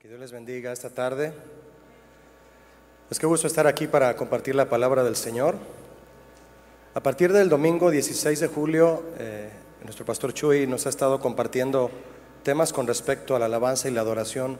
Que 0.00 0.08
Dios 0.08 0.18
les 0.18 0.32
bendiga 0.32 0.72
esta 0.72 0.88
tarde. 0.88 1.30
Es 3.10 3.18
que 3.18 3.26
gusto 3.26 3.46
estar 3.46 3.66
aquí 3.66 3.86
para 3.86 4.16
compartir 4.16 4.54
la 4.54 4.66
palabra 4.66 5.04
del 5.04 5.14
Señor. 5.14 5.56
A 6.94 7.02
partir 7.02 7.34
del 7.34 7.50
domingo 7.50 7.90
16 7.90 8.40
de 8.40 8.46
julio, 8.46 9.02
eh, 9.18 9.50
nuestro 9.84 10.06
pastor 10.06 10.32
Chuy 10.32 10.66
nos 10.66 10.86
ha 10.86 10.88
estado 10.88 11.20
compartiendo 11.20 11.90
temas 12.42 12.72
con 12.72 12.86
respecto 12.86 13.36
a 13.36 13.38
la 13.38 13.44
alabanza 13.44 13.90
y 13.90 13.92
la 13.92 14.00
adoración, 14.00 14.56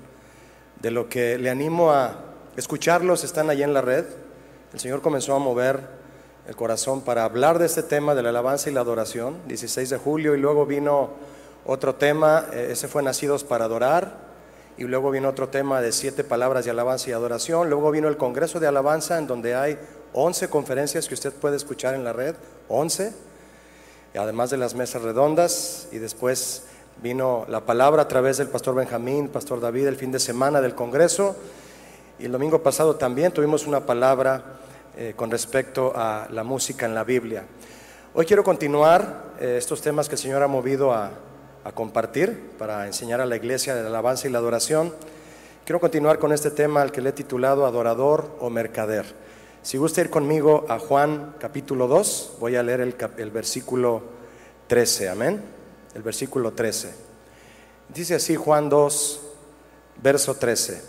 de 0.82 0.90
lo 0.90 1.08
que 1.08 1.38
le 1.38 1.48
animo 1.48 1.90
a 1.90 2.22
escucharlos, 2.58 3.24
están 3.24 3.48
allí 3.48 3.62
en 3.62 3.72
la 3.72 3.80
red. 3.80 4.04
El 4.74 4.80
Señor 4.80 5.00
comenzó 5.00 5.34
a 5.34 5.38
mover 5.38 5.80
el 6.48 6.54
corazón 6.54 7.00
para 7.00 7.24
hablar 7.24 7.58
de 7.58 7.64
este 7.64 7.82
tema 7.82 8.14
de 8.14 8.22
la 8.22 8.28
alabanza 8.28 8.68
y 8.68 8.74
la 8.74 8.82
adoración, 8.82 9.38
16 9.48 9.88
de 9.88 9.96
julio, 9.96 10.34
y 10.34 10.38
luego 10.38 10.66
vino 10.66 11.12
otro 11.64 11.94
tema, 11.94 12.44
eh, 12.52 12.68
ese 12.72 12.88
fue 12.88 13.02
Nacidos 13.02 13.42
para 13.42 13.64
Adorar, 13.64 14.29
y 14.80 14.84
luego 14.84 15.10
vino 15.10 15.28
otro 15.28 15.50
tema 15.50 15.82
de 15.82 15.92
siete 15.92 16.24
palabras 16.24 16.64
de 16.64 16.70
alabanza 16.70 17.10
y 17.10 17.12
adoración, 17.12 17.68
luego 17.68 17.90
vino 17.90 18.08
el 18.08 18.16
Congreso 18.16 18.58
de 18.60 18.66
Alabanza, 18.66 19.18
en 19.18 19.26
donde 19.26 19.54
hay 19.54 19.78
11 20.14 20.48
conferencias 20.48 21.06
que 21.06 21.12
usted 21.12 21.34
puede 21.34 21.56
escuchar 21.56 21.94
en 21.94 22.02
la 22.02 22.14
red, 22.14 22.34
11, 22.70 23.12
además 24.16 24.48
de 24.48 24.56
las 24.56 24.74
mesas 24.74 25.02
redondas, 25.02 25.86
y 25.92 25.98
después 25.98 26.62
vino 27.02 27.44
la 27.50 27.60
palabra 27.66 28.00
a 28.00 28.08
través 28.08 28.38
del 28.38 28.48
pastor 28.48 28.74
Benjamín, 28.74 29.28
pastor 29.28 29.60
David, 29.60 29.86
el 29.86 29.96
fin 29.96 30.12
de 30.12 30.18
semana 30.18 30.62
del 30.62 30.74
Congreso, 30.74 31.36
y 32.18 32.24
el 32.24 32.32
domingo 32.32 32.62
pasado 32.62 32.96
también 32.96 33.32
tuvimos 33.32 33.66
una 33.66 33.84
palabra 33.84 34.60
eh, 34.96 35.12
con 35.14 35.30
respecto 35.30 35.92
a 35.94 36.26
la 36.30 36.42
música 36.42 36.86
en 36.86 36.94
la 36.94 37.04
Biblia. 37.04 37.44
Hoy 38.14 38.24
quiero 38.24 38.42
continuar 38.42 39.34
eh, 39.38 39.56
estos 39.58 39.82
temas 39.82 40.08
que 40.08 40.14
el 40.14 40.20
Señor 40.22 40.42
ha 40.42 40.48
movido 40.48 40.90
a, 40.90 41.10
a 41.64 41.72
compartir 41.72 42.50
para 42.58 42.86
enseñar 42.86 43.20
a 43.20 43.26
la 43.26 43.36
iglesia 43.36 43.74
la 43.74 43.86
alabanza 43.86 44.28
y 44.28 44.30
la 44.30 44.38
adoración. 44.38 44.94
Quiero 45.64 45.80
continuar 45.80 46.18
con 46.18 46.32
este 46.32 46.50
tema 46.50 46.82
al 46.82 46.92
que 46.92 47.00
le 47.00 47.10
he 47.10 47.12
titulado 47.12 47.66
Adorador 47.66 48.36
o 48.40 48.50
Mercader. 48.50 49.06
Si 49.62 49.76
gusta 49.76 50.00
ir 50.00 50.10
conmigo 50.10 50.64
a 50.68 50.78
Juan 50.78 51.34
capítulo 51.38 51.86
2, 51.86 52.36
voy 52.40 52.56
a 52.56 52.62
leer 52.62 52.80
el, 52.80 52.96
el 53.18 53.30
versículo 53.30 54.02
13, 54.68 55.08
amén. 55.10 55.42
El 55.94 56.02
versículo 56.02 56.52
13. 56.52 56.94
Dice 57.94 58.14
así 58.14 58.36
Juan 58.36 58.68
2, 58.68 59.20
verso 60.02 60.34
13. 60.34 60.82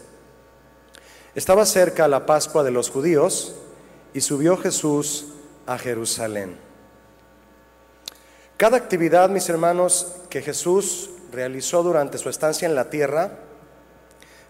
Estaba 1.36 1.66
cerca 1.66 2.08
la 2.08 2.26
Pascua 2.26 2.64
de 2.64 2.72
los 2.72 2.90
judíos 2.90 3.56
y 4.14 4.22
subió 4.22 4.58
Jesús 4.58 5.28
a 5.66 5.78
Jerusalén. 5.78 6.70
Cada 8.62 8.78
actividad, 8.78 9.28
mis 9.31 9.50
hermanos, 9.50 10.17
que 10.30 10.44
Jesús 10.44 11.09
realizó 11.31 11.81
durante 11.81 12.20
su 12.20 12.30
estancia 12.30 12.67
en 12.67 12.76
la 12.76 12.92
tierra, 12.92 13.31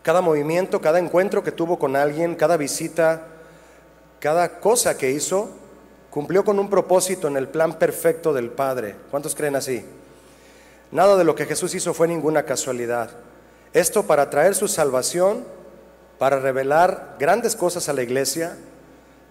cada 0.04 0.20
movimiento, 0.20 0.81
cada 0.81 1.00
encuentro 1.00 1.45
que 1.45 1.54
tuvo 1.54 1.80
con 1.80 1.95
alguien, 1.95 2.36
cada 2.36 2.58
visita, 2.58 3.22
cada 4.20 4.59
cosa 4.59 4.98
que 4.98 5.12
hizo, 5.12 5.48
cumplió 6.09 6.44
con 6.44 6.59
un 6.59 6.70
propósito 6.70 7.30
en 7.30 7.38
el 7.38 7.48
plan 7.48 7.80
perfecto 7.80 8.34
del 8.34 8.50
Padre. 8.50 8.98
¿Cuántos 9.12 9.34
creen 9.34 9.56
así? 9.56 9.86
Nada 10.92 11.16
de 11.16 11.23
lo 11.23 11.34
que 11.34 11.45
Jesús 11.45 11.73
hizo 11.73 11.94
fue 11.94 12.09
ninguna 12.09 12.44
casualidad. 12.44 13.12
Esto 13.72 14.04
para 14.04 14.30
traer 14.30 14.56
su 14.56 14.67
salvación, 14.67 15.45
para 16.20 16.38
revelar 16.38 17.16
grandes 17.17 17.56
cosas 17.56 17.88
a 17.88 17.94
la 17.94 18.04
iglesia, 18.04 18.58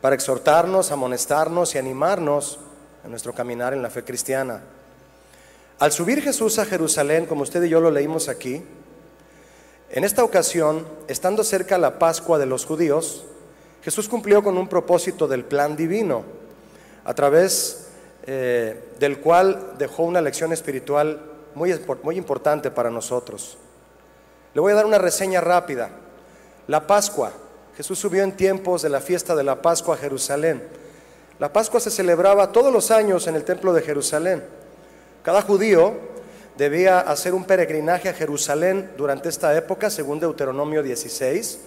para 0.00 0.14
exhortarnos, 0.14 0.90
amonestarnos 0.90 1.74
y 1.74 1.78
animarnos 1.78 2.60
en 3.04 3.10
nuestro 3.10 3.32
caminar 3.32 3.72
en 3.72 3.82
la 3.82 3.90
fe 3.90 4.04
cristiana. 4.04 4.60
Al 5.78 5.92
subir 5.92 6.22
Jesús 6.22 6.58
a 6.58 6.66
Jerusalén, 6.66 7.26
como 7.26 7.42
usted 7.42 7.62
y 7.62 7.68
yo 7.68 7.80
lo 7.80 7.90
leímos 7.90 8.28
aquí, 8.28 8.62
en 9.90 10.04
esta 10.04 10.22
ocasión, 10.22 10.86
estando 11.08 11.42
cerca 11.42 11.78
la 11.78 11.98
Pascua 11.98 12.38
de 12.38 12.46
los 12.46 12.64
judíos, 12.64 13.24
Jesús 13.82 14.08
cumplió 14.08 14.42
con 14.42 14.58
un 14.58 14.68
propósito 14.68 15.26
del 15.26 15.44
plan 15.44 15.74
divino, 15.76 16.22
a 17.04 17.14
través 17.14 17.88
eh, 18.24 18.92
del 18.98 19.20
cual 19.20 19.72
dejó 19.78 20.02
una 20.02 20.20
lección 20.20 20.52
espiritual 20.52 21.20
muy, 21.54 21.74
muy 22.02 22.16
importante 22.16 22.70
para 22.70 22.90
nosotros. 22.90 23.56
Le 24.54 24.60
voy 24.60 24.72
a 24.72 24.76
dar 24.76 24.86
una 24.86 24.98
reseña 24.98 25.40
rápida. 25.40 25.90
La 26.66 26.86
Pascua. 26.86 27.32
Jesús 27.76 27.98
subió 27.98 28.22
en 28.22 28.36
tiempos 28.36 28.82
de 28.82 28.90
la 28.90 29.00
fiesta 29.00 29.34
de 29.34 29.44
la 29.44 29.62
Pascua 29.62 29.94
a 29.94 29.98
Jerusalén. 29.98 30.62
La 31.40 31.50
Pascua 31.50 31.80
se 31.80 31.90
celebraba 31.90 32.52
todos 32.52 32.70
los 32.70 32.90
años 32.90 33.26
en 33.26 33.34
el 33.34 33.44
templo 33.44 33.72
de 33.72 33.80
Jerusalén. 33.80 34.44
Cada 35.22 35.40
judío 35.40 35.94
debía 36.58 37.00
hacer 37.00 37.32
un 37.32 37.44
peregrinaje 37.44 38.10
a 38.10 38.12
Jerusalén 38.12 38.90
durante 38.98 39.30
esta 39.30 39.56
época, 39.56 39.88
según 39.88 40.20
Deuteronomio 40.20 40.82
16. 40.82 41.60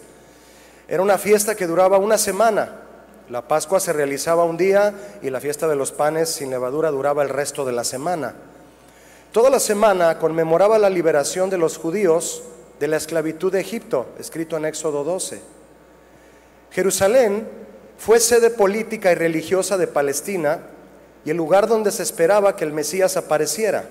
Era 0.87 1.01
una 1.01 1.17
fiesta 1.17 1.55
que 1.55 1.65
duraba 1.65 1.97
una 1.97 2.19
semana. 2.19 2.81
La 3.29 3.47
Pascua 3.47 3.79
se 3.79 3.93
realizaba 3.93 4.43
un 4.43 4.57
día 4.57 4.93
y 5.23 5.31
la 5.31 5.39
fiesta 5.39 5.67
de 5.67 5.75
los 5.75 5.91
panes 5.91 6.29
sin 6.29 6.51
levadura 6.51 6.91
duraba 6.91 7.23
el 7.23 7.29
resto 7.29 7.65
de 7.65 7.71
la 7.71 7.83
semana. 7.83 8.35
Toda 9.31 9.49
la 9.49 9.59
semana 9.59 10.19
conmemoraba 10.19 10.77
la 10.77 10.91
liberación 10.91 11.49
de 11.49 11.57
los 11.57 11.79
judíos 11.79 12.43
de 12.79 12.87
la 12.87 12.97
esclavitud 12.97 13.51
de 13.51 13.61
Egipto, 13.61 14.05
escrito 14.19 14.55
en 14.55 14.65
Éxodo 14.65 15.03
12. 15.03 15.41
Jerusalén 16.69 17.62
fue 17.97 18.19
sede 18.19 18.49
política 18.49 19.11
y 19.11 19.15
religiosa 19.15 19.77
de 19.77 19.87
Palestina 19.87 20.59
y 21.25 21.29
el 21.29 21.37
lugar 21.37 21.67
donde 21.67 21.91
se 21.91 22.03
esperaba 22.03 22.55
que 22.55 22.65
el 22.65 22.73
Mesías 22.73 23.17
apareciera. 23.17 23.85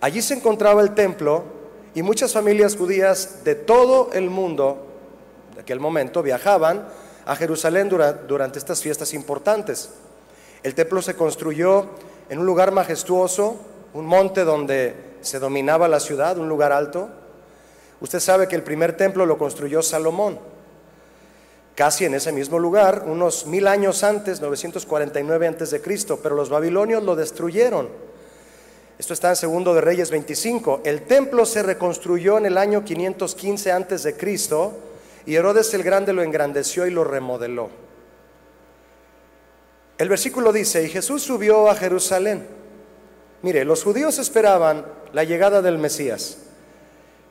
Allí 0.00 0.22
se 0.22 0.34
encontraba 0.34 0.82
el 0.82 0.94
templo 0.94 1.44
y 1.94 2.02
muchas 2.02 2.32
familias 2.32 2.76
judías 2.76 3.44
de 3.44 3.54
todo 3.54 4.10
el 4.12 4.30
mundo 4.30 4.86
de 5.54 5.62
aquel 5.62 5.80
momento 5.80 6.22
viajaban 6.22 6.86
a 7.26 7.36
Jerusalén 7.36 7.88
durante 7.88 8.58
estas 8.58 8.80
fiestas 8.80 9.12
importantes. 9.14 9.90
El 10.62 10.74
templo 10.74 11.02
se 11.02 11.14
construyó 11.14 11.86
en 12.28 12.38
un 12.38 12.46
lugar 12.46 12.70
majestuoso, 12.70 13.56
un 13.92 14.06
monte 14.06 14.44
donde 14.44 14.94
se 15.20 15.38
dominaba 15.38 15.88
la 15.88 16.00
ciudad, 16.00 16.38
un 16.38 16.48
lugar 16.48 16.72
alto. 16.72 17.10
Usted 18.00 18.20
sabe 18.20 18.46
que 18.48 18.56
el 18.56 18.62
primer 18.62 18.96
templo 18.96 19.26
lo 19.26 19.36
construyó 19.36 19.82
Salomón 19.82 20.38
casi 21.80 22.04
en 22.04 22.12
ese 22.12 22.30
mismo 22.30 22.58
lugar, 22.58 23.04
unos 23.06 23.46
mil 23.46 23.66
años 23.66 24.04
antes, 24.04 24.42
949 24.42 25.46
antes 25.46 25.70
de 25.70 25.80
Cristo, 25.80 26.20
pero 26.22 26.34
los 26.34 26.50
babilonios 26.50 27.02
lo 27.02 27.16
destruyeron. 27.16 27.88
Esto 28.98 29.14
está 29.14 29.30
en 29.30 29.36
Segundo 29.36 29.72
de 29.72 29.80
Reyes 29.80 30.10
25. 30.10 30.82
El 30.84 31.04
templo 31.04 31.46
se 31.46 31.62
reconstruyó 31.62 32.36
en 32.36 32.44
el 32.44 32.58
año 32.58 32.84
515 32.84 33.72
antes 33.72 34.02
de 34.02 34.14
Cristo 34.14 34.74
y 35.24 35.36
Herodes 35.36 35.72
el 35.72 35.82
Grande 35.82 36.12
lo 36.12 36.22
engrandeció 36.22 36.86
y 36.86 36.90
lo 36.90 37.02
remodeló. 37.02 37.70
El 39.96 40.10
versículo 40.10 40.52
dice, 40.52 40.84
y 40.84 40.90
Jesús 40.90 41.22
subió 41.22 41.70
a 41.70 41.74
Jerusalén. 41.74 42.46
Mire, 43.40 43.64
los 43.64 43.84
judíos 43.84 44.18
esperaban 44.18 44.84
la 45.14 45.24
llegada 45.24 45.62
del 45.62 45.78
Mesías, 45.78 46.36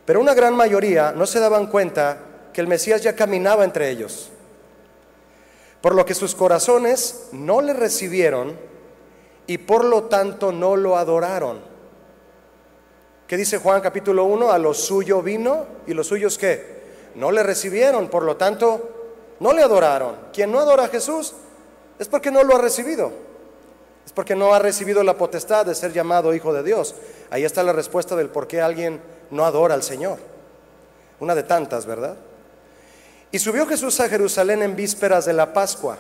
pero 0.06 0.20
una 0.20 0.34
gran 0.34 0.56
mayoría 0.56 1.12
no 1.12 1.28
se 1.28 1.40
daban 1.40 1.68
cuenta 1.68 2.18
que 2.52 2.62
el 2.62 2.68
Mesías 2.68 3.04
ya 3.04 3.16
caminaba 3.16 3.64
entre 3.64 3.92
ellos 3.92 4.32
por 5.82 5.96
lo 5.96 6.06
que 6.06 6.14
sus 6.14 6.36
corazones 6.36 7.30
no 7.32 7.62
le 7.62 7.74
recibieron 7.74 8.58
y 9.48 9.58
por 9.58 9.86
lo 9.86 10.04
tanto 10.04 10.52
no 10.52 10.76
lo 10.76 10.98
adoraron. 10.98 11.60
¿Qué 13.28 13.38
dice 13.38 13.60
Juan 13.60 13.82
capítulo 13.82 14.26
1? 14.26 14.52
A 14.52 14.58
lo 14.58 14.74
suyo 14.74 15.22
vino 15.22 15.66
y 15.88 15.94
los 15.94 16.08
suyos 16.08 16.38
qué? 16.38 16.80
No 17.16 17.32
le 17.32 17.44
recibieron, 17.44 18.10
por 18.10 18.24
lo 18.24 18.36
tanto 18.36 19.36
no 19.40 19.54
le 19.54 19.62
adoraron. 19.62 20.16
Quien 20.34 20.52
no 20.52 20.60
adora 20.60 20.86
a 20.86 20.90
Jesús 20.90 21.34
es 21.98 22.08
porque 22.08 22.32
no 22.32 22.44
lo 22.44 22.56
ha 22.56 22.62
recibido. 22.62 23.12
Es 24.06 24.12
porque 24.12 24.36
no 24.36 24.54
ha 24.54 24.60
recibido 24.60 25.04
la 25.04 25.18
potestad 25.18 25.66
de 25.66 25.76
ser 25.76 25.94
llamado 25.94 26.34
hijo 26.34 26.54
de 26.54 26.64
Dios. 26.64 26.96
Ahí 27.30 27.46
está 27.46 27.62
la 27.64 27.74
respuesta 27.74 28.16
del 28.16 28.30
por 28.30 28.48
qué 28.48 28.62
alguien 28.62 29.00
no 29.30 29.46
adora 29.46 29.76
al 29.76 29.84
Señor. 29.84 30.18
Una 31.20 31.36
de 31.36 31.44
tantas, 31.44 31.86
¿verdad? 31.86 32.18
Y 33.32 33.40
subió 33.40 33.68
Jesús 33.68 34.00
a 34.00 34.10
Jerusalén 34.10 34.64
en 34.64 34.76
vísperas 34.76 35.26
de 35.26 35.34
la 35.34 35.54
Pascua. 35.54 35.98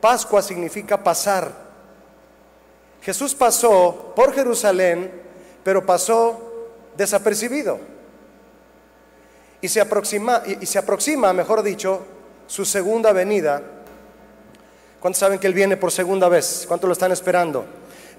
Pascua 0.00 0.42
significa 0.42 1.02
pasar. 1.02 1.52
Jesús 3.02 3.34
pasó 3.34 4.12
por 4.16 4.34
Jerusalén, 4.34 5.10
pero 5.62 5.86
pasó 5.86 6.40
desapercibido. 6.96 7.78
Y 9.60 9.68
se 9.68 9.80
aproxima, 9.80 10.42
y, 10.60 10.66
se 10.66 10.78
aproxima, 10.78 11.32
mejor 11.32 11.62
dicho, 11.62 12.00
su 12.48 12.64
segunda 12.64 13.12
venida. 13.12 13.62
¿Cuántos 15.00 15.20
saben 15.20 15.38
que 15.38 15.46
Él 15.46 15.54
viene 15.54 15.76
por 15.76 15.92
segunda 15.92 16.28
vez? 16.28 16.64
¿Cuántos 16.66 16.88
lo 16.88 16.92
están 16.92 17.12
esperando? 17.12 17.64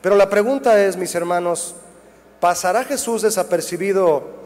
Pero 0.01 0.15
la 0.15 0.29
pregunta 0.29 0.81
es, 0.81 0.95
mis 0.95 1.13
hermanos, 1.15 1.75
¿pasará 2.39 2.85
Jesús 2.85 3.21
desapercibido 3.21 4.42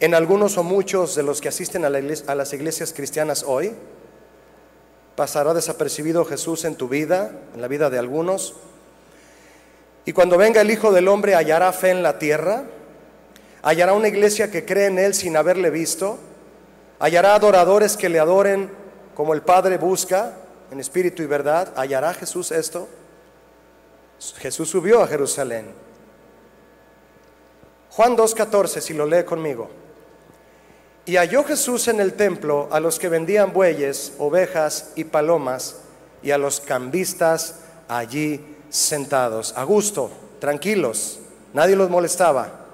en 0.00 0.14
algunos 0.14 0.58
o 0.58 0.62
muchos 0.62 1.14
de 1.14 1.22
los 1.22 1.40
que 1.40 1.48
asisten 1.48 1.84
a, 1.84 1.90
las 1.90 2.52
iglesias 2.52 2.92
cristianas 2.92 3.44
hoy? 3.46 3.72
¿Pasará 5.14 5.54
desapercibido 5.54 6.24
Jesús 6.24 6.64
en 6.64 6.74
tu 6.74 6.88
vida, 6.88 7.32
en 7.54 7.60
la 7.60 7.68
vida 7.68 7.90
de 7.90 7.98
algunos? 7.98 8.54
Y 10.04 10.12
cuando 10.12 10.38
venga 10.38 10.62
el 10.62 10.70
Hijo 10.70 10.92
del 10.92 11.08
Hombre, 11.08 11.34
¿hallará 11.34 11.72
fe 11.72 11.90
en 11.90 12.02
la 12.02 12.18
tierra? 12.18 12.64
¿Hallará 13.62 13.92
una 13.92 14.08
iglesia 14.08 14.50
que 14.50 14.64
cree 14.64 14.86
en 14.86 14.98
Él 14.98 15.14
sin 15.14 15.36
haberle 15.36 15.70
visto? 15.70 16.18
hallará 17.00 17.34
adoradores 17.34 17.96
que 17.96 18.08
le 18.08 18.20
adoren 18.20 18.70
como 19.14 19.34
el 19.34 19.42
Padre 19.42 19.78
busca 19.78 20.36
en 20.70 20.78
espíritu 20.78 21.22
y 21.22 21.26
verdad. 21.26 21.72
¿Hallará 21.74 22.14
Jesús 22.14 22.52
esto? 22.52 22.86
Jesús 24.38 24.68
subió 24.68 25.02
a 25.02 25.08
Jerusalén. 25.08 25.72
Juan 27.90 28.16
2.14, 28.16 28.80
si 28.80 28.94
lo 28.94 29.06
lee 29.06 29.24
conmigo. 29.24 29.68
Y 31.10 31.16
halló 31.16 31.42
Jesús 31.42 31.88
en 31.88 31.98
el 31.98 32.12
templo 32.12 32.68
a 32.70 32.78
los 32.78 33.00
que 33.00 33.08
vendían 33.08 33.52
bueyes, 33.52 34.12
ovejas 34.18 34.92
y 34.94 35.02
palomas, 35.02 35.74
y 36.22 36.30
a 36.30 36.38
los 36.38 36.60
cambistas 36.60 37.56
allí 37.88 38.40
sentados, 38.68 39.52
a 39.56 39.64
gusto, 39.64 40.08
tranquilos, 40.38 41.18
nadie 41.52 41.74
los 41.74 41.90
molestaba. 41.90 42.64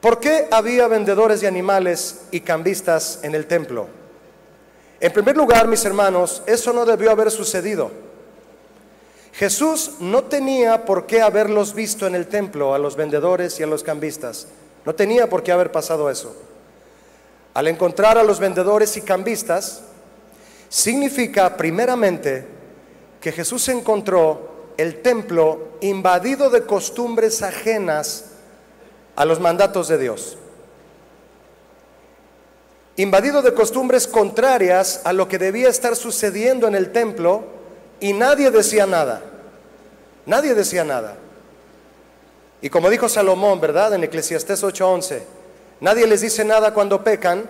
¿Por 0.00 0.18
qué 0.18 0.48
había 0.50 0.88
vendedores 0.88 1.40
de 1.40 1.46
animales 1.46 2.22
y 2.32 2.40
cambistas 2.40 3.20
en 3.22 3.36
el 3.36 3.46
templo? 3.46 3.86
En 4.98 5.12
primer 5.12 5.36
lugar, 5.36 5.68
mis 5.68 5.84
hermanos, 5.84 6.42
eso 6.46 6.72
no 6.72 6.84
debió 6.84 7.12
haber 7.12 7.30
sucedido. 7.30 7.92
Jesús 9.34 9.98
no 10.00 10.24
tenía 10.24 10.84
por 10.84 11.06
qué 11.06 11.22
haberlos 11.22 11.74
visto 11.74 12.08
en 12.08 12.16
el 12.16 12.26
templo 12.26 12.74
a 12.74 12.80
los 12.80 12.96
vendedores 12.96 13.60
y 13.60 13.62
a 13.62 13.68
los 13.68 13.84
cambistas. 13.84 14.48
No 14.84 14.94
tenía 14.94 15.28
por 15.28 15.42
qué 15.42 15.52
haber 15.52 15.72
pasado 15.72 16.10
eso. 16.10 16.34
Al 17.54 17.68
encontrar 17.68 18.18
a 18.18 18.22
los 18.24 18.40
vendedores 18.40 18.96
y 18.96 19.02
cambistas, 19.02 19.82
significa 20.68 21.56
primeramente 21.56 22.46
que 23.20 23.32
Jesús 23.32 23.68
encontró 23.68 24.72
el 24.76 25.02
templo 25.02 25.68
invadido 25.80 26.50
de 26.50 26.64
costumbres 26.64 27.42
ajenas 27.42 28.26
a 29.16 29.24
los 29.24 29.40
mandatos 29.40 29.88
de 29.88 29.98
Dios. 29.98 30.36
Invadido 32.96 33.42
de 33.42 33.54
costumbres 33.54 34.06
contrarias 34.06 35.00
a 35.04 35.12
lo 35.12 35.28
que 35.28 35.38
debía 35.38 35.68
estar 35.68 35.96
sucediendo 35.96 36.68
en 36.68 36.74
el 36.74 36.92
templo 36.92 37.44
y 38.00 38.12
nadie 38.12 38.50
decía 38.50 38.86
nada. 38.86 39.22
Nadie 40.26 40.54
decía 40.54 40.84
nada. 40.84 41.16
Y 42.64 42.70
como 42.70 42.88
dijo 42.88 43.10
Salomón, 43.10 43.60
¿verdad? 43.60 43.92
En 43.92 44.04
Eclesiastés 44.04 44.64
8:11, 44.64 45.20
nadie 45.80 46.06
les 46.06 46.22
dice 46.22 46.46
nada 46.46 46.72
cuando 46.72 47.04
pecan, 47.04 47.44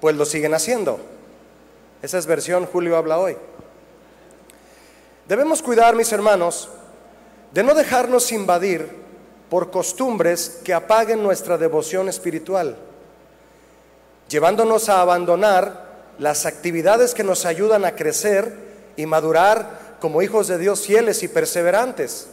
pues 0.00 0.16
lo 0.16 0.24
siguen 0.24 0.54
haciendo. 0.54 0.98
Esa 2.00 2.16
es 2.16 2.24
versión 2.24 2.64
Julio 2.64 2.96
habla 2.96 3.18
hoy. 3.18 3.36
Debemos 5.28 5.60
cuidar, 5.60 5.94
mis 5.94 6.10
hermanos, 6.10 6.70
de 7.52 7.62
no 7.62 7.74
dejarnos 7.74 8.32
invadir 8.32 8.88
por 9.50 9.70
costumbres 9.70 10.60
que 10.64 10.72
apaguen 10.72 11.22
nuestra 11.22 11.58
devoción 11.58 12.08
espiritual, 12.08 12.78
llevándonos 14.26 14.88
a 14.88 15.02
abandonar 15.02 15.84
las 16.18 16.46
actividades 16.46 17.12
que 17.12 17.24
nos 17.24 17.44
ayudan 17.44 17.84
a 17.84 17.94
crecer 17.94 18.56
y 18.96 19.04
madurar 19.04 19.98
como 20.00 20.22
hijos 20.22 20.48
de 20.48 20.56
Dios 20.56 20.86
fieles 20.86 21.22
y 21.22 21.28
perseverantes. 21.28 22.28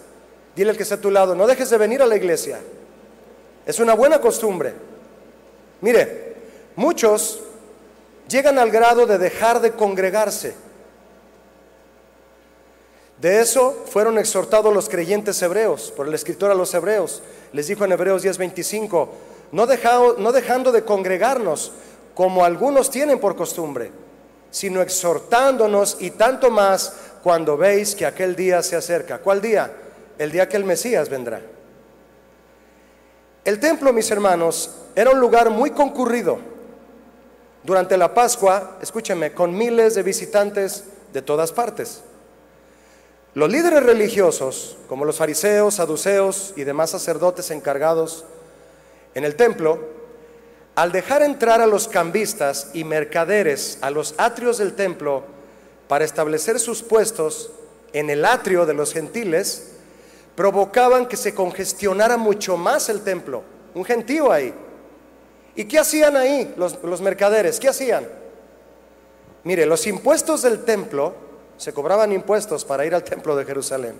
Dile 0.56 0.70
al 0.70 0.78
que 0.78 0.84
está 0.84 0.96
a 0.96 1.02
tu 1.02 1.10
lado, 1.10 1.36
no 1.36 1.48
dejes 1.48 1.70
de 1.70 1.78
venir 1.78 2.02
a 2.02 2.06
la 2.06 2.16
iglesia. 2.16 2.60
Es 3.66 3.80
una 3.80 3.94
buena 3.94 4.20
costumbre. 4.22 4.74
Mire, 5.82 6.36
muchos 6.76 7.42
llegan 8.28 8.60
al 8.60 8.72
grado 8.72 9.06
de 9.06 9.18
dejar 9.18 9.62
de 9.62 9.72
congregarse. 9.72 10.56
De 13.20 13.40
eso 13.40 13.84
fueron 13.88 14.18
exhortados 14.18 14.74
los 14.74 14.90
creyentes 14.90 15.42
hebreos 15.42 15.94
por 15.96 16.08
el 16.08 16.14
escritor 16.14 16.52
a 16.52 16.56
los 16.56 16.74
hebreos. 16.74 17.22
Les 17.54 17.68
dijo 17.68 17.86
en 17.86 17.94
Hebreos 17.94 18.24
10:25, 18.24 19.10
no, 19.52 19.66
no 20.18 20.32
dejando 20.32 20.72
de 20.72 20.84
congregarnos 20.84 21.72
como 22.14 22.44
algunos 22.44 22.90
tienen 22.90 23.20
por 23.20 23.36
costumbre, 23.36 23.92
sino 24.52 24.82
exhortándonos 24.82 25.98
y 26.00 26.12
tanto 26.12 26.50
más 26.50 26.94
cuando 27.24 27.56
veis 27.56 27.96
que 27.96 28.06
aquel 28.06 28.36
día 28.36 28.62
se 28.62 28.76
acerca. 28.76 29.20
¿Cuál 29.20 29.42
día? 29.42 29.72
El 30.18 30.32
día 30.32 30.48
que 30.48 30.58
el 30.58 30.66
Mesías 30.66 31.10
vendrá. 31.10 31.42
El 33.46 33.60
templo, 33.60 33.92
mis 33.92 34.10
hermanos, 34.10 34.72
era 34.96 35.12
un 35.12 35.20
lugar 35.20 35.50
muy 35.50 35.72
concurrido. 35.72 36.40
Durante 37.64 37.98
la 37.98 38.14
Pascua, 38.14 38.78
escúcheme, 38.82 39.34
con 39.34 39.58
miles 39.58 39.96
de 39.96 40.04
visitantes 40.04 40.86
de 41.12 41.22
todas 41.22 41.52
partes. 41.52 42.02
Los 43.34 43.50
líderes 43.50 43.84
religiosos, 43.84 44.78
como 44.88 45.06
los 45.06 45.18
fariseos, 45.18 45.76
saduceos 45.76 46.54
y 46.56 46.64
demás 46.66 46.92
sacerdotes 46.92 47.52
encargados 47.52 48.26
en 49.16 49.26
el 49.26 49.36
templo, 49.36 49.80
al 50.76 50.92
dejar 50.92 51.22
entrar 51.22 51.62
a 51.62 51.68
los 51.68 51.88
cambistas 51.88 52.70
y 52.74 52.84
mercaderes 52.84 53.78
a 53.82 53.90
los 53.90 54.16
atrios 54.18 54.58
del 54.58 54.74
templo 54.74 55.24
para 55.88 56.06
establecer 56.06 56.60
sus 56.60 56.82
puestos 56.82 57.52
en 57.94 58.10
el 58.10 58.26
atrio 58.26 58.66
de 58.66 58.74
los 58.74 58.94
gentiles, 58.94 59.73
provocaban 60.36 61.08
que 61.08 61.18
se 61.18 61.34
congestionara 61.34 62.18
mucho 62.18 62.58
más 62.58 62.90
el 62.90 63.02
templo. 63.04 63.44
Un 63.74 63.86
gentío 63.86 64.32
ahí. 64.32 64.54
¿Y 65.56 65.66
qué 65.66 65.80
hacían 65.80 66.18
ahí 66.18 66.54
los, 66.58 67.02
mercaderes? 67.02 67.60
¿Qué 67.60 67.70
hacían? 67.70 68.08
Mire, 69.44 69.66
los 69.66 69.86
impuestos 69.86 70.42
del 70.42 70.64
templo, 70.64 71.14
se 71.58 71.74
cobraban 71.74 72.12
impuestos 72.12 72.66
para 72.66 72.86
ir 72.86 72.96
al 72.96 73.04
templo 73.04 73.36
de 73.36 73.46
Jerusalén. 73.46 73.96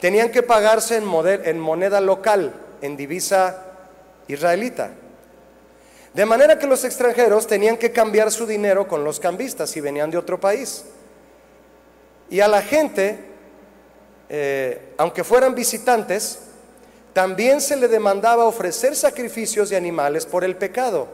Tenían 0.00 0.30
que 0.30 0.42
pagarse 0.42 0.96
en, 0.96 1.58
moneda 1.58 2.00
local, 2.00 2.54
en 2.80 2.96
divisa 2.96 3.64
israelita. 4.28 4.90
De 6.14 6.24
manera 6.24 6.58
que 6.58 6.66
los 6.66 6.84
extranjeros 6.84 7.46
tenían 7.46 7.76
que 7.76 7.92
cambiar 7.92 8.30
su 8.30 8.46
dinero 8.46 8.88
con 8.88 9.04
los 9.04 9.20
cambistas 9.20 9.70
si 9.70 9.80
venían 9.80 10.10
de 10.10 10.18
otro 10.18 10.40
país. 10.40 10.84
Y 12.30 12.40
a 12.40 12.48
la 12.48 12.62
gente 12.62 13.18
eh, 14.28 14.92
aunque 14.98 15.24
fueran 15.24 15.54
visitantes, 15.54 16.40
también 17.12 17.60
se 17.60 17.76
le 17.76 17.88
demandaba 17.88 18.44
ofrecer 18.44 18.94
sacrificios 18.94 19.70
de 19.70 19.76
animales 19.76 20.26
por 20.26 20.44
el 20.44 20.56
pecado. 20.56 21.08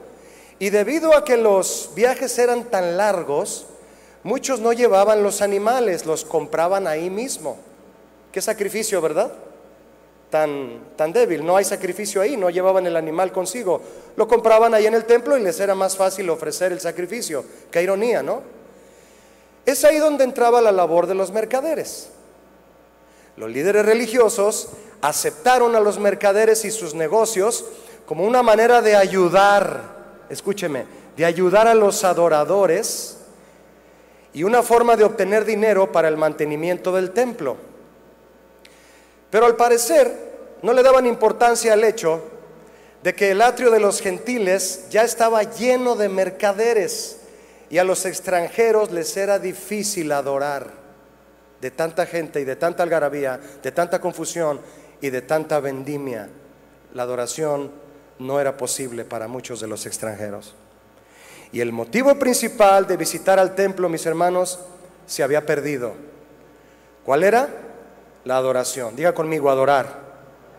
Y 0.59 0.71
debido 0.71 1.17
a 1.17 1.25
que 1.25 1.37
los 1.37 1.91
viajes 1.95 2.39
eran 2.39 2.65
tan 2.65 2.97
largos, 2.97 3.67
muchos 4.23 4.61
no 4.61 4.73
llevaban 4.73 5.23
los 5.23 5.43
animales, 5.43 6.07
los 6.07 6.25
compraban 6.25 6.87
ahí 6.87 7.11
mismo. 7.11 7.57
Qué 8.33 8.41
sacrificio, 8.41 9.01
¿verdad? 9.01 9.33
Tan, 10.31 10.81
tan 10.97 11.13
débil, 11.13 11.47
no 11.47 11.57
hay 11.57 11.65
sacrificio 11.65 12.21
ahí, 12.21 12.37
no 12.37 12.51
llevaban 12.51 12.87
el 12.87 12.97
animal 12.97 13.31
consigo. 13.31 13.81
Lo 14.17 14.27
compraban 14.27 14.75
ahí 14.75 14.87
en 14.87 14.95
el 14.95 15.05
templo 15.05 15.39
y 15.39 15.43
les 15.43 15.61
era 15.61 15.75
más 15.75 15.97
fácil 15.97 16.29
ofrecer 16.31 16.73
el 16.73 16.81
sacrificio. 16.81 17.45
Qué 17.71 17.83
ironía, 17.83 18.23
¿no? 18.23 18.43
Es 19.65 19.85
ahí 19.85 19.99
donde 19.99 20.25
entraba 20.25 20.61
la 20.61 20.73
labor 20.73 21.07
de 21.07 21.15
los 21.15 21.31
mercaderes. 21.31 22.11
Los 23.37 23.51
líderes 23.51 23.85
religiosos 23.85 24.69
aceptaron 25.01 25.75
a 25.75 25.81
los 25.81 25.99
mercaderes 25.99 26.65
y 26.65 26.71
sus 26.71 26.95
negocios 26.95 27.65
como 28.07 28.25
una 28.25 28.43
manera 28.43 28.81
de 28.81 28.95
ayudar, 28.95 29.83
escúcheme, 30.29 30.87
de 31.17 31.25
ayudar 31.25 31.67
a 31.67 31.75
los 31.75 32.05
adoradores 32.05 33.19
y 34.33 34.45
una 34.45 34.63
forma 34.63 34.97
de 34.97 35.05
obtener 35.05 35.45
dinero 35.45 35.91
para 35.91 36.09
el 36.09 36.17
mantenimiento 36.17 36.95
del 36.95 37.11
templo. 37.11 37.57
Pero 39.31 39.47
al 39.47 39.57
parecer 39.57 40.35
no 40.63 40.73
le 40.73 40.83
daban 40.83 41.07
importancia 41.07 41.73
al 41.73 41.83
hecho 41.83 42.23
de 43.03 43.15
que 43.15 43.33
el 43.33 43.43
atrio 43.43 43.71
de 43.71 43.81
los 43.81 44.01
gentiles 44.01 44.87
ya 44.91 45.03
estaba 45.03 45.43
lleno 45.43 45.97
de 45.97 46.09
mercaderes 46.09 47.19
y 47.69 47.79
a 47.79 47.85
los 47.85 48.07
extranjeros 48.07 48.93
les 48.93 49.17
era 49.17 49.39
difícil 49.39 50.13
adorar 50.13 50.84
de 51.65 51.71
tanta 51.71 52.05
gente 52.05 52.43
y 52.43 52.45
de 52.45 52.57
tanta 52.57 52.83
algarabía, 52.83 53.41
de 53.63 53.73
tanta 53.73 53.99
confusión 53.99 54.61
y 55.01 55.09
de 55.09 55.23
tanta 55.23 55.61
vendimia, 55.61 56.29
la 56.93 57.05
adoración 57.05 57.73
no 58.19 58.39
era 58.39 58.59
posible 58.59 59.07
para 59.07 59.29
muchos 59.29 59.61
de 59.61 59.67
los 59.67 59.87
extranjeros. 59.87 60.55
Y 61.53 61.61
el 61.61 61.73
motivo 61.73 62.19
principal 62.19 62.87
de 62.87 62.99
visitar 62.99 63.39
al 63.39 63.55
templo, 63.55 63.89
mis 63.89 64.05
hermanos, 64.05 64.59
se 65.07 65.23
había 65.23 65.47
perdido. 65.47 65.95
¿Cuál 67.03 67.25
era? 67.25 67.49
La 68.25 68.37
adoración. 68.37 68.95
Diga 68.95 69.15
conmigo, 69.15 69.49
adorar 69.49 69.87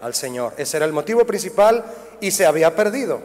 al 0.02 0.16
Señor. 0.16 0.56
Ese 0.58 0.78
era 0.78 0.88
el 0.88 0.92
motivo 0.92 1.24
principal 1.24 1.86
y 2.20 2.32
se 2.32 2.48
había 2.48 2.76
perdido. 2.76 3.22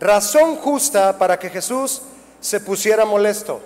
Razón 0.00 0.56
justa 0.56 1.18
para 1.18 1.38
que 1.38 1.50
Jesús 1.50 2.00
se 2.40 2.58
pusiera 2.58 3.04
molesto. 3.04 3.60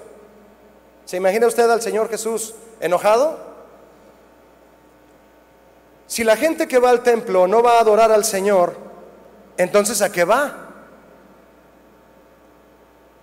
¿Se 1.04 1.16
imagina 1.16 1.47
usted 1.47 1.71
al 1.71 1.80
Señor 1.80 2.09
Jesús 2.09 2.56
¿Enojado? 2.80 3.38
Si 6.06 6.22
la 6.24 6.36
gente 6.36 6.68
que 6.68 6.78
va 6.78 6.90
al 6.90 7.02
templo 7.02 7.46
no 7.46 7.62
va 7.62 7.78
a 7.78 7.80
adorar 7.80 8.12
al 8.12 8.24
Señor, 8.24 8.76
entonces 9.56 10.02
¿a 10.02 10.12
qué 10.12 10.24
va? 10.24 10.68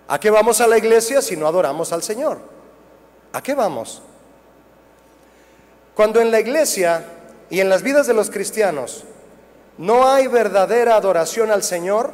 ¿A 0.07 0.19
qué 0.19 0.29
vamos 0.29 0.59
a 0.59 0.67
la 0.67 0.77
iglesia 0.77 1.21
si 1.21 1.37
no 1.37 1.47
adoramos 1.47 1.93
al 1.93 2.03
Señor? 2.03 2.39
¿A 3.33 3.41
qué 3.41 3.53
vamos? 3.53 4.01
Cuando 5.95 6.19
en 6.19 6.31
la 6.31 6.39
iglesia 6.39 7.05
y 7.49 7.59
en 7.59 7.69
las 7.69 7.81
vidas 7.81 8.07
de 8.07 8.13
los 8.13 8.29
cristianos 8.29 9.05
no 9.77 10.07
hay 10.07 10.27
verdadera 10.27 10.95
adoración 10.95 11.51
al 11.51 11.63
Señor, 11.63 12.11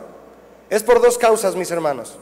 Es 0.70 0.84
por 0.84 1.02
dos 1.02 1.18
causas, 1.18 1.56
mis 1.56 1.72
hermanos. 1.72 2.18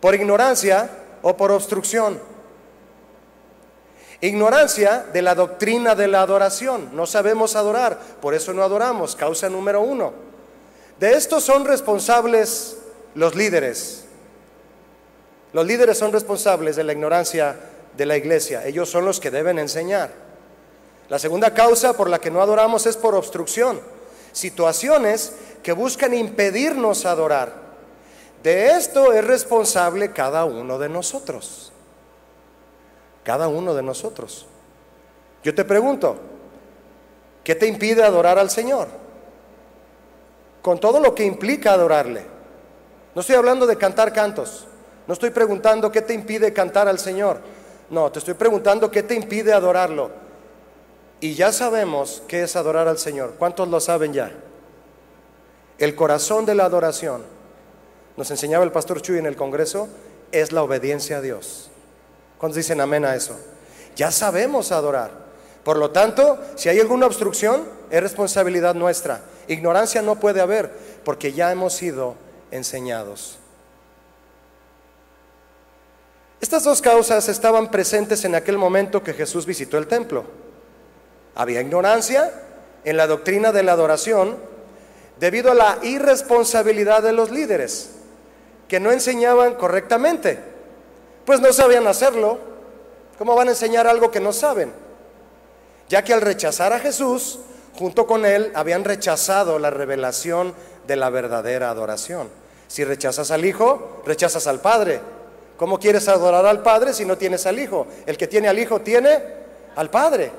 Por 0.00 0.14
ignorancia 0.14 0.90
o 1.22 1.36
por 1.36 1.52
obstrucción. 1.52 2.18
Ignorancia 4.24 5.04
de 5.12 5.20
la 5.20 5.34
doctrina 5.34 5.94
de 5.94 6.08
la 6.08 6.22
adoración. 6.22 6.88
No 6.96 7.04
sabemos 7.06 7.56
adorar, 7.56 7.98
por 8.22 8.32
eso 8.32 8.54
no 8.54 8.62
adoramos. 8.62 9.14
Causa 9.14 9.50
número 9.50 9.82
uno. 9.82 10.14
De 10.98 11.12
esto 11.12 11.42
son 11.42 11.66
responsables 11.66 12.78
los 13.14 13.34
líderes. 13.34 14.06
Los 15.52 15.66
líderes 15.66 15.98
son 15.98 16.10
responsables 16.10 16.74
de 16.74 16.84
la 16.84 16.94
ignorancia 16.94 17.54
de 17.94 18.06
la 18.06 18.16
iglesia. 18.16 18.64
Ellos 18.64 18.88
son 18.88 19.04
los 19.04 19.20
que 19.20 19.30
deben 19.30 19.58
enseñar. 19.58 20.10
La 21.10 21.18
segunda 21.18 21.52
causa 21.52 21.94
por 21.94 22.08
la 22.08 22.18
que 22.18 22.30
no 22.30 22.40
adoramos 22.40 22.86
es 22.86 22.96
por 22.96 23.14
obstrucción. 23.14 23.78
Situaciones 24.32 25.34
que 25.62 25.72
buscan 25.72 26.14
impedirnos 26.14 27.04
adorar. 27.04 27.52
De 28.42 28.68
esto 28.68 29.12
es 29.12 29.22
responsable 29.22 30.12
cada 30.12 30.46
uno 30.46 30.78
de 30.78 30.88
nosotros. 30.88 31.73
Cada 33.24 33.48
uno 33.48 33.74
de 33.74 33.82
nosotros. 33.82 34.46
Yo 35.42 35.54
te 35.54 35.64
pregunto, 35.64 36.16
¿qué 37.42 37.54
te 37.54 37.66
impide 37.66 38.04
adorar 38.04 38.38
al 38.38 38.50
Señor? 38.50 38.88
Con 40.62 40.78
todo 40.78 41.00
lo 41.00 41.14
que 41.14 41.24
implica 41.24 41.72
adorarle. 41.72 42.24
No 43.14 43.20
estoy 43.20 43.36
hablando 43.36 43.66
de 43.66 43.76
cantar 43.76 44.12
cantos. 44.12 44.66
No 45.06 45.14
estoy 45.14 45.30
preguntando 45.30 45.90
qué 45.90 46.02
te 46.02 46.14
impide 46.14 46.52
cantar 46.52 46.88
al 46.88 46.98
Señor. 46.98 47.40
No, 47.90 48.10
te 48.10 48.18
estoy 48.18 48.34
preguntando 48.34 48.90
qué 48.90 49.02
te 49.02 49.14
impide 49.14 49.52
adorarlo. 49.52 50.10
Y 51.20 51.34
ya 51.34 51.52
sabemos 51.52 52.22
qué 52.28 52.42
es 52.42 52.56
adorar 52.56 52.88
al 52.88 52.98
Señor. 52.98 53.34
¿Cuántos 53.38 53.68
lo 53.68 53.80
saben 53.80 54.12
ya? 54.12 54.32
El 55.78 55.94
corazón 55.94 56.46
de 56.46 56.54
la 56.54 56.64
adoración, 56.64 57.22
nos 58.16 58.30
enseñaba 58.30 58.64
el 58.64 58.72
pastor 58.72 59.02
Chuy 59.02 59.18
en 59.18 59.26
el 59.26 59.36
Congreso, 59.36 59.88
es 60.32 60.52
la 60.52 60.62
obediencia 60.62 61.18
a 61.18 61.20
Dios. 61.20 61.70
¿Cuántos 62.44 62.56
dicen 62.58 62.82
amén 62.82 63.06
a 63.06 63.16
eso? 63.16 63.38
Ya 63.96 64.10
sabemos 64.10 64.70
adorar. 64.70 65.10
Por 65.64 65.78
lo 65.78 65.92
tanto, 65.92 66.38
si 66.56 66.68
hay 66.68 66.78
alguna 66.78 67.06
obstrucción, 67.06 67.66
es 67.90 68.02
responsabilidad 68.02 68.74
nuestra. 68.74 69.22
Ignorancia 69.48 70.02
no 70.02 70.16
puede 70.16 70.42
haber, 70.42 70.70
porque 71.06 71.32
ya 71.32 71.50
hemos 71.50 71.72
sido 71.72 72.16
enseñados. 72.50 73.38
Estas 76.38 76.64
dos 76.64 76.82
causas 76.82 77.30
estaban 77.30 77.70
presentes 77.70 78.26
en 78.26 78.34
aquel 78.34 78.58
momento 78.58 79.02
que 79.02 79.14
Jesús 79.14 79.46
visitó 79.46 79.78
el 79.78 79.86
templo. 79.86 80.24
Había 81.34 81.62
ignorancia 81.62 82.30
en 82.84 82.98
la 82.98 83.06
doctrina 83.06 83.52
de 83.52 83.62
la 83.62 83.72
adoración 83.72 84.36
debido 85.18 85.50
a 85.50 85.54
la 85.54 85.78
irresponsabilidad 85.82 87.02
de 87.02 87.14
los 87.14 87.30
líderes, 87.30 87.92
que 88.68 88.80
no 88.80 88.92
enseñaban 88.92 89.54
correctamente, 89.54 90.52
pues 91.24 91.40
no 91.40 91.52
sabían 91.52 91.86
hacerlo. 91.86 92.38
¿Cómo 93.18 93.34
van 93.34 93.48
a 93.48 93.52
enseñar 93.52 93.86
algo 93.86 94.10
que 94.10 94.20
no 94.20 94.32
saben? 94.32 94.72
Ya 95.88 96.02
que 96.02 96.12
al 96.12 96.20
rechazar 96.20 96.72
a 96.72 96.80
Jesús, 96.80 97.40
junto 97.78 98.06
con 98.06 98.24
él, 98.26 98.50
habían 98.54 98.84
rechazado 98.84 99.58
la 99.58 99.70
revelación 99.70 100.54
de 100.86 100.96
la 100.96 101.10
verdadera 101.10 101.70
adoración. 101.70 102.28
Si 102.66 102.84
rechazas 102.84 103.30
al 103.30 103.44
Hijo, 103.44 104.02
rechazas 104.04 104.46
al 104.46 104.60
Padre. 104.60 105.00
¿Cómo 105.56 105.78
quieres 105.78 106.08
adorar 106.08 106.46
al 106.46 106.62
Padre 106.62 106.92
si 106.92 107.04
no 107.04 107.16
tienes 107.16 107.46
al 107.46 107.58
Hijo? 107.58 107.86
El 108.06 108.16
que 108.16 108.26
tiene 108.26 108.48
al 108.48 108.58
Hijo 108.58 108.80
tiene 108.80 109.22
al 109.76 109.90
Padre. 109.90 110.32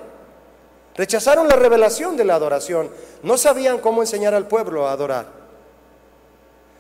Rechazaron 0.96 1.48
la 1.48 1.56
revelación 1.56 2.18
de 2.18 2.26
la 2.26 2.36
adoración. 2.36 2.90
No 3.24 3.38
sabían 3.38 3.80
cómo 3.80 4.02
enseñar 4.02 4.34
al 4.34 4.48
pueblo 4.48 4.88
a 4.88 4.92
adorar. 4.92 5.28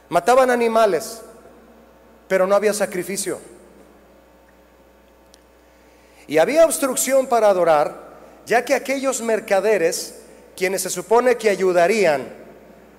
Mataban 0.09 0.51
animales, 0.51 1.21
pero 2.27 2.47
no 2.47 2.55
había 2.55 2.73
sacrificio. 2.73 3.39
Y 6.27 6.37
había 6.37 6.65
obstrucción 6.65 7.27
para 7.27 7.49
adorar, 7.49 7.95
ya 8.45 8.65
que 8.65 8.73
aquellos 8.73 9.21
mercaderes, 9.21 10.15
quienes 10.55 10.81
se 10.81 10.89
supone 10.89 11.35
que 11.37 11.49
ayudarían 11.49 12.27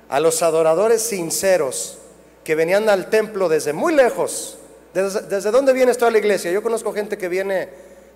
a 0.09 0.21
los 0.21 0.43
adoradores 0.43 1.03
sinceros 1.03 1.99
que 2.45 2.55
venían 2.55 2.89
al 2.89 3.11
templo 3.11 3.49
desde 3.49 3.73
muy 3.73 3.95
lejos, 3.95 4.59
¿desde, 4.95 5.51
dónde 5.51 5.73
viene 5.73 5.95
toda 5.95 6.11
la 6.11 6.19
iglesia? 6.19 6.53
Yo 6.53 6.63
conozco 6.63 6.93
gente 6.93 7.19
que 7.19 7.29
viene 7.29 7.69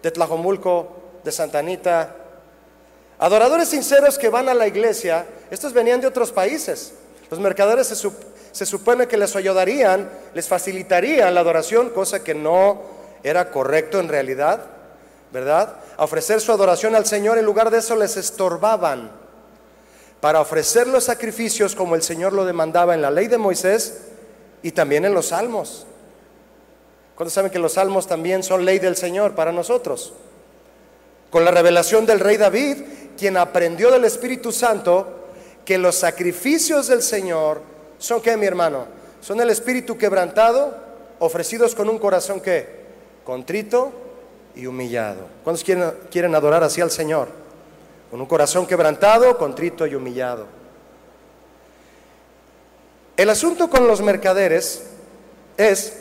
de 0.02 0.10
Tlajomulco, 0.10 1.20
de 1.24 1.32
Santanita, 1.32 2.16
Adoradores 3.20 3.68
sinceros 3.68 4.16
que 4.16 4.30
van 4.30 4.48
a 4.48 4.54
la 4.54 4.66
iglesia, 4.66 5.26
estos 5.50 5.74
venían 5.74 6.00
de 6.00 6.06
otros 6.06 6.32
países. 6.32 6.94
Los 7.30 7.38
mercaderes 7.38 7.88
se, 7.88 8.66
supone 8.66 9.06
que 9.06 9.18
les 9.18 9.36
ayudarían, 9.36 10.08
les 10.32 10.48
facilitarían 10.48 11.34
la 11.34 11.40
adoración, 11.40 11.90
cosa 11.90 12.24
que 12.24 12.34
no 12.34 12.80
era 13.22 13.50
correcto 13.50 14.00
en 14.00 14.08
realidad, 14.08 14.64
¿verdad? 15.32 15.76
A 15.96 16.04
ofrecer 16.04 16.40
su 16.40 16.52
adoración 16.52 16.94
al 16.94 17.06
Señor, 17.06 17.38
en 17.38 17.44
lugar 17.44 17.70
de 17.70 17.78
eso 17.78 17.96
les 17.96 18.16
estorbaban 18.16 19.10
para 20.20 20.40
ofrecer 20.40 20.86
los 20.86 21.04
sacrificios 21.04 21.74
como 21.74 21.94
el 21.94 22.02
Señor 22.02 22.32
lo 22.32 22.44
demandaba 22.44 22.94
en 22.94 23.02
la 23.02 23.10
ley 23.10 23.26
de 23.26 23.38
Moisés 23.38 24.02
y 24.62 24.72
también 24.72 25.04
en 25.04 25.14
los 25.14 25.26
salmos. 25.26 25.86
¿Cuántos 27.14 27.32
saben 27.32 27.50
que 27.50 27.58
los 27.58 27.74
salmos 27.74 28.06
también 28.06 28.42
son 28.42 28.64
ley 28.64 28.78
del 28.78 28.96
Señor 28.96 29.34
para 29.34 29.52
nosotros? 29.52 30.12
Con 31.30 31.44
la 31.44 31.50
revelación 31.50 32.04
del 32.04 32.20
rey 32.20 32.36
David, 32.36 32.78
quien 33.16 33.36
aprendió 33.36 33.90
del 33.90 34.04
Espíritu 34.04 34.52
Santo 34.52 35.20
que 35.64 35.78
los 35.78 35.94
sacrificios 35.94 36.88
del 36.88 37.02
Señor 37.02 37.62
son 37.98 38.20
que, 38.20 38.36
mi 38.36 38.46
hermano, 38.46 38.86
son 39.20 39.40
el 39.40 39.50
espíritu 39.50 39.96
quebrantado, 39.98 40.74
ofrecidos 41.18 41.74
con 41.74 41.88
un 41.88 41.98
corazón 41.98 42.40
que 42.40 42.80
contrito 43.24 43.92
y 44.54 44.66
humillado. 44.66 45.26
¿Cuántos 45.44 45.64
quieren, 45.64 45.92
quieren 46.10 46.34
adorar 46.34 46.62
así 46.62 46.80
al 46.80 46.90
Señor? 46.90 47.28
Con 48.10 48.20
un 48.20 48.26
corazón 48.26 48.66
quebrantado, 48.66 49.38
contrito 49.38 49.86
y 49.86 49.94
humillado. 49.94 50.46
El 53.16 53.30
asunto 53.30 53.68
con 53.68 53.86
los 53.86 54.00
mercaderes 54.00 54.84
es 55.56 55.98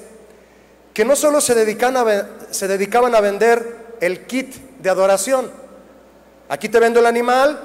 que 0.94 1.06
no 1.06 1.16
solo 1.16 1.42
se 1.42 1.54
se 1.54 2.68
dedicaban 2.68 3.16
a 3.16 3.22
vender 3.22 3.78
el 4.00 4.26
kit 4.26 4.56
de 4.80 4.90
adoración, 4.90 5.52
Aquí 6.50 6.68
te 6.68 6.80
vendo 6.80 7.00
el 7.00 7.06
animal 7.06 7.60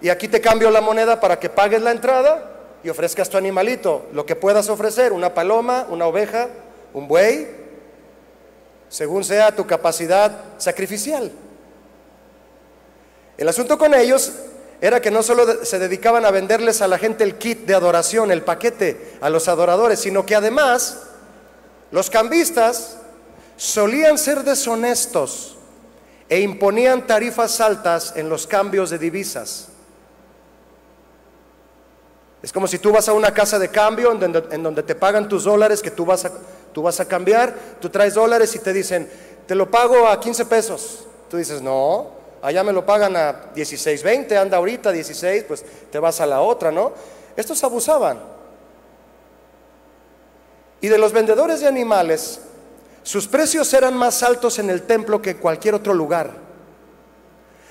y 0.00 0.08
aquí 0.08 0.26
te 0.26 0.40
cambio 0.40 0.68
la 0.72 0.80
moneda 0.80 1.20
para 1.20 1.38
que 1.38 1.48
pagues 1.48 1.80
la 1.80 1.92
entrada 1.92 2.50
y 2.82 2.88
ofrezcas 2.88 3.30
tu 3.30 3.38
animalito, 3.38 4.06
lo 4.12 4.26
que 4.26 4.34
puedas 4.34 4.68
ofrecer, 4.68 5.12
una 5.12 5.32
paloma, 5.32 5.86
una 5.88 6.06
oveja, 6.06 6.48
un 6.92 7.06
buey, 7.06 7.46
según 8.96 9.24
sea 9.24 9.54
tu 9.54 9.66
capacidad 9.66 10.32
sacrificial. 10.56 11.30
El 13.36 13.46
asunto 13.46 13.76
con 13.76 13.92
ellos 13.92 14.32
era 14.80 15.02
que 15.02 15.10
no 15.10 15.22
solo 15.22 15.66
se 15.66 15.78
dedicaban 15.78 16.24
a 16.24 16.30
venderles 16.30 16.80
a 16.80 16.88
la 16.88 16.96
gente 16.96 17.22
el 17.22 17.36
kit 17.36 17.66
de 17.66 17.74
adoración, 17.74 18.30
el 18.30 18.40
paquete 18.40 19.18
a 19.20 19.28
los 19.28 19.48
adoradores, 19.48 20.00
sino 20.00 20.24
que 20.24 20.34
además 20.34 21.02
los 21.90 22.08
cambistas 22.08 22.96
solían 23.58 24.16
ser 24.16 24.44
deshonestos 24.44 25.58
e 26.30 26.40
imponían 26.40 27.06
tarifas 27.06 27.60
altas 27.60 28.14
en 28.16 28.30
los 28.30 28.46
cambios 28.46 28.88
de 28.88 28.98
divisas. 28.98 29.68
Es 32.42 32.50
como 32.50 32.66
si 32.66 32.78
tú 32.78 32.92
vas 32.92 33.10
a 33.10 33.12
una 33.12 33.34
casa 33.34 33.58
de 33.58 33.68
cambio 33.68 34.10
en 34.12 34.62
donde, 34.62 34.82
te 34.82 34.94
pagan 34.94 35.28
tus 35.28 35.44
dólares 35.44 35.82
que 35.82 35.90
tú 35.90 36.06
vas, 36.06 36.24
a, 36.24 36.32
tú 36.76 36.82
vas 36.82 37.00
a 37.00 37.08
cambiar, 37.08 37.54
tú 37.80 37.88
traes 37.88 38.12
dólares 38.12 38.54
y 38.54 38.58
te 38.58 38.70
dicen, 38.70 39.08
te 39.46 39.54
lo 39.54 39.70
pago 39.70 40.06
a 40.08 40.20
15 40.20 40.44
pesos. 40.44 41.06
Tú 41.30 41.38
dices, 41.38 41.62
no, 41.62 42.10
allá 42.42 42.62
me 42.62 42.70
lo 42.70 42.84
pagan 42.84 43.16
a 43.16 43.46
16, 43.54 44.02
20, 44.02 44.36
anda 44.36 44.58
ahorita 44.58 44.92
16, 44.92 45.44
pues 45.44 45.64
te 45.90 45.98
vas 45.98 46.20
a 46.20 46.26
la 46.26 46.42
otra, 46.42 46.70
¿no? 46.70 46.92
Estos 47.34 47.64
abusaban. 47.64 48.20
Y 50.82 50.88
de 50.88 50.98
los 50.98 51.12
vendedores 51.12 51.60
de 51.60 51.66
animales, 51.66 52.40
sus 53.02 53.26
precios 53.26 53.72
eran 53.72 53.96
más 53.96 54.22
altos 54.22 54.58
en 54.58 54.68
el 54.68 54.82
templo 54.82 55.22
que 55.22 55.30
en 55.30 55.38
cualquier 55.38 55.76
otro 55.76 55.94
lugar, 55.94 56.32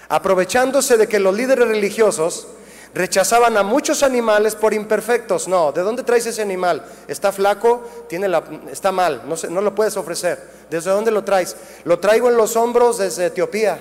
aprovechándose 0.10 0.98
de 0.98 1.08
que 1.08 1.20
los 1.20 1.36
líderes 1.36 1.68
religiosos 1.68 2.48
rechazaban 2.96 3.58
a 3.58 3.64
muchos 3.64 4.02
animales 4.04 4.56
por 4.56 4.74
imperfectos. 4.74 5.50
No, 5.50 5.74
¿de 5.74 5.82
dónde 5.82 6.02
traes 6.02 6.26
ese 6.26 6.42
animal? 6.42 6.84
¿Está 7.08 7.32
flaco? 7.34 7.84
Tiene 8.08 8.30
la, 8.30 8.42
está 8.72 8.92
mal, 8.92 9.24
no, 9.28 9.36
no 9.50 9.62
lo 9.62 9.76
puedes 9.76 9.98
ofrecer. 9.98 10.42
¿Desde 10.70 10.90
dónde 10.90 11.12
lo 11.12 11.24
traes? 11.24 11.56
Lo 11.84 12.00
traigo 12.00 12.30
en 12.30 12.38
los 12.38 12.56
hombros 12.56 12.98
desde 12.98 13.28
Etiopía. 13.28 13.80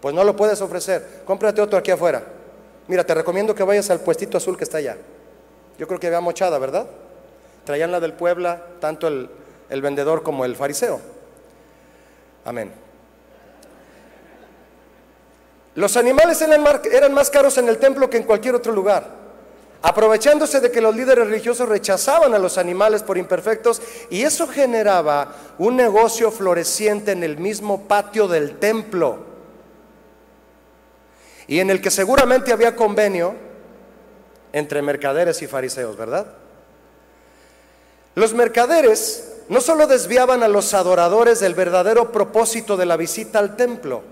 Pues 0.00 0.14
no 0.14 0.22
lo 0.22 0.36
puedes 0.36 0.60
ofrecer. 0.60 1.22
Cómprate 1.24 1.60
otro 1.60 1.78
aquí 1.78 1.90
afuera. 1.90 2.22
Mira, 2.86 3.04
te 3.04 3.14
recomiendo 3.14 3.54
que 3.54 3.64
vayas 3.64 3.90
al 3.90 4.00
puestito 4.00 4.38
azul 4.38 4.56
que 4.56 4.64
está 4.64 4.78
allá. 4.78 4.96
Yo 5.76 5.88
creo 5.88 5.98
que 5.98 6.06
había 6.06 6.20
mochada, 6.20 6.58
¿verdad? 6.58 6.86
Traían 7.64 7.90
la 7.90 7.98
del 7.98 8.12
Puebla, 8.12 8.62
tanto 8.80 9.08
el, 9.08 9.28
el 9.70 9.82
vendedor 9.82 10.22
como 10.22 10.44
el 10.44 10.54
fariseo. 10.54 11.00
Amén. 12.44 12.83
Los 15.74 15.96
animales 15.96 16.40
eran 16.40 17.14
más 17.14 17.30
caros 17.30 17.58
en 17.58 17.68
el 17.68 17.78
templo 17.78 18.08
que 18.08 18.16
en 18.16 18.22
cualquier 18.22 18.54
otro 18.54 18.72
lugar. 18.72 19.24
aprovechándose 19.84 20.60
de 20.60 20.70
que 20.70 20.80
los 20.80 20.96
líderes 20.96 21.26
religiosos 21.26 21.68
rechazaban 21.68 22.32
a 22.34 22.38
los 22.38 22.56
animales 22.56 23.02
por 23.02 23.18
imperfectos 23.18 23.82
y 24.08 24.22
eso 24.22 24.48
generaba 24.48 25.34
un 25.58 25.76
negocio 25.76 26.30
floreciente 26.30 27.12
en 27.12 27.22
el 27.22 27.36
mismo 27.36 27.82
patio 27.82 28.26
del 28.26 28.58
templo 28.58 29.18
y 31.46 31.60
en 31.60 31.68
el 31.68 31.82
que 31.82 31.90
seguramente 31.90 32.50
había 32.50 32.74
convenio 32.74 33.34
entre 34.54 34.80
mercaderes 34.80 35.42
y 35.42 35.46
fariseos, 35.46 35.98
¿verdad? 35.98 36.28
Los 38.14 38.32
mercaderes 38.32 39.42
no 39.50 39.60
solo 39.60 39.86
desviaban 39.86 40.42
a 40.42 40.48
los 40.48 40.72
adoradores 40.72 41.40
del 41.40 41.54
verdadero 41.54 42.10
propósito 42.10 42.78
de 42.78 42.86
la 42.86 42.96
visita 42.96 43.38
al 43.38 43.54
templo, 43.54 44.02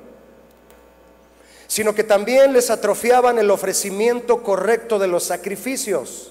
sino 1.73 1.95
que 1.95 2.05
también 2.05 2.52
les 2.52 2.69
atrofiaban 2.69 3.38
el 3.38 3.50
ofrecimiento 3.50 4.43
correcto 4.43 4.99
de 4.99 5.07
los 5.07 5.25
sacrificios. 5.25 6.31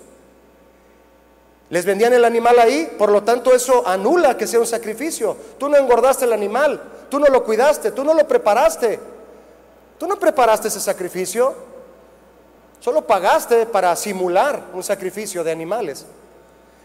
Les 1.72 1.84
vendían 1.84 2.14
el 2.14 2.26
animal 2.26 2.60
ahí, 2.60 2.94
por 2.96 3.12
lo 3.12 3.24
tanto 3.24 3.52
eso 3.52 3.88
anula 3.88 4.38
que 4.38 4.46
sea 4.46 4.60
un 4.60 4.68
sacrificio. 4.68 5.36
Tú 5.58 5.68
no 5.68 5.78
engordaste 5.78 6.26
el 6.26 6.34
animal, 6.34 6.80
tú 7.10 7.20
no 7.20 7.26
lo 7.26 7.44
cuidaste, 7.44 7.90
tú 7.90 8.04
no 8.04 8.14
lo 8.14 8.28
preparaste. 8.28 9.00
Tú 9.98 10.06
no 10.06 10.20
preparaste 10.20 10.68
ese 10.68 10.80
sacrificio, 10.80 11.56
solo 12.80 13.08
pagaste 13.08 13.66
para 13.66 13.96
simular 13.96 14.66
un 14.76 14.84
sacrificio 14.84 15.44
de 15.44 15.52
animales. 15.52 16.06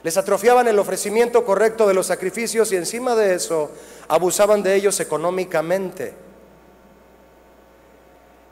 Les 0.03 0.17
atrofiaban 0.17 0.67
el 0.67 0.79
ofrecimiento 0.79 1.45
correcto 1.45 1.87
de 1.87 1.93
los 1.93 2.07
sacrificios 2.07 2.73
y 2.73 2.77
encima 2.77 3.15
de 3.15 3.35
eso 3.35 3.71
abusaban 4.09 4.63
de 4.63 4.77
ellos 4.77 4.99
económicamente. 4.99 6.26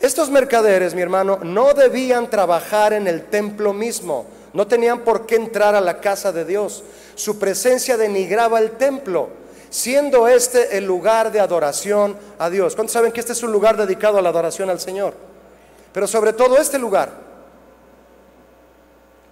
Estos 0.01 0.31
mercaderes, 0.31 0.95
mi 0.95 1.03
hermano, 1.03 1.39
no 1.43 1.73
debían 1.75 2.29
trabajar 2.29 2.93
en 2.93 3.07
el 3.07 3.25
templo 3.25 3.73
mismo, 3.73 4.27
no 4.53 4.67
tenían 4.67 5.01
por 5.01 5.27
qué 5.27 5.37
entrar 5.37 5.75
a 5.75 5.81
la 5.81 6.01
casa 6.01 6.33
de 6.33 6.45
Dios. 6.45 6.83
Su 7.15 7.39
presencia 7.39 7.97
denigraba 7.97 8.59
el 8.59 8.73
templo, 8.73 9.29
siendo 9.71 10.29
este 10.29 10.77
el 10.77 10.85
lugar 10.85 11.33
de 11.33 11.41
adoración 11.41 12.17
a 12.39 12.51
Dios. 12.51 12.75
¿Cuántos 12.75 12.93
saben 12.93 13.13
que 13.13 13.21
este 13.21 13.33
es 13.33 13.43
un 13.43 13.53
lugar 13.53 13.77
dedicado 13.77 14.19
a 14.19 14.23
la 14.23 14.29
adoración 14.29 14.69
al 14.71 14.81
Señor? 14.81 15.15
Pero 15.93 16.07
sobre 16.07 16.33
todo 16.33 16.59
este 16.59 16.79
lugar, 16.79 17.11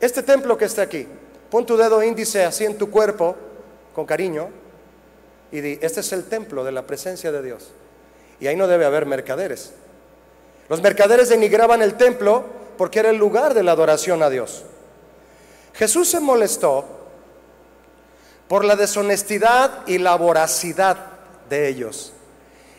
este 0.00 0.22
templo 0.22 0.56
que 0.56 0.64
está 0.64 0.82
aquí, 0.82 1.06
Pon 1.52 1.66
tu 1.66 1.76
dedo 1.76 2.02
índice 2.02 2.46
así 2.46 2.64
en 2.64 2.78
tu 2.78 2.90
cuerpo, 2.90 3.36
con 3.94 4.06
cariño, 4.06 4.48
y 5.50 5.60
di, 5.60 5.78
este 5.82 6.00
es 6.00 6.10
el 6.14 6.24
templo 6.24 6.64
de 6.64 6.72
la 6.72 6.86
presencia 6.86 7.30
de 7.30 7.42
Dios. 7.42 7.68
Y 8.40 8.46
ahí 8.46 8.56
no 8.56 8.66
debe 8.66 8.86
haber 8.86 9.04
mercaderes. 9.04 9.74
Los 10.72 10.80
mercaderes 10.80 11.28
denigraban 11.28 11.82
el 11.82 11.98
templo 11.98 12.46
porque 12.78 13.00
era 13.00 13.10
el 13.10 13.18
lugar 13.18 13.52
de 13.52 13.62
la 13.62 13.72
adoración 13.72 14.22
a 14.22 14.30
Dios. 14.30 14.62
Jesús 15.74 16.08
se 16.08 16.18
molestó 16.18 16.86
por 18.48 18.64
la 18.64 18.74
deshonestidad 18.74 19.86
y 19.86 19.98
la 19.98 20.14
voracidad 20.14 20.96
de 21.50 21.68
ellos. 21.68 22.14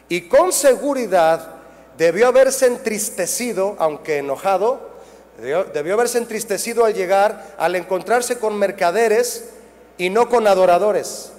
Y 0.09 0.27
con 0.27 0.51
seguridad 0.51 1.57
debió 1.95 2.29
haberse 2.29 2.65
entristecido, 2.65 3.75
aunque 3.77 4.17
enojado, 4.17 4.89
Debió, 5.37 5.93
haberse 5.93 6.17
entristecido 6.17 6.85
al 6.85 6.95
llegar, 6.95 7.53
al 7.59 7.75
encontrarse 7.75 8.39
con 8.39 8.57
mercaderes 8.57 9.51
y 9.99 10.09
no 10.09 10.29
con 10.29 10.47
adoradores. 10.47 11.31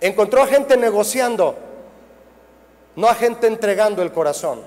Encontró 0.00 0.42
a 0.42 0.48
gente 0.48 0.76
negociando, 0.76 1.56
no 2.96 3.08
a 3.08 3.14
gente 3.14 3.46
entregando 3.46 4.02
el 4.02 4.12
corazón. 4.12 4.60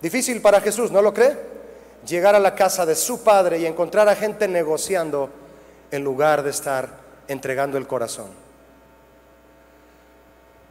Difícil 0.00 0.40
para 0.40 0.60
Jesús, 0.60 0.90
¿no 0.90 1.02
lo 1.02 1.12
cree? 1.12 1.36
Llegar 2.06 2.34
a 2.34 2.38
la 2.40 2.54
casa 2.54 2.86
de 2.86 2.94
su 2.94 3.22
padre 3.22 3.58
y 3.58 3.66
encontrar 3.66 4.08
a 4.08 4.14
gente 4.14 4.46
negociando 4.46 5.30
en 5.90 6.04
lugar 6.04 6.42
de 6.42 6.50
estar 6.50 6.88
entregando 7.26 7.76
el 7.76 7.86
corazón. 7.86 8.28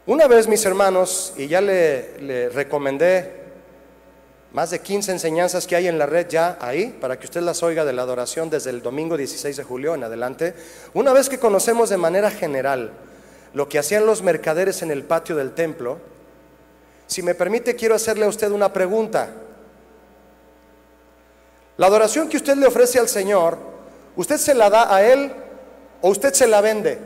Una 0.05 0.27
vez, 0.27 0.47
mis 0.47 0.65
hermanos, 0.65 1.33
y 1.35 1.47
ya 1.47 1.59
le, 1.59 2.49
recomendé 2.49 3.45
más 4.53 4.69
de 4.69 4.79
15 4.79 5.11
enseñanzas 5.11 5.67
que 5.67 5.75
hay 5.75 5.87
en 5.87 5.99
la 5.99 6.05
red 6.05 6.29
ya 6.29 6.57
ahí, 6.61 6.97
para 7.01 7.19
que 7.19 7.25
usted 7.25 7.41
las 7.41 7.61
oiga 7.61 7.83
de 7.83 7.91
la 7.91 8.03
adoración 8.03 8.49
desde 8.49 8.69
el 8.69 8.81
domingo 8.81 9.17
16 9.17 9.57
de 9.57 9.63
julio 9.63 9.93
en 9.95 10.05
adelante. 10.05 10.55
Una 10.93 11.11
vez 11.11 11.27
que 11.27 11.37
conocemos 11.37 11.89
de 11.89 11.97
manera 11.97 12.31
general 12.31 12.91
lo 13.53 13.69
que 13.69 13.79
hacían 13.79 14.05
los 14.05 14.21
mercaderes 14.21 14.81
en 14.81 14.91
el 14.91 15.03
patio 15.03 15.35
del 15.35 15.53
templo, 15.53 15.99
si 17.07 17.23
me 17.23 17.33
permite, 17.33 17.75
quiero 17.75 17.95
hacerle 17.95 18.25
a 18.25 18.29
usted 18.29 18.51
una 18.51 18.71
pregunta. 18.73 19.29
La 21.77 21.87
adoración 21.87 22.27
que 22.27 22.37
usted 22.37 22.55
le 22.55 22.67
ofrece 22.67 22.99
al 22.99 23.07
Señor, 23.07 23.57
¿usted 24.15 24.37
se 24.37 24.53
la 24.53 24.69
da 24.69 24.93
a 24.93 25.01
Él 25.03 25.31
o 26.01 26.09
usted 26.09 26.33
se 26.33 26.47
la 26.47 26.59
vende? 26.59 26.99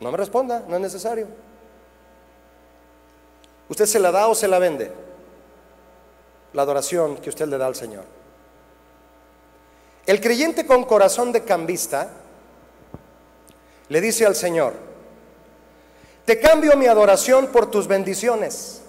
No 0.00 0.10
me 0.10 0.16
responda, 0.16 0.64
no 0.66 0.76
es 0.76 0.82
necesario. 0.82 1.28
¿Usted 3.68 3.86
se 3.86 3.98
la 4.00 4.10
da 4.10 4.28
o 4.28 4.34
se 4.34 4.48
la 4.48 4.58
vende? 4.58 4.90
La 6.52 6.62
adoración 6.62 7.16
que 7.18 7.28
usted 7.28 7.46
le 7.46 7.58
da 7.58 7.66
al 7.66 7.74
Señor. 7.74 8.04
El 10.06 10.20
creyente 10.20 10.66
con 10.66 10.84
corazón 10.84 11.32
de 11.32 11.44
cambista 11.44 12.10
le 13.88 14.00
dice 14.00 14.26
al 14.26 14.34
Señor, 14.34 14.74
te 16.24 16.38
cambio 16.38 16.76
mi 16.76 16.86
adoración 16.86 17.46
por 17.46 17.70
tus 17.70 17.86
bendiciones. 17.86 18.82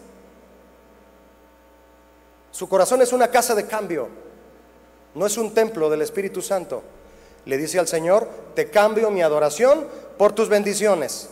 Su 2.52 2.68
corazón 2.68 3.02
es 3.02 3.14
una 3.14 3.30
casa 3.30 3.56
de 3.56 3.66
cambio, 3.66 4.10
no 5.16 5.26
es 5.26 5.38
un 5.38 5.54
templo 5.54 5.90
del 5.90 6.02
Espíritu 6.02 6.42
Santo. 6.42 6.84
Le 7.46 7.58
dice 7.58 7.80
al 7.80 7.88
Señor, 7.88 8.28
te 8.56 8.70
cambio 8.70 9.10
mi 9.10 9.22
adoración 9.22 9.88
por 10.18 10.34
tus 10.34 10.50
bendiciones. 10.50 11.30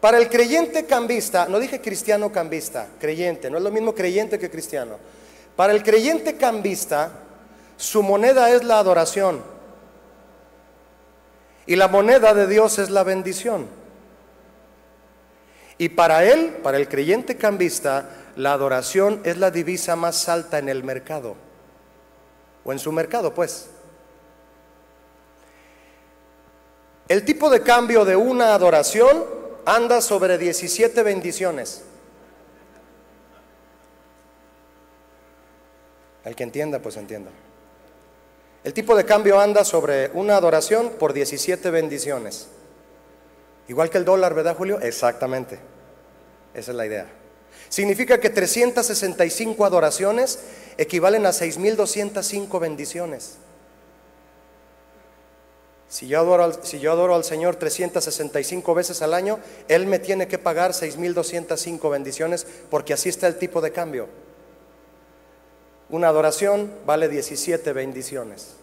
Para 0.00 0.18
el 0.18 0.28
creyente 0.30 0.86
cambista, 0.86 1.46
no 1.46 1.58
dije 1.58 1.80
cristiano 1.80 2.32
cambista, 2.32 2.88
creyente, 2.98 3.50
no 3.50 3.58
es 3.58 3.64
lo 3.64 3.70
mismo 3.70 3.94
creyente 3.94 4.38
que 4.38 4.50
cristiano. 4.50 4.96
Para 5.56 5.72
el 5.72 5.82
creyente 5.82 6.36
cambista, 6.36 7.10
su 7.76 8.02
moneda 8.02 8.50
es 8.50 8.64
la 8.64 8.78
adoración. 8.78 9.42
Y 11.66 11.76
la 11.76 11.88
moneda 11.88 12.32
de 12.32 12.46
Dios 12.46 12.78
es 12.78 12.90
la 12.90 13.02
bendición. 13.02 13.66
Y 15.78 15.90
para 15.90 16.24
él, 16.24 16.58
para 16.62 16.78
el 16.78 16.88
creyente 16.88 17.36
cambista, 17.36 18.08
la 18.36 18.52
adoración 18.52 19.20
es 19.24 19.36
la 19.36 19.50
divisa 19.50 19.96
más 19.96 20.28
alta 20.28 20.58
en 20.58 20.68
el 20.68 20.84
mercado. 20.84 21.36
O 22.64 22.72
en 22.72 22.78
su 22.78 22.92
mercado, 22.92 23.34
pues. 23.34 23.68
El 27.08 27.24
tipo 27.24 27.50
de 27.50 27.62
cambio 27.62 28.04
de 28.04 28.16
una 28.16 28.54
adoración 28.54 29.24
anda 29.64 30.00
sobre 30.00 30.38
17 30.38 31.02
bendiciones. 31.02 31.84
El 36.24 36.34
que 36.34 36.42
entienda, 36.42 36.80
pues 36.80 36.96
entienda. 36.96 37.30
El 38.66 38.74
tipo 38.74 38.96
de 38.96 39.04
cambio 39.04 39.38
anda 39.38 39.64
sobre 39.64 40.10
una 40.12 40.36
adoración 40.36 40.94
por 40.98 41.12
17 41.12 41.70
bendiciones. 41.70 42.48
Igual 43.68 43.90
que 43.90 43.98
el 43.98 44.04
dólar, 44.04 44.34
¿verdad, 44.34 44.56
Julio? 44.56 44.80
Exactamente. 44.80 45.60
Esa 46.52 46.72
es 46.72 46.76
la 46.76 46.84
idea. 46.84 47.06
Significa 47.68 48.18
que 48.18 48.28
365 48.28 49.64
adoraciones 49.64 50.40
equivalen 50.78 51.26
a 51.26 51.30
6.205 51.30 52.58
bendiciones. 52.58 53.36
Si 55.88 56.08
yo, 56.08 56.18
adoro 56.18 56.42
al, 56.42 56.64
si 56.64 56.80
yo 56.80 56.90
adoro 56.90 57.14
al 57.14 57.22
Señor 57.22 57.54
365 57.54 58.74
veces 58.74 59.00
al 59.00 59.14
año, 59.14 59.38
Él 59.68 59.86
me 59.86 60.00
tiene 60.00 60.26
que 60.26 60.38
pagar 60.38 60.72
6.205 60.72 61.88
bendiciones 61.88 62.44
porque 62.68 62.94
así 62.94 63.10
está 63.10 63.28
el 63.28 63.38
tipo 63.38 63.60
de 63.60 63.70
cambio. 63.70 64.25
Una 65.88 66.08
adoración 66.08 66.72
vale 66.84 67.08
17 67.08 67.72
bendiciones. 67.72 68.54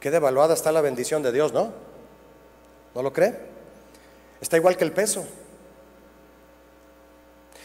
Qué 0.00 0.10
devaluada 0.10 0.54
está 0.54 0.72
la 0.72 0.80
bendición 0.80 1.22
de 1.22 1.32
Dios, 1.32 1.52
¿no? 1.52 1.72
¿No 2.94 3.02
lo 3.02 3.12
cree? 3.12 3.36
Está 4.40 4.56
igual 4.56 4.76
que 4.76 4.84
el 4.84 4.92
peso. 4.92 5.24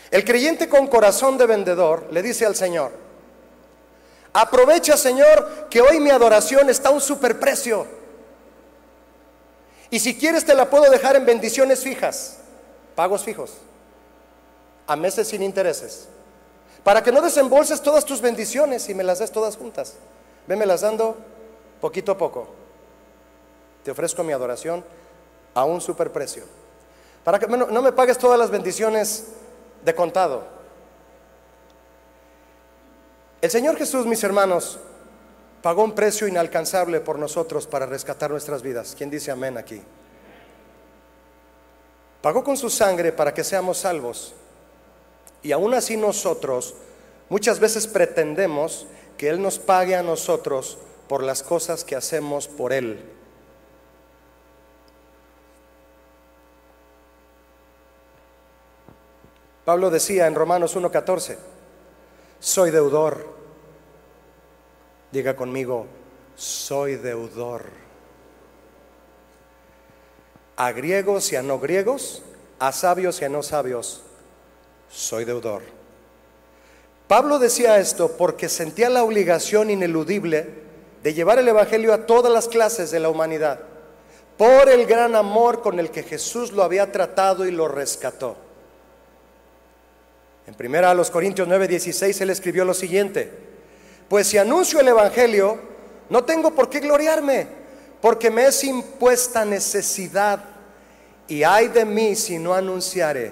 El 0.09 0.23
creyente 0.23 0.69
con 0.69 0.87
corazón 0.87 1.37
de 1.37 1.45
vendedor 1.45 2.07
le 2.11 2.21
dice 2.21 2.45
al 2.45 2.55
Señor, 2.55 2.91
Aprovecha, 4.33 4.95
Señor, 4.97 5.67
que 5.67 5.81
hoy 5.81 5.99
mi 5.99 6.11
adoración 6.11 6.69
está 6.69 6.89
a 6.89 6.91
un 6.91 7.01
superprecio. 7.01 7.87
Y 9.89 9.99
si 9.99 10.15
quieres 10.15 10.45
te 10.45 10.53
la 10.53 10.69
puedo 10.69 10.91
dejar 10.91 11.15
en 11.15 11.25
bendiciones 11.25 11.79
fijas, 11.79 12.37
pagos 12.95 13.23
fijos, 13.23 13.53
a 14.85 14.95
meses 14.95 15.29
sin 15.29 15.41
intereses, 15.41 16.07
para 16.83 17.03
que 17.03 17.11
no 17.11 17.21
desembolses 17.21 17.81
todas 17.81 18.05
tus 18.05 18.21
bendiciones 18.21 18.87
y 18.89 18.93
me 18.93 19.03
las 19.03 19.19
des 19.19 19.31
todas 19.31 19.57
juntas. 19.57 19.95
las 20.47 20.81
dando 20.81 21.17
poquito 21.81 22.11
a 22.11 22.17
poco. 22.17 22.47
Te 23.83 23.91
ofrezco 23.91 24.23
mi 24.23 24.33
adoración 24.33 24.83
a 25.53 25.65
un 25.65 25.81
superprecio. 25.81 26.43
Para 27.23 27.39
que 27.39 27.47
no 27.47 27.81
me 27.81 27.91
pagues 27.91 28.17
todas 28.17 28.39
las 28.39 28.49
bendiciones 28.49 29.27
de 29.83 29.95
contado. 29.95 30.43
El 33.41 33.51
Señor 33.51 33.77
Jesús, 33.77 34.05
mis 34.05 34.23
hermanos, 34.23 34.79
pagó 35.61 35.83
un 35.83 35.93
precio 35.93 36.27
inalcanzable 36.27 37.01
por 37.01 37.19
nosotros 37.19 37.67
para 37.67 37.85
rescatar 37.85 38.31
nuestras 38.31 38.61
vidas. 38.61 38.95
¿Quién 38.97 39.09
dice 39.09 39.31
amén 39.31 39.57
aquí? 39.57 39.81
Pagó 42.21 42.43
con 42.43 42.57
su 42.57 42.69
sangre 42.69 43.11
para 43.11 43.33
que 43.33 43.43
seamos 43.43 43.77
salvos. 43.77 44.33
Y 45.47 45.53
aún 45.53 45.73
así 45.73 45.95
nosotros 45.95 46.75
muchas 47.29 47.61
veces 47.61 47.87
pretendemos 47.87 48.85
que 49.17 49.29
Él 49.29 49.41
nos 49.41 49.59
pague 49.59 49.95
a 49.95 50.03
nosotros 50.03 50.77
por 51.07 51.23
las 51.23 51.41
cosas 51.41 51.85
que 51.85 51.95
hacemos 51.95 52.49
por 52.49 52.73
Él. 52.73 52.99
Pablo 59.63 59.89
decía 59.89 60.27
en 60.27 60.35
Romanos 60.35 60.75
1.14, 60.75 61.37
soy 62.41 62.69
deudor. 62.69 63.25
Diga 65.13 65.37
conmigo, 65.37 65.85
soy 66.35 66.97
deudor. 66.97 67.63
A 70.57 70.73
griegos 70.73 71.31
y 71.31 71.37
a 71.37 71.41
no 71.41 71.57
griegos, 71.57 72.21
a 72.59 72.73
sabios 72.73 73.21
y 73.21 73.25
a 73.25 73.29
no 73.29 73.43
sabios, 73.43 74.03
soy 74.89 75.25
deudor. 75.25 75.61
Pablo 77.07 77.39
decía 77.39 77.77
esto 77.79 78.17
porque 78.17 78.49
sentía 78.49 78.89
la 78.89 79.03
obligación 79.03 79.69
ineludible 79.69 80.45
de 81.03 81.13
llevar 81.13 81.39
el 81.39 81.47
Evangelio 81.47 81.93
a 81.93 82.05
todas 82.05 82.31
las 82.31 82.47
clases 82.47 82.91
de 82.91 82.99
la 82.99 83.09
humanidad, 83.09 83.59
por 84.37 84.69
el 84.69 84.85
gran 84.85 85.15
amor 85.15 85.61
con 85.61 85.79
el 85.79 85.89
que 85.89 86.03
Jesús 86.03 86.51
lo 86.51 86.63
había 86.63 86.91
tratado 86.91 87.45
y 87.45 87.51
lo 87.51 87.67
rescató. 87.67 88.35
En 90.45 90.53
primera 90.53 90.91
a 90.91 90.93
los 90.93 91.09
Corintios 91.09 91.47
9:16 91.47 92.21
él 92.21 92.29
escribió 92.29 92.65
lo 92.65 92.73
siguiente: 92.73 93.31
Pues 94.09 94.27
si 94.27 94.37
anuncio 94.37 94.79
el 94.79 94.87
evangelio, 94.89 95.59
no 96.09 96.23
tengo 96.23 96.51
por 96.51 96.69
qué 96.69 96.79
gloriarme, 96.79 97.47
porque 98.01 98.29
me 98.29 98.45
es 98.45 98.63
impuesta 98.63 99.45
necesidad 99.45 100.43
y 101.27 101.43
hay 101.43 101.67
de 101.67 101.85
mí 101.85 102.15
si 102.15 102.37
no 102.37 102.53
anunciare 102.53 103.31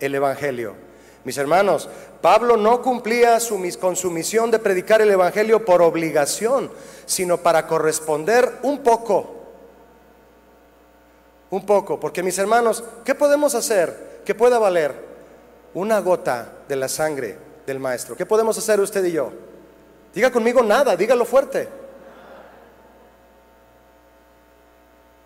el 0.00 0.14
evangelio. 0.14 0.83
Mis 1.24 1.38
hermanos, 1.38 1.88
Pablo 2.20 2.56
no 2.56 2.82
cumplía 2.82 3.38
con 3.80 3.96
su 3.96 4.10
misión 4.10 4.50
de 4.50 4.58
predicar 4.58 5.00
el 5.00 5.10
evangelio 5.10 5.64
por 5.64 5.80
obligación, 5.82 6.70
sino 7.06 7.38
para 7.38 7.66
corresponder 7.66 8.58
un 8.62 8.82
poco. 8.82 9.30
Un 11.50 11.64
poco, 11.64 11.98
porque 11.98 12.22
mis 12.22 12.38
hermanos, 12.38 12.84
¿qué 13.04 13.14
podemos 13.14 13.54
hacer 13.54 14.20
que 14.24 14.34
pueda 14.34 14.58
valer 14.58 15.14
una 15.74 15.98
gota 16.00 16.52
de 16.68 16.76
la 16.76 16.88
sangre 16.88 17.36
del 17.66 17.80
Maestro. 17.80 18.16
¿Qué 18.16 18.24
podemos 18.24 18.56
hacer 18.56 18.80
usted 18.80 19.04
y 19.04 19.12
yo? 19.12 19.32
Diga 20.14 20.30
conmigo 20.30 20.62
nada, 20.62 20.96
dígalo 20.96 21.24
fuerte. 21.24 21.68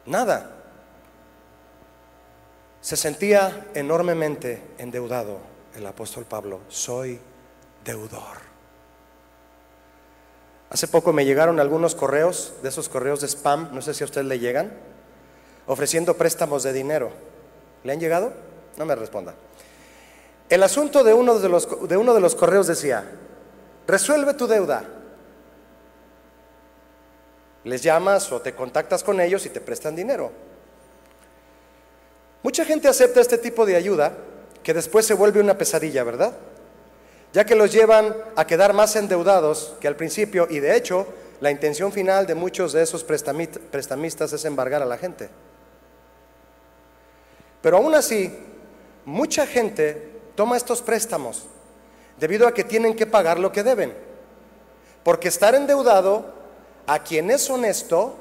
Nada. 0.07 0.51
Se 2.81 2.97
sentía 2.97 3.67
enormemente 3.75 4.63
endeudado 4.79 5.58
el 5.79 5.87
apóstol 5.87 6.25
Pablo. 6.25 6.61
Soy 6.69 7.19
deudor. 7.85 8.49
Hace 10.71 10.87
poco 10.89 11.13
me 11.13 11.25
llegaron 11.25 11.61
algunos 11.61 11.95
correos, 11.95 12.55
de 12.63 12.69
esos 12.69 12.89
correos 12.89 13.23
de 13.23 13.29
spam, 13.29 13.71
no 13.73 13.81
sé 13.81 13.95
si 13.95 14.05
a 14.05 14.07
usted 14.07 14.23
le 14.25 14.39
llegan, 14.39 14.71
ofreciendo 15.67 16.15
préstamos 16.15 16.63
de 16.63 16.75
dinero. 16.75 17.11
¿Le 17.85 17.93
han 17.93 18.01
llegado? 18.01 18.33
No 18.77 18.85
me 18.85 18.95
responda. 18.95 19.35
El 20.51 20.63
asunto 20.63 21.05
de 21.05 21.15
uno 21.15 21.39
de 21.39 21.49
los, 21.49 21.89
de 21.89 21.97
uno 21.97 22.13
de 22.13 22.21
los 22.21 22.35
correos 22.35 22.67
decía, 22.67 23.11
resuelve 23.87 24.35
tu 24.35 24.47
deuda. 24.47 24.85
Les 27.65 27.83
llamas 27.83 28.31
o 28.33 28.41
te 28.41 28.55
contactas 28.55 29.03
con 29.03 29.21
ellos 29.21 29.47
y 29.47 29.51
te 29.51 29.61
prestan 29.61 29.97
dinero. 29.97 30.31
Mucha 32.43 32.65
gente 32.65 32.89
acepta 32.89 33.21
este 33.21 33.39
tipo 33.39 33.65
de 33.65 33.77
ayuda 33.77 34.13
que 34.69 34.75
después 34.75 35.07
se 35.07 35.15
vuelve 35.15 35.41
una 35.41 35.57
pesadilla, 35.57 36.05
¿verdad? 36.05 36.35
Ya 37.33 37.47
que 37.47 37.55
los 37.55 37.73
llevan 37.73 38.15
a 38.37 38.47
quedar 38.47 38.75
más 38.75 38.97
endeudados 38.97 39.75
que 39.81 39.89
al 39.89 39.97
principio 39.97 40.47
y 40.51 40.59
de 40.59 40.77
hecho 40.77 41.07
la 41.41 41.51
intención 41.51 41.91
final 41.91 42.27
de 42.27 42.35
muchos 42.35 42.75
de 42.75 42.83
esos 42.83 43.03
prestamistas 43.03 44.31
es 44.35 44.45
embargar 44.45 44.83
a 44.83 44.85
la 44.85 44.99
gente. 44.99 45.31
Pero 47.63 47.79
aún 47.79 47.95
así, 47.95 48.39
mucha 49.07 49.47
gente 49.47 50.11
toma 50.35 50.59
estos 50.59 50.83
préstamos 50.83 51.47
debido 52.21 52.47
a 52.47 52.53
que 52.53 52.63
tienen 52.63 52.95
que 52.95 53.07
pagar 53.07 53.39
lo 53.39 53.51
que 53.51 53.63
deben. 53.63 53.95
Porque 55.03 55.29
estar 55.29 55.55
endeudado 55.55 56.27
a 56.87 57.03
quien 57.03 57.31
es 57.31 57.49
honesto 57.49 58.17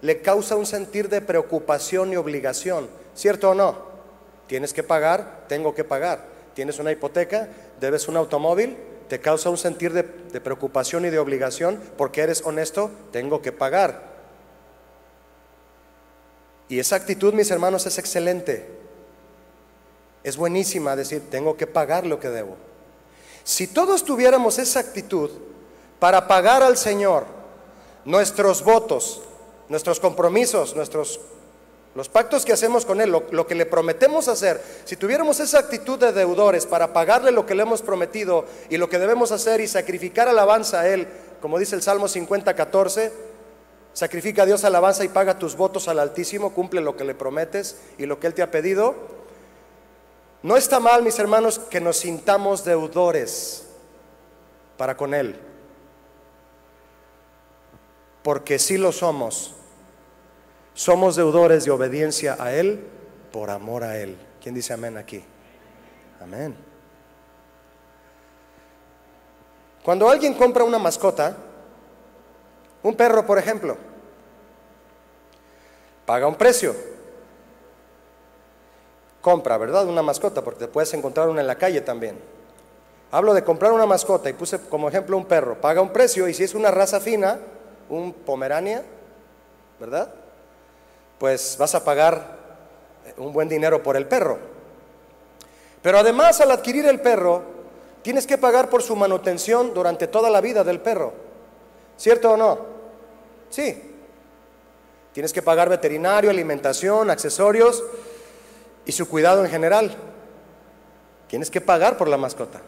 le 0.00 0.22
causa 0.22 0.56
un 0.56 0.64
sentir 0.64 1.10
de 1.10 1.20
preocupación 1.20 2.10
y 2.14 2.16
obligación, 2.16 2.88
¿cierto 3.14 3.50
o 3.50 3.54
no? 3.54 3.89
Tienes 4.50 4.74
que 4.74 4.82
pagar, 4.82 5.44
tengo 5.46 5.76
que 5.76 5.84
pagar. 5.84 6.24
Tienes 6.54 6.80
una 6.80 6.90
hipoteca, 6.90 7.48
debes 7.78 8.08
un 8.08 8.16
automóvil, 8.16 8.76
te 9.08 9.20
causa 9.20 9.48
un 9.48 9.56
sentir 9.56 9.92
de, 9.92 10.02
preocupación 10.40 11.04
y 11.04 11.10
de 11.10 11.20
obligación 11.20 11.80
porque 11.96 12.22
eres 12.22 12.42
honesto, 12.44 12.90
tengo 13.12 13.42
que 13.42 13.52
pagar. 13.52 14.02
Y 16.68 16.80
esa 16.80 16.96
actitud, 16.96 17.32
mis 17.32 17.52
hermanos, 17.52 17.86
es 17.86 17.96
excelente. 17.98 18.66
Es 20.24 20.36
buenísima 20.36 20.96
decir, 20.96 21.30
tengo 21.30 21.56
que 21.56 21.68
pagar 21.68 22.04
lo 22.04 22.18
que 22.18 22.30
debo. 22.30 22.56
Si 23.44 23.68
todos 23.68 24.04
tuviéramos 24.04 24.58
esa 24.58 24.80
actitud 24.80 25.30
para 26.00 26.26
pagar 26.26 26.64
al 26.64 26.76
Señor 26.76 27.24
nuestros 28.04 28.64
votos, 28.64 29.22
nuestros 29.68 30.00
compromisos, 30.00 30.74
nuestros 30.74 31.20
los 31.94 32.08
pactos 32.08 32.44
que 32.44 32.52
hacemos 32.52 32.86
con 32.86 33.00
Él, 33.00 33.10
lo, 33.10 33.46
que 33.46 33.54
le 33.54 33.66
prometemos 33.66 34.28
hacer, 34.28 34.62
si 34.84 34.96
tuviéramos 34.96 35.40
esa 35.40 35.58
actitud 35.58 35.98
de 35.98 36.12
deudores 36.12 36.64
para 36.64 36.92
pagarle 36.92 37.32
lo 37.32 37.46
que 37.46 37.54
le 37.56 37.62
hemos 37.62 37.82
prometido 37.82 38.44
y 38.68 38.76
lo 38.76 38.88
que 38.88 38.98
debemos 38.98 39.32
hacer 39.32 39.60
y 39.60 39.66
sacrificar 39.66 40.28
alabanza 40.28 40.80
a 40.80 40.88
Él, 40.88 41.08
como 41.40 41.58
dice 41.58 41.74
el 41.74 41.82
Salmo 41.82 42.06
50, 42.06 42.54
14, 42.54 43.12
sacrifica 43.92 44.44
a 44.44 44.46
Dios 44.46 44.64
alabanza 44.64 45.04
y 45.04 45.08
paga 45.08 45.38
tus 45.38 45.56
votos 45.56 45.88
al 45.88 45.98
Altísimo, 45.98 46.54
cumple 46.54 46.80
lo 46.80 46.96
que 46.96 47.04
le 47.04 47.14
prometes 47.14 47.76
y 47.98 48.06
lo 48.06 48.20
que 48.20 48.28
Él 48.28 48.34
te 48.34 48.42
ha 48.42 48.52
pedido, 48.52 48.94
no 50.42 50.56
está 50.56 50.80
mal, 50.80 51.02
mis 51.02 51.18
hermanos, 51.18 51.58
que 51.58 51.80
nos 51.80 51.98
sintamos 51.98 52.64
deudores 52.64 53.66
para 54.76 54.96
con 54.96 55.12
Él. 55.12 55.38
Porque 58.22 58.58
sí 58.58 58.78
lo 58.78 58.92
somos. 58.92 59.54
Somos 60.80 61.14
deudores 61.14 61.66
de 61.66 61.70
obediencia 61.70 62.38
a 62.40 62.54
Él 62.54 62.82
por 63.30 63.50
amor 63.50 63.84
a 63.84 63.98
Él. 63.98 64.16
¿Quién 64.42 64.54
dice 64.54 64.72
amén 64.72 64.96
aquí? 64.96 65.22
Amén. 66.22 66.56
Cuando 69.84 70.08
alguien 70.08 70.32
compra 70.32 70.64
una 70.64 70.78
mascota, 70.78 71.36
un 72.82 72.96
perro 72.96 73.26
por 73.26 73.36
ejemplo, 73.36 73.76
paga 76.06 76.26
un 76.26 76.36
precio 76.36 76.74
compra, 79.20 79.58
¿verdad? 79.58 79.86
Una 79.86 80.00
mascota, 80.00 80.42
porque 80.42 80.60
te 80.60 80.68
puedes 80.68 80.94
encontrar 80.94 81.28
una 81.28 81.42
en 81.42 81.46
la 81.46 81.56
calle 81.56 81.82
también. 81.82 82.18
Hablo 83.10 83.34
de 83.34 83.44
comprar 83.44 83.72
una 83.72 83.84
mascota 83.84 84.30
y 84.30 84.32
puse 84.32 84.58
como 84.58 84.88
ejemplo 84.88 85.18
un 85.18 85.26
perro. 85.26 85.60
Paga 85.60 85.82
un 85.82 85.92
precio 85.92 86.26
y 86.26 86.32
si 86.32 86.44
es 86.44 86.54
una 86.54 86.70
raza 86.70 87.00
fina, 87.00 87.38
un 87.90 88.14
pomerania, 88.14 88.82
¿verdad? 89.78 90.19
Pues 91.20 91.56
vas 91.58 91.74
a 91.74 91.84
pagar 91.84 92.38
un 93.18 93.30
buen 93.30 93.46
dinero 93.46 93.82
por 93.82 93.94
el 93.94 94.06
perro. 94.06 94.38
Pero 95.82 95.98
además 95.98 96.40
al 96.40 96.50
adquirir 96.50 96.86
el 96.86 96.98
perro, 96.98 97.42
tienes 98.00 98.26
que 98.26 98.38
pagar 98.38 98.70
por 98.70 98.82
su 98.82 98.96
manutención 98.96 99.74
durante 99.74 100.06
toda 100.06 100.30
la 100.30 100.40
vida 100.40 100.64
del 100.64 100.80
perro. 100.80 101.12
¿Cierto 101.98 102.30
o 102.30 102.36
no? 102.38 102.58
Sí. 103.50 103.96
Tienes 105.12 105.34
que 105.34 105.42
pagar 105.42 105.68
veterinario, 105.68 106.30
alimentación, 106.30 107.10
accesorios 107.10 107.84
y 108.86 108.92
su 108.92 109.06
cuidado 109.06 109.44
en 109.44 109.50
general. 109.50 109.94
Tienes 111.28 111.50
que 111.50 111.60
pagar 111.60 111.98
por 111.98 112.08
la 112.08 112.16
mascota. 112.16 112.62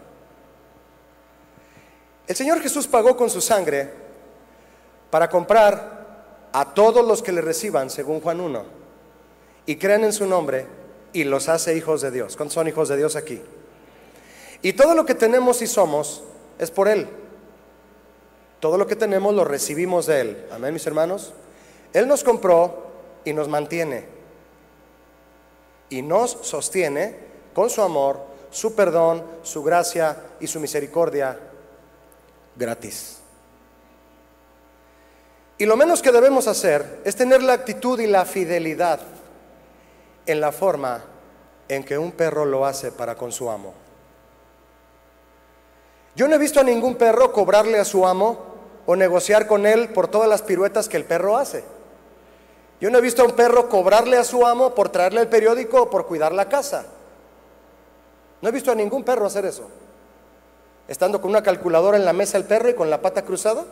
El 2.27 2.37
Señor 2.37 2.61
Jesús 2.61 2.87
pagó 2.87 3.17
con 3.17 3.31
su 3.31 3.41
sangre 3.41 3.95
para 5.11 5.31
comprar 5.31 6.02
a 6.53 6.75
todos 6.75 7.07
los 7.07 7.23
que 7.23 7.33
le 7.33 7.41
reciban, 7.41 7.91
según 7.91 8.21
Juan 8.21 8.41
1, 8.41 8.65
y 9.67 9.77
creen 9.77 10.05
en 10.05 10.13
su 10.13 10.27
nombre 10.27 10.67
y 11.13 11.25
los 11.25 11.49
hace 11.49 11.77
hijos 11.77 12.01
de 12.03 12.11
Dios. 12.11 12.37
¿Cuántos 12.37 12.55
son 12.55 12.69
hijos 12.69 12.89
de 12.89 12.97
Dios 12.97 13.17
aquí? 13.17 13.41
Y 14.63 14.75
todo 14.75 14.95
lo 14.95 15.05
que 15.07 15.15
tenemos 15.15 15.63
y 15.63 15.67
somos 15.67 16.23
es 16.59 16.71
por 16.71 16.89
Él. 16.89 17.09
Todo 18.61 18.79
lo 18.79 18.87
que 18.87 18.97
tenemos 18.97 19.35
lo 19.35 19.45
recibimos 19.45 20.07
de 20.07 20.21
Él. 20.21 20.47
Amén, 20.53 20.73
mis 20.73 20.87
hermanos. 20.87 21.33
Él 21.93 22.07
nos 22.07 22.23
compró 22.23 22.87
y 23.25 23.33
nos 23.33 23.49
mantiene. 23.49 24.23
y 25.91 26.01
nos 26.01 26.39
sostiene 26.41 27.17
con 27.53 27.69
su 27.69 27.83
amor, 27.83 28.19
su 28.51 28.75
perdón, 28.75 29.23
su 29.43 29.63
gracia 29.63 30.17
y 30.41 30.47
su 30.47 30.59
misericordia 30.59 31.39
gratis. 32.57 33.22
Y 35.63 35.67
lo 35.67 35.77
menos 35.77 36.03
que 36.03 36.11
debemos 36.11 36.49
hacer 36.49 36.99
es 37.05 37.15
tener 37.15 37.41
la 37.41 37.53
actitud 37.53 38.01
y 38.01 38.09
la 38.09 38.25
fidelidad 38.25 38.99
en 40.27 40.41
la 40.41 40.51
forma 40.51 41.05
en 41.69 41.85
que 41.85 41.97
un 41.97 42.11
perro 42.11 42.45
lo 42.45 42.67
hace 42.67 42.91
para 42.91 43.15
con 43.15 43.31
su 43.31 43.49
amo. 43.49 43.73
Yo 46.17 46.27
no 46.27 46.35
he 46.35 46.39
visto 46.39 46.59
a 46.59 46.65
ningún 46.65 46.97
perro 46.97 47.31
cobrarle 47.31 47.79
a 47.79 47.85
su 47.85 48.05
amo 48.05 48.41
o 48.87 48.97
negociar 48.97 49.47
con 49.47 49.65
él 49.65 49.91
por 49.91 50.09
todas 50.09 50.29
las 50.29 50.43
piruetas 50.43 50.89
que 50.89 50.97
el 50.97 51.05
perro 51.05 51.37
hace. 51.37 51.63
Yo 52.81 52.91
no 52.91 52.99
he 52.99 53.01
visto 53.01 53.23
a 53.23 53.27
un 53.27 53.37
perro 53.37 53.69
cobrarle 53.69 54.17
a 54.17 54.25
su 54.25 54.45
amo 54.45 54.75
por 54.75 54.89
traerle 54.89 55.21
el 55.21 55.29
periódico 55.29 55.83
o 55.83 55.91
por 55.91 56.09
cuidar 56.09 56.33
la 56.33 56.49
casa. 56.49 56.87
No 58.41 58.49
he 58.49 58.53
visto 58.53 58.73
a 58.73 58.75
ningún 58.75 59.05
perro 59.05 59.27
hacer 59.27 59.45
eso. 59.47 59.69
Estando 60.89 61.21
con 61.21 61.31
una 61.31 61.45
calculadora 61.45 61.97
en 61.97 62.05
la 62.05 62.13
mesa 62.13 62.37
el 62.37 62.47
perro 62.47 62.69
y 62.69 62.75
con 62.75 62.91
la 62.91 63.01
pata 63.01 63.23
cruzada, 63.23 63.65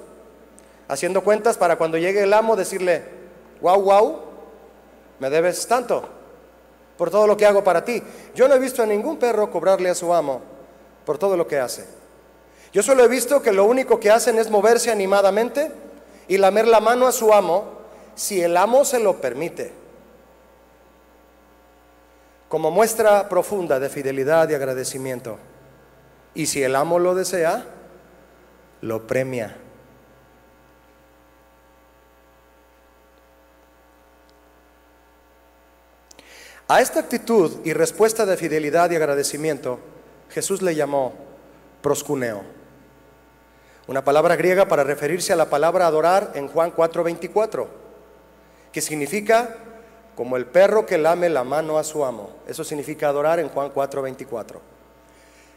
haciendo 0.90 1.22
cuentas 1.22 1.57
para 1.57 1.76
cuando 1.76 1.98
llegue 1.98 2.24
el 2.24 2.33
amo 2.33 2.57
decirle, 2.57 3.05
wow, 3.61 3.81
wow, 3.81 4.20
me 5.20 5.31
debes 5.31 5.66
tanto 5.68 6.03
por 6.98 7.11
todo 7.11 7.29
lo 7.29 7.37
que 7.37 7.46
hago 7.46 7.62
para 7.62 7.85
ti. 7.85 8.03
Yo 8.35 8.48
no 8.48 8.57
he 8.57 8.59
visto 8.59 8.83
a 8.83 8.87
ningún 8.87 9.16
perro 9.16 9.50
cobrarle 9.53 9.88
a 9.88 9.94
su 9.94 10.12
amo 10.12 10.42
por 11.07 11.16
todo 11.16 11.37
lo 11.37 11.46
que 11.46 11.61
hace. 11.61 11.87
Yo 12.72 12.83
solo 12.83 13.05
he 13.05 13.09
visto 13.09 13.40
que 13.40 13.53
lo 13.53 13.64
único 13.64 14.00
que 14.00 14.11
hacen 14.11 14.37
es 14.38 14.50
moverse 14.50 14.90
animadamente 14.90 15.70
y 16.26 16.38
lamer 16.38 16.66
la 16.66 16.81
mano 16.81 17.07
a 17.07 17.12
su 17.12 17.33
amo 17.33 17.81
si 18.16 18.42
el 18.42 18.57
amo 18.57 18.85
se 18.85 18.98
lo 18.98 19.20
permite. 19.20 19.72
Como 22.48 22.72
muestra 22.72 23.29
profunda 23.29 23.79
de 23.79 23.88
fidelidad 23.88 24.48
y 24.48 24.55
agradecimiento. 24.55 25.38
Y 26.35 26.46
si 26.46 26.64
el 26.64 26.74
amo 26.74 26.98
lo 26.98 27.14
desea, 27.14 27.64
lo 28.81 29.07
premia. 29.07 29.57
A 36.70 36.80
esta 36.80 37.00
actitud 37.00 37.50
y 37.64 37.72
respuesta 37.72 38.24
de 38.24 38.37
fidelidad 38.37 38.92
y 38.92 38.94
agradecimiento, 38.94 39.80
Jesús 40.28 40.62
le 40.62 40.76
llamó 40.76 41.14
proscuneo 41.83 42.44
una 43.88 44.04
palabra 44.04 44.37
griega 44.37 44.68
para 44.68 44.85
referirse 44.85 45.33
a 45.33 45.37
la 45.37 45.50
palabra 45.50 45.88
adorar 45.88 46.30
en 46.37 46.46
Juan 46.46 46.70
4:24, 46.70 47.66
que 48.70 48.80
significa 48.80 49.56
como 50.14 50.37
el 50.37 50.46
perro 50.46 50.87
que 50.87 50.96
lame 50.96 51.28
la 51.28 51.42
mano 51.42 51.76
a 51.76 51.83
su 51.83 52.04
amo. 52.04 52.30
Eso 52.46 52.62
significa 52.62 53.09
adorar 53.09 53.40
en 53.40 53.48
Juan 53.48 53.72
4:24. 53.74 54.61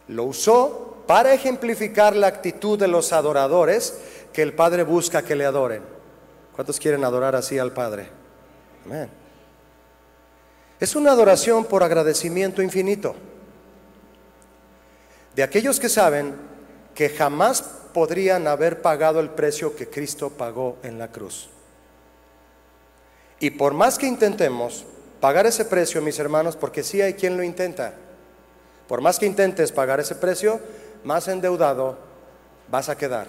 Lo 0.08 0.24
usó 0.24 1.04
para 1.06 1.32
ejemplificar 1.32 2.16
la 2.16 2.26
actitud 2.26 2.80
de 2.80 2.88
los 2.88 3.14
adoradores 3.14 4.00
que 4.34 4.42
el 4.42 4.54
Padre 4.54 4.82
busca 4.82 5.22
que 5.22 5.36
le 5.36 5.46
adoren. 5.46 5.84
¿Cuántos 6.56 6.80
quieren 6.80 7.04
adorar 7.04 7.36
así 7.36 7.60
al 7.60 7.72
Padre? 7.72 8.08
Amén. 8.84 9.23
Es 10.80 10.96
una 10.96 11.12
adoración 11.12 11.66
por 11.66 11.84
agradecimiento 11.84 12.62
infinito. 12.62 13.16
De 15.36 15.44
aquellos 15.44 15.80
que 15.80 15.90
saben 15.90 16.36
que 16.94 17.10
jamás 17.10 17.62
podrían 17.94 18.48
haber 18.48 18.82
pagado 18.82 19.20
el 19.20 19.30
precio 19.30 19.76
que 19.76 19.90
Cristo 19.90 20.30
pagó 20.30 20.78
en 20.84 21.00
la 21.00 21.12
cruz. 21.12 21.50
Y 23.40 23.52
por 23.52 23.74
más 23.74 23.98
que 23.98 24.08
intentemos 24.08 24.86
pagar 25.20 25.46
ese 25.46 25.66
precio, 25.66 26.02
mis 26.02 26.20
hermanos, 26.20 26.56
porque 26.56 26.84
sí 26.84 27.02
hay 27.02 27.14
quien 27.14 27.38
lo 27.38 27.44
intenta, 27.44 27.94
por 28.88 29.02
más 29.02 29.20
que 29.20 29.26
intentes 29.26 29.72
pagar 29.72 30.00
ese 30.00 30.16
precio, 30.16 30.60
más 31.04 31.28
endeudado 31.28 31.98
vas 32.70 32.90
a 32.90 32.98
quedar. 32.98 33.28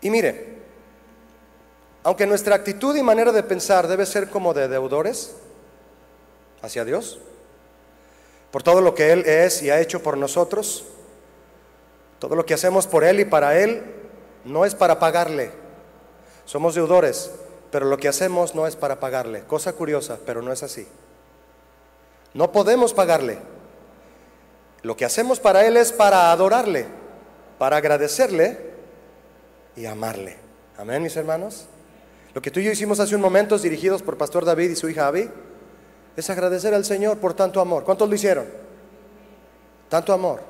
Y 0.00 0.10
mire, 0.10 0.55
aunque 2.06 2.24
nuestra 2.24 2.54
actitud 2.54 2.94
y 2.94 3.02
manera 3.02 3.32
de 3.32 3.42
pensar 3.42 3.88
debe 3.88 4.06
ser 4.06 4.30
como 4.30 4.54
de 4.54 4.68
deudores 4.68 5.34
hacia 6.62 6.84
Dios, 6.84 7.18
por 8.52 8.62
todo 8.62 8.80
lo 8.80 8.94
que 8.94 9.10
Él 9.10 9.24
es 9.26 9.60
y 9.60 9.70
ha 9.70 9.80
hecho 9.80 10.00
por 10.00 10.16
nosotros. 10.16 10.84
Todo 12.20 12.36
lo 12.36 12.46
que 12.46 12.54
hacemos 12.54 12.86
por 12.86 13.02
Él 13.02 13.18
y 13.18 13.24
para 13.24 13.58
Él 13.58 13.82
no 14.44 14.64
es 14.64 14.76
para 14.76 15.00
pagarle. 15.00 15.50
Somos 16.44 16.76
deudores, 16.76 17.32
pero 17.72 17.86
lo 17.86 17.96
que 17.96 18.06
hacemos 18.06 18.54
no 18.54 18.68
es 18.68 18.76
para 18.76 19.00
pagarle. 19.00 19.42
Cosa 19.42 19.72
curiosa, 19.72 20.16
pero 20.24 20.42
no 20.42 20.52
es 20.52 20.62
así. 20.62 20.86
No 22.34 22.52
podemos 22.52 22.94
pagarle. 22.94 23.38
Lo 24.82 24.96
que 24.96 25.04
hacemos 25.04 25.40
para 25.40 25.66
Él 25.66 25.76
es 25.76 25.90
para 25.90 26.30
adorarle, 26.30 26.86
para 27.58 27.78
agradecerle 27.78 28.60
y 29.74 29.86
amarle. 29.86 30.36
Amén, 30.78 31.02
mis 31.02 31.16
hermanos. 31.16 31.66
Lo 32.36 32.42
que 32.42 32.50
tú 32.50 32.60
y 32.60 32.64
yo 32.64 32.70
hicimos 32.70 33.00
hace 33.00 33.14
un 33.14 33.22
momento, 33.22 33.56
dirigidos 33.56 34.02
por 34.02 34.18
Pastor 34.18 34.44
David 34.44 34.68
y 34.68 34.76
su 34.76 34.90
hija 34.90 35.06
Abby, 35.06 35.26
es 36.18 36.28
agradecer 36.28 36.74
al 36.74 36.84
Señor 36.84 37.16
por 37.16 37.32
tanto 37.32 37.62
amor. 37.62 37.82
¿Cuántos 37.82 38.06
lo 38.10 38.14
hicieron? 38.14 38.44
Tanto 39.88 40.12
amor. 40.12 40.42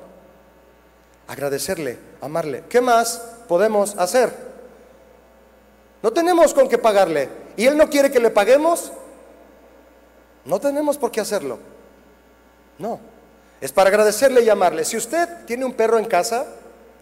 Agradecerle, 1.29 1.97
amarle. 2.19 2.65
¿Qué 2.67 2.81
más 2.81 3.21
podemos 3.47 3.97
hacer? 3.97 4.33
No 6.03 6.11
tenemos 6.11 6.53
con 6.53 6.67
qué 6.67 6.77
pagarle. 6.77 7.29
¿Y 7.55 7.65
Él 7.67 7.77
no 7.77 7.89
quiere 7.89 8.11
que 8.11 8.19
le 8.19 8.31
paguemos? 8.31 8.91
No 10.43 10.59
tenemos 10.59 10.97
por 10.97 11.09
qué 11.09 11.21
hacerlo. 11.21 11.57
No. 12.79 12.99
Es 13.61 13.71
para 13.71 13.87
agradecerle 13.87 14.41
y 14.41 14.49
amarle. 14.49 14.83
Si 14.83 14.97
usted 14.97 15.45
tiene 15.45 15.63
un 15.63 15.71
perro 15.71 15.97
en 15.99 16.05
casa, 16.05 16.47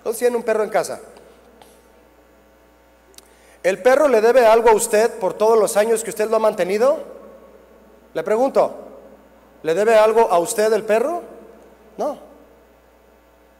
¿o 0.04 0.13
tiene 0.13 0.38
un 0.38 0.43
perro 0.43 0.63
en 0.63 0.69
casa? 0.69 1.00
¿El 3.65 3.82
perro 3.82 4.08
le 4.08 4.21
debe 4.21 4.45
algo 4.45 4.69
a 4.69 4.75
usted 4.75 5.10
por 5.17 5.34
todos 5.34 5.58
los 5.58 5.75
años 5.75 6.04
que 6.04 6.12
usted 6.12 6.30
lo 6.30 6.36
ha 6.36 6.39
mantenido? 6.39 6.99
Le 8.13 8.21
pregunto, 8.21 8.75
¿le 9.63 9.73
debe 9.73 9.95
algo 9.95 10.30
a 10.30 10.38
usted 10.38 10.71
el 10.71 10.84
perro? 10.84 11.23
No. 11.97 12.19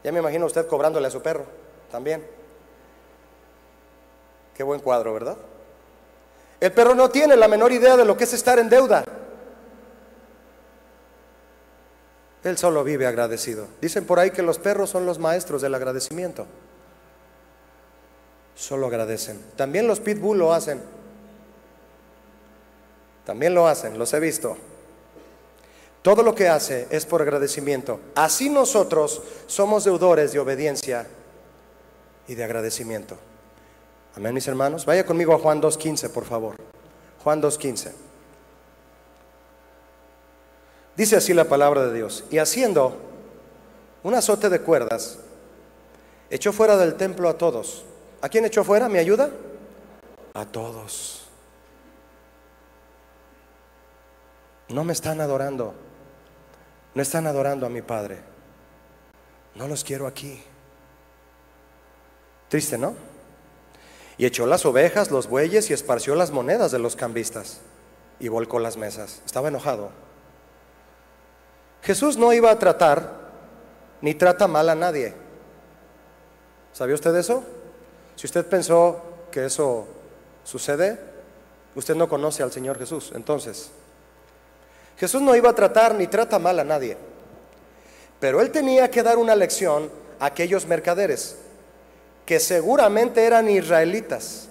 Ya 0.04 0.12
me 0.12 0.20
imagino 0.20 0.46
usted 0.46 0.68
cobrándole 0.68 1.08
a 1.08 1.10
su 1.10 1.20
perro 1.20 1.44
también. 1.90 2.24
Qué 4.54 4.62
buen 4.62 4.78
cuadro, 4.78 5.12
¿verdad? 5.12 5.36
El 6.60 6.70
perro 6.70 6.94
no 6.94 7.08
tiene 7.08 7.34
la 7.34 7.48
menor 7.48 7.72
idea 7.72 7.96
de 7.96 8.04
lo 8.04 8.16
que 8.16 8.24
es 8.24 8.32
estar 8.32 8.60
en 8.60 8.68
deuda. 8.68 9.04
Él 12.44 12.56
solo 12.56 12.84
vive 12.84 13.08
agradecido. 13.08 13.66
Dicen 13.80 14.06
por 14.06 14.20
ahí 14.20 14.30
que 14.30 14.42
los 14.42 14.60
perros 14.60 14.88
son 14.88 15.04
los 15.04 15.18
maestros 15.18 15.62
del 15.62 15.74
agradecimiento. 15.74 16.46
Solo 18.56 18.86
agradecen. 18.86 19.38
También 19.54 19.86
los 19.86 20.00
pitbull 20.00 20.38
lo 20.38 20.52
hacen. 20.52 20.80
También 23.24 23.54
lo 23.54 23.68
hacen, 23.68 23.98
los 23.98 24.12
he 24.14 24.20
visto. 24.20 24.56
Todo 26.00 26.22
lo 26.22 26.34
que 26.34 26.48
hace 26.48 26.86
es 26.90 27.04
por 27.04 27.20
agradecimiento. 27.20 28.00
Así 28.14 28.48
nosotros 28.48 29.22
somos 29.46 29.84
deudores 29.84 30.32
de 30.32 30.38
obediencia 30.38 31.06
y 32.28 32.34
de 32.34 32.44
agradecimiento. 32.44 33.16
Amén, 34.16 34.32
mis 34.32 34.48
hermanos. 34.48 34.86
Vaya 34.86 35.04
conmigo 35.04 35.34
a 35.34 35.38
Juan 35.38 35.60
2.15, 35.60 36.08
por 36.10 36.24
favor. 36.24 36.56
Juan 37.22 37.42
2.15. 37.42 37.92
Dice 40.96 41.16
así 41.16 41.34
la 41.34 41.44
palabra 41.44 41.84
de 41.86 41.92
Dios. 41.92 42.24
Y 42.30 42.38
haciendo 42.38 42.96
un 44.02 44.14
azote 44.14 44.48
de 44.48 44.60
cuerdas, 44.60 45.18
echó 46.30 46.52
fuera 46.52 46.76
del 46.76 46.94
templo 46.94 47.28
a 47.28 47.36
todos. 47.36 47.84
¿A 48.26 48.28
quién 48.28 48.44
echó 48.44 48.64
fuera? 48.64 48.88
¿Me 48.88 48.98
ayuda? 48.98 49.30
A 50.34 50.44
todos. 50.46 51.28
No 54.68 54.82
me 54.82 54.94
están 54.94 55.20
adorando. 55.20 55.74
No 56.92 57.02
están 57.02 57.28
adorando 57.28 57.66
a 57.66 57.68
mi 57.68 57.82
Padre. 57.82 58.18
No 59.54 59.68
los 59.68 59.84
quiero 59.84 60.08
aquí. 60.08 60.42
Triste, 62.48 62.76
¿no? 62.76 62.96
Y 64.18 64.26
echó 64.26 64.44
las 64.44 64.66
ovejas, 64.66 65.12
los 65.12 65.28
bueyes 65.28 65.70
y 65.70 65.72
esparció 65.72 66.16
las 66.16 66.32
monedas 66.32 66.72
de 66.72 66.80
los 66.80 66.96
cambistas 66.96 67.60
y 68.18 68.26
volcó 68.26 68.58
las 68.58 68.76
mesas. 68.76 69.22
Estaba 69.24 69.46
enojado. 69.46 69.90
Jesús 71.80 72.16
no 72.16 72.32
iba 72.32 72.50
a 72.50 72.58
tratar 72.58 73.30
ni 74.00 74.14
trata 74.14 74.48
mal 74.48 74.68
a 74.68 74.74
nadie. 74.74 75.14
¿Sabía 76.72 76.96
usted 76.96 77.14
eso? 77.14 77.44
Si 78.16 78.26
usted 78.26 78.46
pensó 78.46 79.00
que 79.30 79.44
eso 79.44 79.86
sucede, 80.42 80.98
usted 81.74 81.94
no 81.94 82.08
conoce 82.08 82.42
al 82.42 82.50
Señor 82.50 82.78
Jesús. 82.78 83.12
Entonces, 83.14 83.70
Jesús 84.98 85.20
no 85.20 85.36
iba 85.36 85.50
a 85.50 85.54
tratar 85.54 85.94
ni 85.94 86.06
trata 86.06 86.38
mal 86.38 86.58
a 86.58 86.64
nadie, 86.64 86.96
pero 88.18 88.40
él 88.40 88.50
tenía 88.50 88.90
que 88.90 89.02
dar 89.02 89.18
una 89.18 89.36
lección 89.36 89.90
a 90.18 90.26
aquellos 90.26 90.66
mercaderes, 90.66 91.36
que 92.24 92.40
seguramente 92.40 93.22
eran 93.22 93.48
israelitas. 93.50 94.48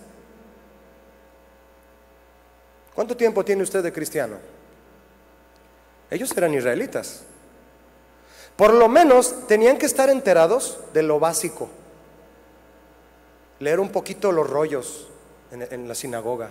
¿Cuánto 2.93 3.17
tiempo 3.17 3.43
tiene 3.43 3.63
usted 3.63 3.83
de 3.83 3.91
cristiano? 3.91 4.37
Ellos 6.09 6.31
eran 6.37 6.53
israelitas. 6.53 7.23
Por 8.55 8.73
lo 8.73 8.87
menos 8.87 9.47
tenían 9.47 9.77
que 9.77 9.85
estar 9.85 10.09
enterados 10.09 10.77
de 10.93 11.03
lo 11.03 11.19
básico. 11.19 11.67
Leer 13.59 13.79
un 13.79 13.89
poquito 13.89 14.31
los 14.31 14.49
rollos 14.49 15.07
en, 15.51 15.87
la 15.87 15.95
sinagoga. 15.95 16.49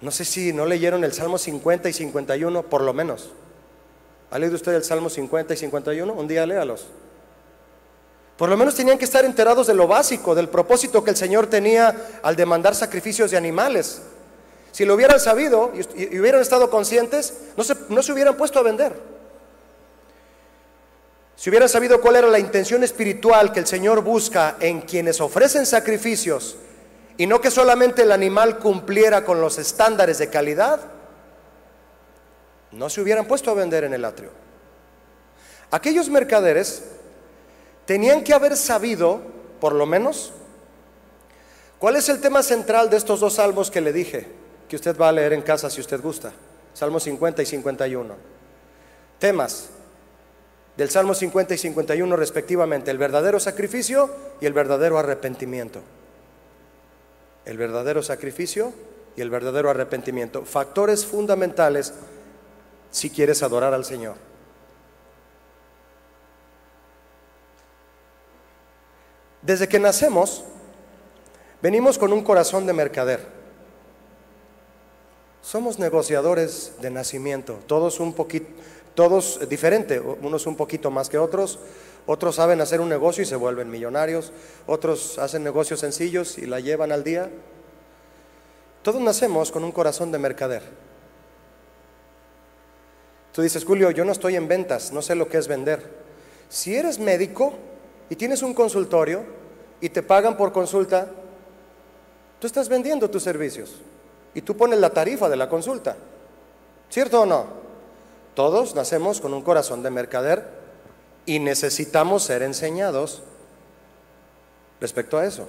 No 0.00 0.10
sé 0.10 0.24
si 0.24 0.52
no 0.52 0.66
leyeron 0.66 1.04
el 1.04 1.12
Salmo 1.12 1.38
50 1.38 1.88
y 1.88 1.92
51, 1.92 2.62
por 2.64 2.82
lo 2.82 2.92
menos. 2.92 3.30
¿Ha 4.30 4.38
leído 4.38 4.56
usted 4.56 4.74
el 4.74 4.84
Salmo 4.84 5.08
50 5.08 5.54
y 5.54 5.56
51? 5.56 6.12
Un 6.12 6.28
día 6.28 6.44
léalos. 6.44 6.86
Por 8.36 8.50
lo 8.50 8.56
menos 8.58 8.74
tenían 8.74 8.98
que 8.98 9.06
estar 9.06 9.24
enterados 9.24 9.66
de 9.66 9.74
lo 9.74 9.86
básico, 9.86 10.34
del 10.34 10.50
propósito 10.50 11.02
que 11.02 11.10
el 11.10 11.16
Señor 11.16 11.46
tenía 11.46 12.20
al 12.22 12.36
demandar 12.36 12.74
sacrificios 12.74 13.30
de 13.30 13.38
animales. 13.38 14.02
Si 14.72 14.84
lo 14.84 14.94
hubieran 14.94 15.18
sabido 15.18 15.72
y, 15.74 16.18
hubieran 16.18 16.42
estado 16.42 16.68
conscientes, 16.68 17.32
no 17.56 17.64
se, 17.64 17.74
no 17.88 18.02
se 18.02 18.12
hubieran 18.12 18.36
puesto 18.36 18.58
a 18.58 18.62
vender. 18.62 19.15
Si 21.36 21.50
hubieran 21.50 21.68
sabido 21.68 22.00
cuál 22.00 22.16
era 22.16 22.28
la 22.28 22.38
intención 22.38 22.82
espiritual 22.82 23.52
que 23.52 23.60
el 23.60 23.66
Señor 23.66 24.02
busca 24.02 24.56
en 24.58 24.80
quienes 24.80 25.20
ofrecen 25.20 25.66
sacrificios 25.66 26.56
y 27.18 27.26
no 27.26 27.40
que 27.40 27.50
solamente 27.50 28.02
el 28.02 28.12
animal 28.12 28.58
cumpliera 28.58 29.24
con 29.24 29.40
los 29.40 29.58
estándares 29.58 30.18
de 30.18 30.30
calidad, 30.30 30.80
no 32.72 32.88
se 32.88 33.00
hubieran 33.00 33.26
puesto 33.26 33.50
a 33.50 33.54
vender 33.54 33.84
en 33.84 33.92
el 33.92 34.04
atrio. 34.04 34.30
Aquellos 35.70 36.08
mercaderes 36.08 36.84
tenían 37.84 38.24
que 38.24 38.32
haber 38.32 38.56
sabido, 38.56 39.20
por 39.60 39.74
lo 39.74 39.84
menos, 39.84 40.32
cuál 41.78 41.96
es 41.96 42.08
el 42.08 42.20
tema 42.20 42.42
central 42.42 42.88
de 42.88 42.96
estos 42.96 43.20
dos 43.20 43.34
salmos 43.34 43.70
que 43.70 43.80
le 43.80 43.92
dije, 43.92 44.26
que 44.68 44.76
usted 44.76 44.96
va 44.98 45.10
a 45.10 45.12
leer 45.12 45.34
en 45.34 45.42
casa 45.42 45.68
si 45.68 45.80
usted 45.80 46.00
gusta, 46.00 46.32
Salmos 46.76 47.04
50 47.04 47.42
y 47.42 47.46
51. 47.46 48.14
Temas 49.18 49.70
del 50.76 50.90
Salmo 50.90 51.14
50 51.14 51.54
y 51.54 51.58
51 51.58 52.16
respectivamente, 52.16 52.90
el 52.90 52.98
verdadero 52.98 53.40
sacrificio 53.40 54.10
y 54.40 54.46
el 54.46 54.52
verdadero 54.52 54.98
arrepentimiento. 54.98 55.80
El 57.44 57.56
verdadero 57.56 58.02
sacrificio 58.02 58.72
y 59.16 59.22
el 59.22 59.30
verdadero 59.30 59.70
arrepentimiento, 59.70 60.44
factores 60.44 61.06
fundamentales 61.06 61.94
si 62.90 63.08
quieres 63.10 63.42
adorar 63.42 63.72
al 63.72 63.84
Señor. 63.84 64.16
Desde 69.40 69.68
que 69.68 69.78
nacemos, 69.78 70.44
venimos 71.62 71.98
con 71.98 72.12
un 72.12 72.22
corazón 72.24 72.66
de 72.66 72.72
mercader. 72.72 73.20
Somos 75.40 75.78
negociadores 75.78 76.72
de 76.80 76.90
nacimiento, 76.90 77.60
todos 77.68 78.00
un 78.00 78.12
poquito, 78.12 78.48
todos 78.96 79.38
diferentes, 79.48 80.02
unos 80.22 80.48
un 80.48 80.56
poquito 80.56 80.90
más 80.90 81.08
que 81.08 81.18
otros, 81.18 81.60
otros 82.06 82.34
saben 82.34 82.60
hacer 82.60 82.80
un 82.80 82.88
negocio 82.88 83.22
y 83.22 83.26
se 83.26 83.36
vuelven 83.36 83.70
millonarios, 83.70 84.32
otros 84.66 85.20
hacen 85.20 85.44
negocios 85.44 85.78
sencillos 85.78 86.38
y 86.38 86.46
la 86.46 86.58
llevan 86.58 86.90
al 86.90 87.04
día. 87.04 87.30
Todos 88.82 89.00
nacemos 89.00 89.52
con 89.52 89.62
un 89.62 89.70
corazón 89.70 90.10
de 90.10 90.18
mercader. 90.18 90.62
Tú 93.32 93.42
dices, 93.42 93.64
Julio, 93.64 93.92
yo 93.92 94.04
no 94.04 94.10
estoy 94.10 94.34
en 94.34 94.48
ventas, 94.48 94.92
no 94.92 95.02
sé 95.02 95.14
lo 95.14 95.28
que 95.28 95.38
es 95.38 95.46
vender. 95.46 96.04
Si 96.48 96.74
eres 96.74 96.98
médico, 96.98 97.54
y 98.08 98.16
tienes 98.16 98.42
un 98.42 98.54
consultorio 98.54 99.24
y 99.80 99.88
te 99.88 100.02
pagan 100.02 100.36
por 100.36 100.52
consulta, 100.52 101.08
tú 102.40 102.46
estás 102.46 102.68
vendiendo 102.68 103.10
tus 103.10 103.22
servicios 103.22 103.74
y 104.34 104.42
tú 104.42 104.56
pones 104.56 104.78
la 104.78 104.90
tarifa 104.90 105.28
de 105.28 105.36
la 105.36 105.48
consulta. 105.48 105.96
¿Cierto 106.88 107.22
o 107.22 107.26
no? 107.26 107.65
Todos 108.36 108.74
nacemos 108.74 109.22
con 109.22 109.32
un 109.32 109.40
corazón 109.40 109.82
de 109.82 109.88
mercader 109.88 110.44
y 111.24 111.38
necesitamos 111.38 112.22
ser 112.22 112.42
enseñados 112.42 113.22
respecto 114.78 115.16
a 115.16 115.24
eso. 115.24 115.48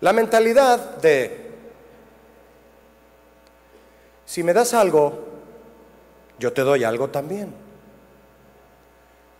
La 0.00 0.12
mentalidad 0.12 0.96
de, 0.96 1.52
si 4.24 4.42
me 4.42 4.52
das 4.52 4.74
algo, 4.74 5.12
yo 6.40 6.52
te 6.52 6.62
doy 6.62 6.82
algo 6.82 7.08
también. 7.08 7.54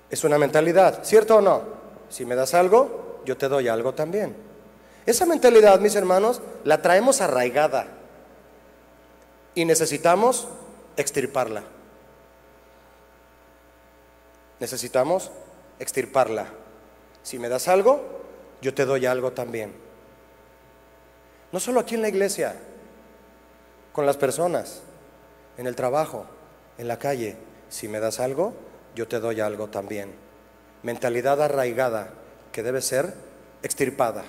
Es 0.08 0.22
una 0.22 0.38
mentalidad, 0.38 1.02
¿cierto 1.02 1.38
o 1.38 1.40
no? 1.40 1.62
Si 2.08 2.24
me 2.24 2.36
das 2.36 2.54
algo, 2.54 3.22
yo 3.24 3.36
te 3.36 3.48
doy 3.48 3.66
algo 3.66 3.92
también. 3.92 4.36
Esa 5.04 5.26
mentalidad, 5.26 5.80
mis 5.80 5.96
hermanos, 5.96 6.40
la 6.62 6.80
traemos 6.80 7.20
arraigada 7.20 7.88
y 9.56 9.64
necesitamos 9.64 10.46
extirparla. 10.96 11.62
Necesitamos 14.60 15.30
extirparla. 15.78 16.46
Si 17.22 17.38
me 17.38 17.48
das 17.48 17.68
algo, 17.68 18.00
yo 18.62 18.74
te 18.74 18.84
doy 18.84 19.06
algo 19.06 19.32
también. 19.32 19.72
No 21.52 21.60
solo 21.60 21.80
aquí 21.80 21.94
en 21.94 22.02
la 22.02 22.08
iglesia, 22.08 22.56
con 23.92 24.06
las 24.06 24.16
personas, 24.16 24.82
en 25.56 25.66
el 25.66 25.76
trabajo, 25.76 26.26
en 26.78 26.88
la 26.88 26.98
calle. 26.98 27.36
Si 27.68 27.88
me 27.88 28.00
das 28.00 28.20
algo, 28.20 28.54
yo 28.94 29.08
te 29.08 29.20
doy 29.20 29.40
algo 29.40 29.68
también. 29.68 30.14
Mentalidad 30.82 31.40
arraigada 31.42 32.10
que 32.52 32.62
debe 32.62 32.80
ser 32.80 33.14
extirpada. 33.62 34.24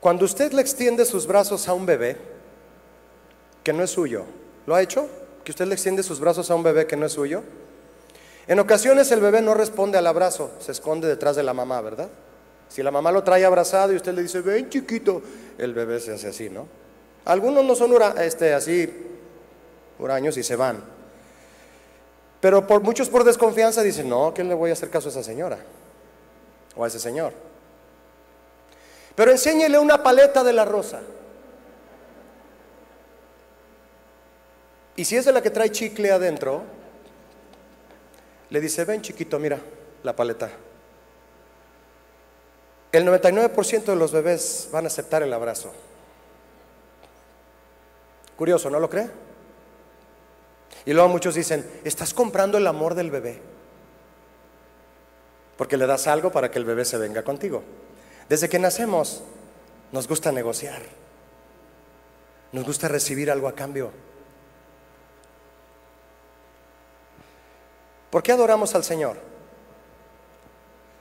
Cuando 0.00 0.24
usted 0.24 0.52
le 0.52 0.60
extiende 0.60 1.04
sus 1.04 1.26
brazos 1.26 1.66
a 1.66 1.72
un 1.72 1.86
bebé 1.86 2.18
que 3.62 3.72
no 3.72 3.82
es 3.82 3.90
suyo, 3.90 4.24
¿lo 4.66 4.74
ha 4.74 4.82
hecho? 4.82 5.08
¿Que 5.44 5.52
usted 5.52 5.66
le 5.66 5.74
extiende 5.74 6.02
sus 6.02 6.20
brazos 6.20 6.50
a 6.50 6.54
un 6.54 6.62
bebé 6.62 6.86
que 6.86 6.96
no 6.96 7.06
es 7.06 7.12
suyo? 7.12 7.42
En 8.46 8.58
ocasiones 8.58 9.10
el 9.10 9.20
bebé 9.20 9.40
no 9.40 9.54
responde 9.54 9.98
al 9.98 10.06
abrazo, 10.06 10.50
se 10.58 10.72
esconde 10.72 11.08
detrás 11.08 11.36
de 11.36 11.42
la 11.42 11.54
mamá, 11.54 11.80
¿verdad? 11.80 12.08
Si 12.68 12.82
la 12.82 12.90
mamá 12.90 13.12
lo 13.12 13.22
trae 13.22 13.44
abrazado 13.44 13.92
y 13.92 13.96
usted 13.96 14.12
le 14.14 14.22
dice, 14.22 14.40
ven 14.40 14.68
chiquito, 14.68 15.22
el 15.58 15.72
bebé 15.72 16.00
se 16.00 16.12
hace 16.12 16.28
así, 16.28 16.50
¿no? 16.50 16.66
Algunos 17.24 17.64
no 17.64 17.74
son 17.74 17.94
este, 18.18 18.52
así, 18.52 18.92
huraños 19.98 20.36
y 20.36 20.42
se 20.42 20.56
van. 20.56 20.82
Pero 22.40 22.66
por, 22.66 22.82
muchos 22.82 23.08
por 23.08 23.24
desconfianza 23.24 23.82
dicen, 23.82 24.08
no, 24.08 24.34
¿qué 24.34 24.44
le 24.44 24.52
voy 24.52 24.70
a 24.70 24.74
hacer 24.74 24.90
caso 24.90 25.08
a 25.08 25.12
esa 25.12 25.22
señora? 25.22 25.58
O 26.76 26.84
a 26.84 26.88
ese 26.88 26.98
señor. 26.98 27.32
Pero 29.14 29.30
enséñele 29.30 29.78
una 29.78 30.02
paleta 30.02 30.44
de 30.44 30.52
la 30.52 30.64
rosa. 30.64 31.00
Y 34.96 35.04
si 35.04 35.16
es 35.16 35.24
de 35.24 35.32
la 35.32 35.42
que 35.42 35.50
trae 35.50 35.70
chicle 35.70 36.10
adentro, 36.12 36.62
le 38.50 38.60
dice, 38.60 38.84
ven 38.84 39.02
chiquito, 39.02 39.38
mira 39.38 39.58
la 40.02 40.14
paleta. 40.14 40.50
El 42.92 43.04
99% 43.06 43.84
de 43.84 43.96
los 43.96 44.12
bebés 44.12 44.68
van 44.70 44.84
a 44.84 44.86
aceptar 44.86 45.22
el 45.24 45.32
abrazo. 45.32 45.72
Curioso, 48.36 48.70
¿no 48.70 48.78
lo 48.78 48.88
cree? 48.88 49.10
Y 50.86 50.92
luego 50.92 51.08
muchos 51.08 51.34
dicen, 51.34 51.68
estás 51.82 52.14
comprando 52.14 52.58
el 52.58 52.66
amor 52.66 52.94
del 52.94 53.10
bebé. 53.10 53.40
Porque 55.56 55.76
le 55.76 55.86
das 55.86 56.06
algo 56.06 56.30
para 56.30 56.50
que 56.50 56.58
el 56.58 56.64
bebé 56.64 56.84
se 56.84 56.98
venga 56.98 57.22
contigo. 57.22 57.62
Desde 58.28 58.48
que 58.48 58.58
nacemos 58.58 59.22
nos 59.92 60.06
gusta 60.08 60.30
negociar. 60.30 60.82
Nos 62.52 62.64
gusta 62.64 62.88
recibir 62.88 63.30
algo 63.30 63.48
a 63.48 63.54
cambio. 63.54 63.90
¿Por 68.14 68.22
qué 68.22 68.30
adoramos 68.30 68.76
al 68.76 68.84
Señor? 68.84 69.16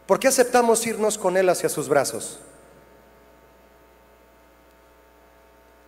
¿Por 0.07 0.19
qué 0.19 0.29
aceptamos 0.29 0.83
irnos 0.87 1.19
con 1.19 1.37
Él 1.37 1.47
hacia 1.47 1.69
sus 1.69 1.87
brazos? 1.87 2.39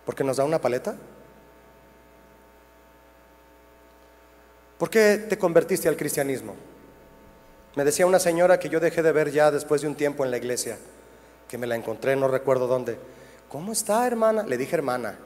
¿Porque 0.04 0.22
nos 0.22 0.36
da 0.36 0.44
una 0.44 0.60
paleta? 0.60 0.94
¿Por 4.78 4.88
qué 4.88 5.26
te 5.28 5.36
convertiste 5.36 5.88
al 5.88 5.96
cristianismo? 5.96 6.54
Me 7.74 7.84
decía 7.84 8.06
una 8.06 8.20
señora 8.20 8.60
que 8.60 8.68
yo 8.68 8.78
dejé 8.78 9.02
de 9.02 9.10
ver 9.10 9.32
ya 9.32 9.50
después 9.50 9.80
de 9.80 9.88
un 9.88 9.96
tiempo 9.96 10.24
en 10.24 10.30
la 10.30 10.36
iglesia, 10.36 10.78
que 11.48 11.58
me 11.58 11.66
la 11.66 11.74
encontré, 11.74 12.14
no 12.14 12.28
recuerdo 12.28 12.68
dónde. 12.68 13.00
¿Cómo 13.48 13.72
está, 13.72 14.06
hermana? 14.06 14.44
Le 14.44 14.56
dije, 14.56 14.76
hermana. 14.76 15.18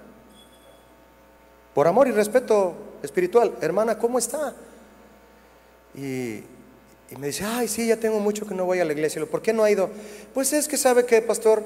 Por 1.74 1.86
amor 1.86 2.08
y 2.08 2.12
respeto 2.12 2.74
espiritual, 3.02 3.54
hermana, 3.60 3.98
¿cómo 3.98 4.18
está? 4.18 4.54
Y, 5.94 6.42
me 7.18 7.26
dice, 7.26 7.44
ay, 7.44 7.66
sí, 7.66 7.88
ya 7.88 7.96
tengo 7.96 8.20
mucho 8.20 8.46
que 8.46 8.54
no 8.54 8.64
voy 8.64 8.78
a 8.78 8.84
la 8.84 8.92
iglesia. 8.92 9.24
¿Por 9.26 9.42
qué 9.42 9.52
no 9.52 9.64
ha 9.64 9.70
ido? 9.70 9.90
Pues 10.32 10.52
es 10.52 10.68
que 10.68 10.76
sabe 10.76 11.04
que, 11.04 11.20
pastor, 11.20 11.64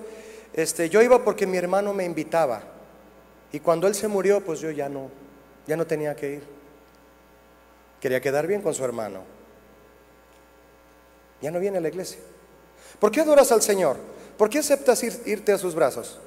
este, 0.54 0.88
yo 0.88 1.02
iba 1.02 1.22
porque 1.22 1.46
mi 1.46 1.58
hermano 1.58 1.92
me 1.92 2.04
invitaba. 2.04 2.62
Y 3.52 3.60
cuando 3.60 3.86
él 3.86 3.94
se 3.94 4.08
murió, 4.08 4.40
pues 4.40 4.60
yo 4.60 4.70
ya 4.70 4.88
no, 4.88 5.10
ya 5.66 5.76
no 5.76 5.86
tenía 5.86 6.16
que 6.16 6.32
ir. 6.34 6.42
Quería 8.00 8.20
quedar 8.20 8.46
bien 8.46 8.62
con 8.62 8.72
su 8.74 8.84
hermano. 8.84 9.22
Ya 11.42 11.50
no 11.50 11.60
viene 11.60 11.78
a 11.78 11.80
la 11.80 11.88
iglesia. 11.88 12.18
¿Por 12.98 13.10
qué 13.10 13.20
adoras 13.20 13.52
al 13.52 13.60
Señor? 13.60 13.96
¿Por 14.38 14.48
qué 14.48 14.60
aceptas 14.60 15.02
irte 15.02 15.52
a 15.52 15.58
sus 15.58 15.74
brazos? 15.74 16.18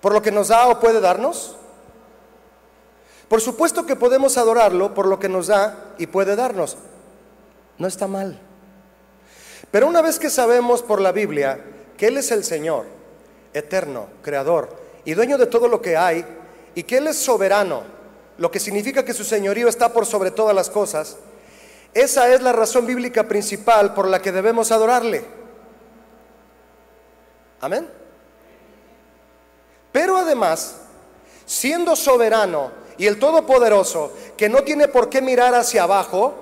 ¿Por 0.00 0.12
lo 0.12 0.22
que 0.22 0.30
nos 0.30 0.48
da 0.48 0.68
o 0.68 0.78
puede 0.78 1.00
darnos? 1.00 1.56
Por 3.28 3.40
supuesto 3.40 3.84
que 3.84 3.96
podemos 3.96 4.38
adorarlo 4.38 4.94
por 4.94 5.06
lo 5.06 5.18
que 5.18 5.28
nos 5.28 5.48
da 5.48 5.94
y 5.98 6.06
puede 6.06 6.34
darnos. 6.34 6.76
No 7.76 7.86
está 7.86 8.06
mal. 8.06 8.38
Pero 9.70 9.86
una 9.86 10.00
vez 10.00 10.18
que 10.18 10.30
sabemos 10.30 10.82
por 10.82 11.00
la 11.00 11.12
Biblia 11.12 11.60
que 11.96 12.06
Él 12.06 12.16
es 12.16 12.30
el 12.30 12.44
Señor, 12.44 12.86
eterno, 13.52 14.06
creador 14.22 14.74
y 15.04 15.14
dueño 15.14 15.36
de 15.36 15.46
todo 15.46 15.68
lo 15.68 15.82
que 15.82 15.96
hay, 15.96 16.24
y 16.74 16.84
que 16.84 16.98
Él 16.98 17.08
es 17.08 17.16
soberano, 17.16 17.82
lo 18.38 18.50
que 18.50 18.60
significa 18.60 19.04
que 19.04 19.12
su 19.12 19.24
señorío 19.24 19.68
está 19.68 19.92
por 19.92 20.06
sobre 20.06 20.30
todas 20.30 20.54
las 20.54 20.70
cosas, 20.70 21.16
esa 21.92 22.32
es 22.32 22.40
la 22.40 22.52
razón 22.52 22.86
bíblica 22.86 23.26
principal 23.26 23.94
por 23.94 24.06
la 24.06 24.22
que 24.22 24.32
debemos 24.32 24.70
adorarle. 24.70 25.24
Amén. 27.60 27.88
Pero 29.90 30.16
además, 30.16 30.76
siendo 31.46 31.96
soberano 31.96 32.70
y 32.98 33.06
el 33.06 33.18
Todopoderoso, 33.18 34.12
que 34.36 34.48
no 34.48 34.64
tiene 34.64 34.88
por 34.88 35.08
qué 35.08 35.22
mirar 35.22 35.54
hacia 35.54 35.84
abajo, 35.84 36.34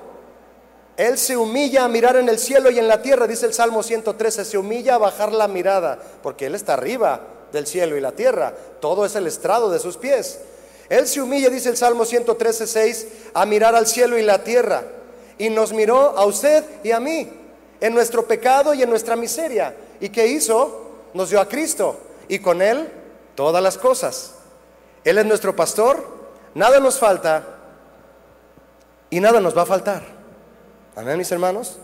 Él 0.97 1.19
se 1.19 1.37
humilla 1.37 1.85
a 1.85 1.89
mirar 1.89 2.17
en 2.17 2.31
el 2.31 2.39
cielo 2.39 2.71
y 2.71 2.79
en 2.79 2.89
la 2.89 3.03
tierra, 3.03 3.27
dice 3.27 3.45
el 3.45 3.53
Salmo 3.53 3.83
113, 3.83 4.45
se 4.45 4.59
humilla 4.59 4.95
a 4.95 4.99
bajar 4.99 5.33
la 5.33 5.49
mirada, 5.49 5.99
porque 6.23 6.47
Él 6.47 6.55
está 6.55 6.73
arriba 6.75 7.21
del 7.53 7.67
cielo 7.67 7.97
y 7.97 8.01
la 8.01 8.13
tierra, 8.13 8.55
todo 8.81 9.05
es 9.05 9.15
el 9.15 9.27
estrado 9.27 9.71
de 9.71 9.79
sus 9.79 9.99
pies. 9.99 10.41
Él 10.89 11.07
se 11.07 11.21
humilla, 11.21 11.51
dice 11.51 11.69
el 11.69 11.77
Salmo 11.77 12.07
113, 12.07 12.67
6, 12.67 13.07
a 13.35 13.45
mirar 13.45 13.75
al 13.75 13.87
cielo 13.87 14.17
y 14.17 14.23
la 14.23 14.43
tierra, 14.43 14.83
y 15.37 15.51
nos 15.51 15.75
miró 15.75 16.17
a 16.17 16.25
usted 16.25 16.65
y 16.83 16.93
a 16.93 17.01
mí, 17.01 17.29
en 17.81 17.93
nuestro 17.93 18.27
pecado 18.27 18.73
y 18.73 18.83
en 18.83 18.89
nuestra 18.89 19.15
miseria. 19.15 19.75
¿Y 20.01 20.09
qué 20.09 20.27
hizo? 20.27 20.87
Nos 21.13 21.29
dio 21.29 21.39
a 21.39 21.49
Cristo, 21.49 21.99
y 22.29 22.39
con 22.39 22.63
Él 22.63 22.89
todas 23.35 23.63
las 23.63 23.77
cosas. 23.77 24.33
Él 25.05 25.19
es 25.19 25.27
nuestro 25.27 25.55
pastor, 25.55 26.16
nada 26.57 26.81
nos 26.81 26.99
falta 26.99 27.45
y 29.11 29.21
nada 29.21 29.41
nos 29.41 29.57
va 29.57 29.63
a 29.63 29.67
faltar. 29.67 30.03
Amén, 30.97 31.19
mis 31.19 31.31
hermanos. 31.31 31.79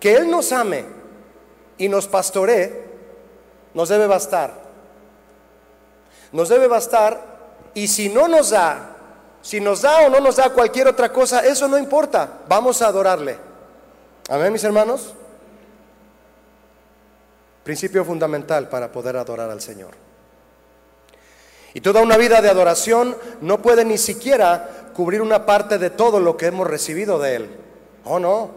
Que 0.00 0.14
Él 0.14 0.30
nos 0.30 0.50
ame 0.50 0.84
y 1.76 1.88
nos 1.88 2.08
pastoree, 2.08 2.84
nos 3.74 3.90
debe 3.90 4.06
bastar. 4.06 4.54
Nos 6.32 6.48
debe 6.48 6.66
bastar 6.66 7.20
y 7.74 7.86
si 7.86 8.08
no 8.08 8.26
nos 8.28 8.50
da, 8.50 8.96
si 9.42 9.60
nos 9.60 9.82
da 9.82 10.06
o 10.06 10.08
no 10.08 10.20
nos 10.20 10.36
da 10.36 10.50
cualquier 10.50 10.88
otra 10.88 11.12
cosa, 11.12 11.44
eso 11.44 11.68
no 11.68 11.76
importa. 11.76 12.40
Vamos 12.48 12.80
a 12.80 12.86
adorarle. 12.86 13.36
Amén, 14.30 14.52
mis 14.52 14.64
hermanos. 14.64 15.12
Principio 17.62 18.04
fundamental 18.04 18.68
para 18.70 18.90
poder 18.90 19.18
adorar 19.18 19.50
al 19.50 19.60
Señor. 19.60 20.11
Y 21.74 21.80
toda 21.80 22.02
una 22.02 22.16
vida 22.16 22.40
de 22.42 22.50
adoración 22.50 23.16
no 23.40 23.62
puede 23.62 23.84
ni 23.84 23.98
siquiera 23.98 24.68
cubrir 24.94 25.22
una 25.22 25.46
parte 25.46 25.78
de 25.78 25.90
todo 25.90 26.20
lo 26.20 26.36
que 26.36 26.46
hemos 26.46 26.66
recibido 26.66 27.18
de 27.18 27.36
Él. 27.36 27.50
Oh, 28.04 28.18
no. 28.18 28.50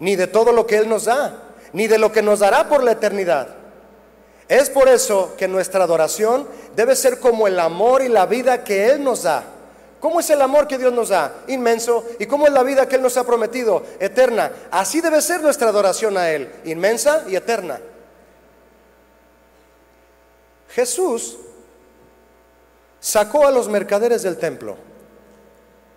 Ni 0.00 0.16
de 0.16 0.26
todo 0.26 0.52
lo 0.52 0.66
que 0.66 0.78
Él 0.78 0.88
nos 0.88 1.04
da, 1.04 1.42
ni 1.72 1.86
de 1.86 1.98
lo 1.98 2.10
que 2.10 2.22
nos 2.22 2.40
dará 2.40 2.68
por 2.68 2.82
la 2.82 2.92
eternidad. 2.92 3.48
Es 4.48 4.70
por 4.70 4.88
eso 4.88 5.34
que 5.36 5.48
nuestra 5.48 5.84
adoración 5.84 6.46
debe 6.76 6.96
ser 6.96 7.18
como 7.18 7.46
el 7.46 7.58
amor 7.58 8.02
y 8.02 8.08
la 8.08 8.26
vida 8.26 8.64
que 8.64 8.86
Él 8.88 9.02
nos 9.02 9.22
da. 9.22 9.44
¿Cómo 10.00 10.20
es 10.20 10.28
el 10.28 10.42
amor 10.42 10.68
que 10.68 10.76
Dios 10.76 10.92
nos 10.92 11.08
da? 11.08 11.32
Inmenso. 11.48 12.04
¿Y 12.18 12.26
cómo 12.26 12.46
es 12.46 12.52
la 12.52 12.62
vida 12.62 12.86
que 12.86 12.96
Él 12.96 13.02
nos 13.02 13.16
ha 13.16 13.24
prometido? 13.24 13.82
Eterna. 13.98 14.52
Así 14.70 15.00
debe 15.00 15.22
ser 15.22 15.40
nuestra 15.40 15.70
adoración 15.70 16.18
a 16.18 16.30
Él. 16.30 16.50
Inmensa 16.64 17.24
y 17.26 17.36
eterna. 17.36 17.80
Jesús 20.68 21.38
sacó 23.04 23.46
a 23.46 23.50
los 23.50 23.68
mercaderes 23.68 24.22
del 24.22 24.38
templo, 24.38 24.78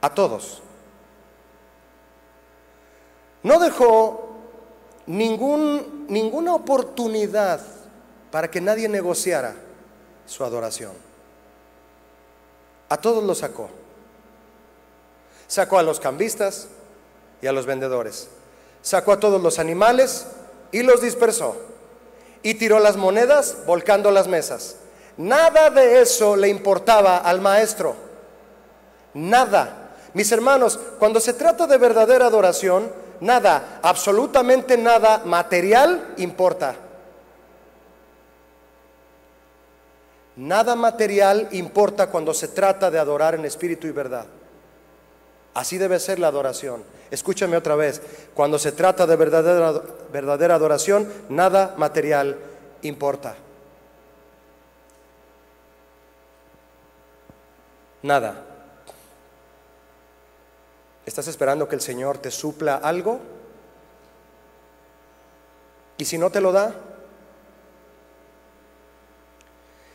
a 0.01 0.14
todos. 0.14 0.62
No 3.43 3.60
dejó 3.60 4.36
ninguna 5.05 6.53
oportunidad 6.53 7.62
para 8.30 8.51
que 8.51 8.60
nadie 8.60 8.89
negociara 8.89 9.55
su 10.26 10.43
adoración. 10.43 10.91
A 12.89 12.97
todos 12.97 13.24
los 13.24 13.38
sacó. 13.38 13.70
Sacó 15.47 15.80
a 15.80 15.84
los 15.84 16.01
cambistas 16.01 16.68
y 17.41 17.47
a 17.47 17.53
los 17.53 17.66
vendedores. 17.66 18.28
Sacó 18.82 19.14
a 19.14 19.20
todos 19.22 19.41
los 19.41 19.60
animales 19.60 20.28
y 20.74 20.84
los 20.84 21.01
dispersó. 21.01 21.55
Y 22.43 22.55
tiró 22.55 22.80
las 22.80 22.97
monedas 22.97 23.60
volcando 23.66 24.12
las 24.12 24.28
mesas. 24.28 24.76
Nada 25.18 25.70
de 25.70 26.01
eso 26.01 26.36
le 26.36 26.47
importaba 26.47 27.18
al 27.18 27.41
maestro. 27.41 27.95
Nada. 29.13 29.95
Mis 30.13 30.32
hermanos, 30.32 30.80
cuando 30.99 31.20
se 31.20 31.34
trata 31.34 31.65
de 31.68 31.78
verdadera 31.78 32.28
adoración, 32.28 32.91
nada, 33.20 33.80
absolutamente 33.82 34.78
nada 34.78 35.22
material 35.26 36.13
importa. 36.18 36.76
Nada 40.36 40.76
material 40.76 41.47
importa 41.51 42.11
cuando 42.11 42.32
se 42.34 42.49
trata 42.49 42.91
de 42.91 42.99
adorar 42.99 43.34
en 43.34 43.45
espíritu 43.45 43.88
y 43.88 43.91
verdad. 43.91 44.26
Así 45.55 45.80
debe 45.80 45.99
ser 45.99 46.20
la 46.20 46.28
adoración. 46.28 46.84
Escúchame 47.09 47.57
otra 47.57 47.76
vez. 47.76 48.01
Cuando 48.36 48.59
se 48.59 48.72
trata 48.72 49.07
de 49.07 49.15
verdadera, 49.15 49.82
verdadera 50.11 50.53
adoración, 50.53 51.11
nada 51.30 51.74
material 51.78 52.38
importa. 52.84 53.36
Nada. 58.04 58.43
¿Estás 61.06 61.28
esperando 61.28 61.68
que 61.68 61.76
el 61.76 61.82
Señor 61.82 62.18
te 62.18 62.32
supla 62.32 62.76
algo? 62.76 63.20
¿Y 65.98 66.06
si 66.06 66.18
no 66.18 66.30
te 66.30 66.41
lo 66.41 66.52
da? 66.52 66.76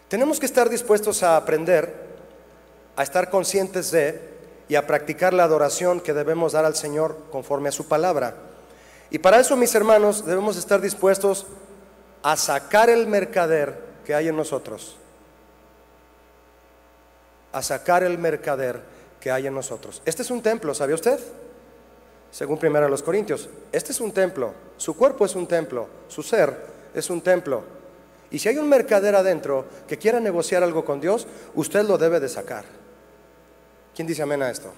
Tenemos 0.08 0.40
que 0.40 0.46
estar 0.46 0.68
dispuestos 0.68 1.22
a 1.22 1.36
aprender, 1.36 1.94
a 2.96 3.02
estar 3.02 3.30
conscientes 3.30 3.90
de 3.90 4.32
y 4.68 4.74
a 4.74 4.86
practicar 4.86 5.32
la 5.32 5.44
adoración 5.44 6.00
que 6.00 6.12
debemos 6.12 6.52
dar 6.52 6.64
al 6.64 6.74
Señor 6.74 7.16
conforme 7.30 7.68
a 7.68 7.72
su 7.72 7.86
palabra. 7.88 8.34
Y 9.10 9.18
para 9.18 9.38
eso, 9.38 9.56
mis 9.56 9.74
hermanos, 9.74 10.24
debemos 10.24 10.56
estar 10.56 10.80
dispuestos 10.80 11.46
a 12.22 12.36
sacar 12.36 12.88
el 12.88 13.06
mercader 13.06 13.78
que 14.04 14.14
hay 14.14 14.28
en 14.28 14.36
nosotros 14.36 14.96
a 17.52 17.62
sacar 17.62 18.02
el 18.02 18.18
mercader 18.18 18.80
que 19.20 19.30
hay 19.30 19.46
en 19.46 19.54
nosotros. 19.54 20.02
Este 20.04 20.22
es 20.22 20.30
un 20.30 20.42
templo, 20.42 20.74
¿sabe 20.74 20.94
usted? 20.94 21.18
Según 22.30 22.58
primero 22.58 22.88
los 22.88 23.02
Corintios, 23.02 23.48
este 23.70 23.92
es 23.92 24.00
un 24.00 24.12
templo, 24.12 24.52
su 24.78 24.96
cuerpo 24.96 25.26
es 25.26 25.36
un 25.36 25.46
templo, 25.46 25.86
su 26.08 26.22
ser 26.22 26.56
es 26.94 27.10
un 27.10 27.20
templo. 27.20 27.62
Y 28.30 28.38
si 28.38 28.48
hay 28.48 28.56
un 28.56 28.68
mercader 28.68 29.14
adentro 29.14 29.66
que 29.86 29.98
quiera 29.98 30.18
negociar 30.18 30.62
algo 30.62 30.84
con 30.84 31.00
Dios, 31.00 31.26
usted 31.54 31.84
lo 31.84 31.98
debe 31.98 32.18
de 32.18 32.30
sacar. 32.30 32.64
¿Quién 33.94 34.08
dice 34.08 34.22
amén 34.22 34.42
a 34.42 34.50
esto? 34.50 34.72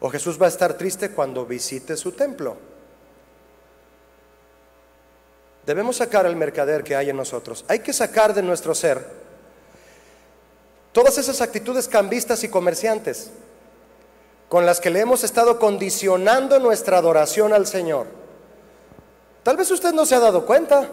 O 0.00 0.10
Jesús 0.10 0.40
va 0.40 0.46
a 0.46 0.48
estar 0.48 0.74
triste 0.74 1.10
cuando 1.10 1.46
visite 1.46 1.96
su 1.96 2.12
templo. 2.12 2.56
Debemos 5.70 5.98
sacar 5.98 6.26
el 6.26 6.34
mercader 6.34 6.82
que 6.82 6.96
hay 6.96 7.10
en 7.10 7.16
nosotros. 7.16 7.64
Hay 7.68 7.78
que 7.78 7.92
sacar 7.92 8.34
de 8.34 8.42
nuestro 8.42 8.74
ser 8.74 9.06
Todas 10.90 11.16
esas 11.16 11.40
actitudes 11.42 11.86
cambistas 11.86 12.42
y 12.42 12.48
comerciantes 12.48 13.30
con 14.48 14.66
las 14.66 14.80
que 14.80 14.90
le 14.90 14.98
hemos 14.98 15.22
estado 15.22 15.60
condicionando 15.60 16.58
nuestra 16.58 16.98
adoración 16.98 17.52
al 17.52 17.68
Señor. 17.68 18.08
Tal 19.44 19.56
vez 19.56 19.70
usted 19.70 19.92
no 19.92 20.04
se 20.04 20.16
ha 20.16 20.18
dado 20.18 20.44
cuenta. 20.44 20.90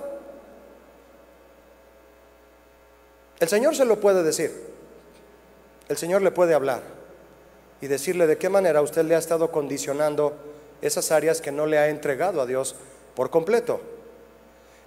El 3.39 3.49
Señor 3.49 3.75
se 3.75 3.83
lo 3.83 3.99
puede 3.99 4.21
decir. 4.21 4.53
El 5.89 5.97
Señor 5.97 6.21
le 6.21 6.29
puede 6.29 6.53
hablar 6.53 6.83
y 7.81 7.87
decirle 7.87 8.27
de 8.27 8.37
qué 8.37 8.49
manera 8.49 8.83
usted 8.83 9.05
le 9.05 9.15
ha 9.15 9.17
estado 9.17 9.51
condicionando 9.51 10.37
esas 10.83 11.11
áreas 11.11 11.41
que 11.41 11.51
no 11.51 11.65
le 11.65 11.79
ha 11.79 11.87
entregado 11.87 12.41
a 12.43 12.45
Dios 12.45 12.75
por 13.15 13.31
completo. 13.31 13.96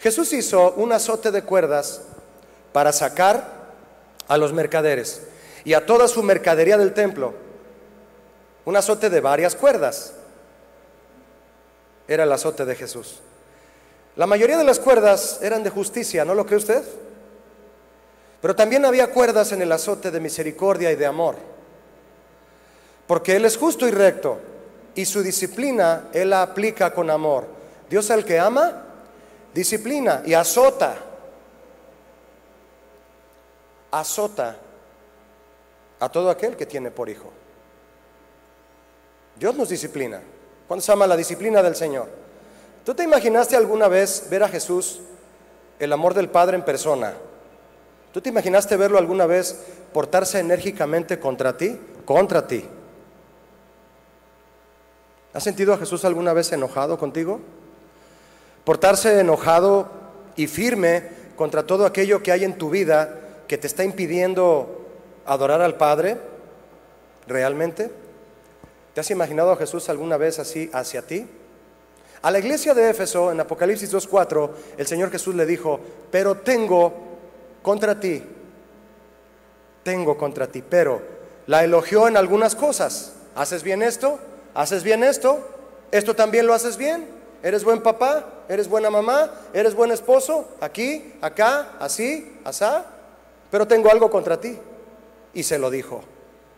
Jesús 0.00 0.32
hizo 0.32 0.72
un 0.72 0.92
azote 0.92 1.30
de 1.30 1.42
cuerdas 1.42 2.02
para 2.72 2.92
sacar 2.92 3.60
a 4.28 4.38
los 4.38 4.52
mercaderes 4.52 5.22
y 5.62 5.74
a 5.74 5.84
toda 5.84 6.08
su 6.08 6.22
mercadería 6.22 6.78
del 6.78 6.94
templo. 6.94 7.34
Un 8.64 8.76
azote 8.76 9.10
de 9.10 9.20
varias 9.20 9.54
cuerdas. 9.54 10.14
Era 12.08 12.24
el 12.24 12.32
azote 12.32 12.64
de 12.64 12.74
Jesús. 12.74 13.20
La 14.16 14.26
mayoría 14.26 14.56
de 14.56 14.64
las 14.64 14.80
cuerdas 14.80 15.38
eran 15.42 15.62
de 15.62 15.70
justicia, 15.70 16.24
¿no 16.24 16.34
lo 16.34 16.46
cree 16.46 16.58
usted? 16.58 16.82
Pero 18.40 18.56
también 18.56 18.84
había 18.86 19.10
cuerdas 19.10 19.52
en 19.52 19.60
el 19.60 19.70
azote 19.70 20.10
de 20.10 20.18
misericordia 20.18 20.90
y 20.90 20.96
de 20.96 21.06
amor. 21.06 21.36
Porque 23.06 23.36
Él 23.36 23.44
es 23.44 23.58
justo 23.58 23.86
y 23.86 23.90
recto 23.90 24.38
y 24.94 25.04
su 25.04 25.22
disciplina 25.22 26.08
Él 26.14 26.30
la 26.30 26.42
aplica 26.42 26.92
con 26.94 27.10
amor. 27.10 27.44
Dios 27.88 28.10
al 28.10 28.24
que 28.24 28.38
ama, 28.38 28.86
disciplina 29.54 30.22
y 30.24 30.34
azota 30.34 30.96
azota 33.90 34.56
a 35.98 36.08
todo 36.08 36.30
aquel 36.30 36.56
que 36.56 36.66
tiene 36.66 36.90
por 36.90 37.08
hijo. 37.08 37.30
Dios 39.36 39.54
nos 39.54 39.68
disciplina. 39.68 40.20
¿Cuándo 40.68 40.82
se 40.82 40.92
llama 40.92 41.06
la 41.06 41.16
disciplina 41.16 41.62
del 41.62 41.74
Señor? 41.74 42.08
¿Tú 42.84 42.94
te 42.94 43.02
imaginaste 43.02 43.56
alguna 43.56 43.88
vez 43.88 44.28
ver 44.30 44.42
a 44.42 44.48
Jesús, 44.48 45.00
el 45.78 45.92
amor 45.92 46.14
del 46.14 46.28
Padre 46.28 46.56
en 46.56 46.64
persona? 46.64 47.14
¿Tú 48.12 48.20
te 48.20 48.28
imaginaste 48.28 48.76
verlo 48.76 48.98
alguna 48.98 49.26
vez 49.26 49.58
portarse 49.92 50.40
enérgicamente 50.40 51.18
contra 51.18 51.56
ti? 51.56 51.78
Contra 52.04 52.46
ti. 52.46 52.64
¿Has 55.32 55.44
sentido 55.44 55.72
a 55.74 55.78
Jesús 55.78 56.04
alguna 56.04 56.32
vez 56.32 56.50
enojado 56.52 56.98
contigo? 56.98 57.40
Portarse 58.70 59.18
enojado 59.18 59.88
y 60.36 60.46
firme 60.46 61.02
contra 61.34 61.66
todo 61.66 61.84
aquello 61.84 62.22
que 62.22 62.30
hay 62.30 62.44
en 62.44 62.56
tu 62.56 62.70
vida 62.70 63.18
que 63.48 63.58
te 63.58 63.66
está 63.66 63.82
impidiendo 63.82 64.86
adorar 65.26 65.60
al 65.60 65.74
Padre 65.74 66.18
realmente. 67.26 67.90
¿Te 68.94 69.00
has 69.00 69.10
imaginado 69.10 69.50
a 69.50 69.56
Jesús 69.56 69.88
alguna 69.88 70.16
vez 70.18 70.38
así 70.38 70.70
hacia 70.72 71.02
ti? 71.02 71.26
A 72.22 72.30
la 72.30 72.38
iglesia 72.38 72.72
de 72.72 72.90
Éfeso, 72.90 73.32
en 73.32 73.40
Apocalipsis 73.40 73.92
2.4, 73.92 74.50
el 74.78 74.86
Señor 74.86 75.10
Jesús 75.10 75.34
le 75.34 75.46
dijo, 75.46 75.80
pero 76.12 76.36
tengo 76.36 76.92
contra 77.62 77.98
ti, 77.98 78.22
tengo 79.82 80.16
contra 80.16 80.46
ti, 80.46 80.62
pero 80.62 81.02
la 81.48 81.64
elogió 81.64 82.06
en 82.06 82.16
algunas 82.16 82.54
cosas. 82.54 83.14
¿Haces 83.34 83.64
bien 83.64 83.82
esto? 83.82 84.20
¿Haces 84.54 84.84
bien 84.84 85.02
esto? 85.02 85.40
¿Esto 85.90 86.14
también 86.14 86.46
lo 86.46 86.54
haces 86.54 86.76
bien? 86.76 87.18
¿Eres 87.42 87.64
buen 87.64 87.82
papá? 87.82 88.44
¿Eres 88.48 88.68
buena 88.68 88.90
mamá? 88.90 89.30
¿Eres 89.52 89.74
buen 89.74 89.90
esposo? 89.90 90.48
Aquí, 90.60 91.14
acá, 91.20 91.76
así, 91.78 92.38
asá. 92.44 92.86
Pero 93.50 93.66
tengo 93.66 93.90
algo 93.90 94.10
contra 94.10 94.40
ti. 94.40 94.58
Y 95.32 95.42
se 95.42 95.58
lo 95.58 95.70
dijo. 95.70 96.02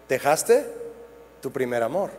¿Dejaste 0.08 0.66
tu 1.40 1.50
primer 1.50 1.82
amor? 1.82 2.10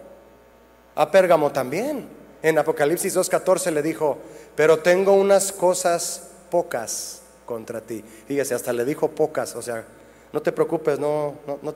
A 0.96 1.12
Pérgamo 1.12 1.52
también. 1.52 2.08
En 2.42 2.58
Apocalipsis 2.58 3.16
2.14 3.16 3.72
le 3.72 3.82
dijo, 3.82 4.18
pero 4.56 4.80
tengo 4.80 5.14
unas 5.14 5.52
cosas 5.52 6.30
pocas 6.50 7.22
contra 7.46 7.82
ti. 7.82 8.04
Fíjese, 8.28 8.54
hasta 8.54 8.74
le 8.74 8.86
dijo 8.86 9.10
pocas. 9.10 9.56
O 9.56 9.62
sea, 9.62 9.86
no 10.32 10.42
te 10.42 10.52
preocupes, 10.52 11.00
no, 11.00 11.36
no, 11.48 11.60
no, 11.62 11.74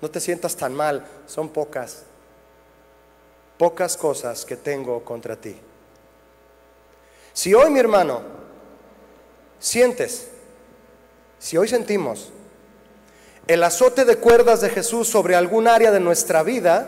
no 0.00 0.10
te 0.10 0.20
sientas 0.20 0.56
tan 0.56 0.74
mal. 0.74 1.06
Son 1.26 1.48
pocas 1.48 2.04
pocas 3.60 3.94
cosas 3.94 4.46
que 4.46 4.56
tengo 4.56 5.04
contra 5.04 5.36
ti. 5.36 5.54
Si 7.32 7.54
hoy, 7.54 7.70
mi 7.70 7.78
hermano, 7.78 8.22
sientes, 9.58 10.28
si 11.38 11.56
hoy 11.56 11.68
sentimos 11.68 12.32
el 13.46 13.62
azote 13.62 14.04
de 14.04 14.16
cuerdas 14.16 14.60
de 14.60 14.70
Jesús 14.70 15.08
sobre 15.08 15.34
algún 15.34 15.66
área 15.66 15.90
de 15.90 16.00
nuestra 16.00 16.42
vida, 16.42 16.86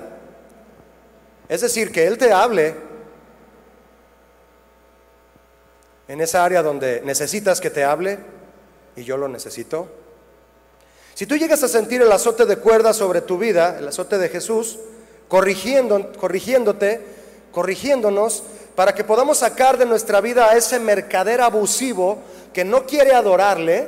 es 1.49 1.61
decir, 1.61 1.90
que 1.90 2.07
Él 2.07 2.18
te 2.18 2.32
hable 2.32 2.74
en 6.09 6.20
esa 6.20 6.45
área 6.45 6.62
donde 6.62 7.01
necesitas 7.05 7.61
que 7.61 7.70
te 7.70 7.84
hable, 7.84 8.18
y 8.97 9.05
yo 9.05 9.16
lo 9.16 9.28
necesito, 9.28 9.88
si 11.14 11.26
tú 11.26 11.36
llegas 11.36 11.62
a 11.62 11.68
sentir 11.68 12.01
el 12.03 12.11
azote 12.11 12.47
de 12.47 12.57
cuerdas 12.57 12.97
sobre 12.97 13.20
tu 13.20 13.38
vida, 13.38 13.78
el 13.78 13.88
azote 13.88 14.18
de 14.18 14.28
Jesús, 14.28 14.78
corrigiendo, 15.28 16.12
corrigiéndote, 16.12 17.01
corrigiéndonos, 17.53 18.45
para 18.82 18.96
que 18.96 19.04
podamos 19.04 19.38
sacar 19.38 19.78
de 19.78 19.86
nuestra 19.86 20.20
vida 20.20 20.50
a 20.50 20.56
ese 20.56 20.80
mercader 20.80 21.40
abusivo 21.40 22.18
que 22.52 22.64
no 22.64 22.84
quiere 22.84 23.14
adorarle. 23.14 23.86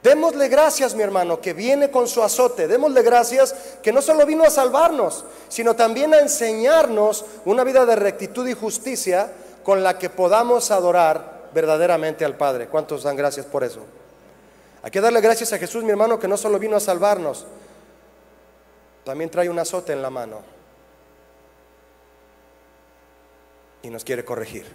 Démosle 0.00 0.46
gracias, 0.46 0.94
mi 0.94 1.02
hermano, 1.02 1.40
que 1.40 1.54
viene 1.54 1.90
con 1.90 2.06
su 2.06 2.22
azote. 2.22 2.68
Démosle 2.68 3.02
gracias 3.02 3.52
que 3.82 3.92
no 3.92 4.00
solo 4.00 4.26
vino 4.26 4.44
a 4.44 4.50
salvarnos, 4.50 5.24
sino 5.48 5.74
también 5.74 6.14
a 6.14 6.20
enseñarnos 6.20 7.24
una 7.46 7.64
vida 7.64 7.84
de 7.84 7.96
rectitud 7.96 8.46
y 8.46 8.52
justicia 8.52 9.32
con 9.64 9.82
la 9.82 9.98
que 9.98 10.08
podamos 10.08 10.70
adorar 10.70 11.48
verdaderamente 11.52 12.24
al 12.24 12.36
Padre. 12.36 12.68
¿Cuántos 12.68 13.02
dan 13.02 13.16
gracias 13.16 13.44
por 13.44 13.64
eso? 13.64 13.80
Hay 14.84 14.92
que 14.92 15.00
darle 15.00 15.20
gracias 15.20 15.52
a 15.52 15.58
Jesús, 15.58 15.82
mi 15.82 15.90
hermano, 15.90 16.20
que 16.20 16.28
no 16.28 16.36
solo 16.36 16.60
vino 16.60 16.76
a 16.76 16.80
salvarnos, 16.80 17.44
también 19.02 19.30
trae 19.30 19.48
un 19.48 19.58
azote 19.58 19.92
en 19.92 20.00
la 20.00 20.10
mano 20.10 20.53
y 23.84 23.90
nos 23.90 24.02
quiere 24.04 24.24
corregir. 24.24 24.66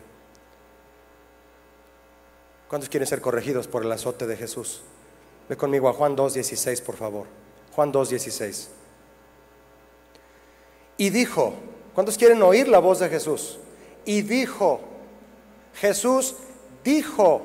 ¿Cuántos 2.69 2.89
quieren 2.89 3.07
ser 3.07 3.19
corregidos 3.19 3.67
por 3.67 3.83
el 3.83 3.91
azote 3.91 4.25
de 4.25 4.37
Jesús? 4.37 4.81
Ve 5.49 5.57
conmigo 5.57 5.89
a 5.89 5.93
Juan 5.93 6.15
2.16, 6.15 6.81
por 6.83 6.95
favor. 6.95 7.25
Juan 7.75 7.91
2.16. 7.91 8.67
Y 10.97 11.09
dijo, 11.09 11.53
¿cuántos 11.93 12.17
quieren 12.17 12.41
oír 12.43 12.67
la 12.67 12.79
voz 12.79 12.99
de 12.99 13.09
Jesús? 13.09 13.59
Y 14.05 14.21
dijo, 14.21 14.79
Jesús 15.73 16.35
dijo 16.83 17.41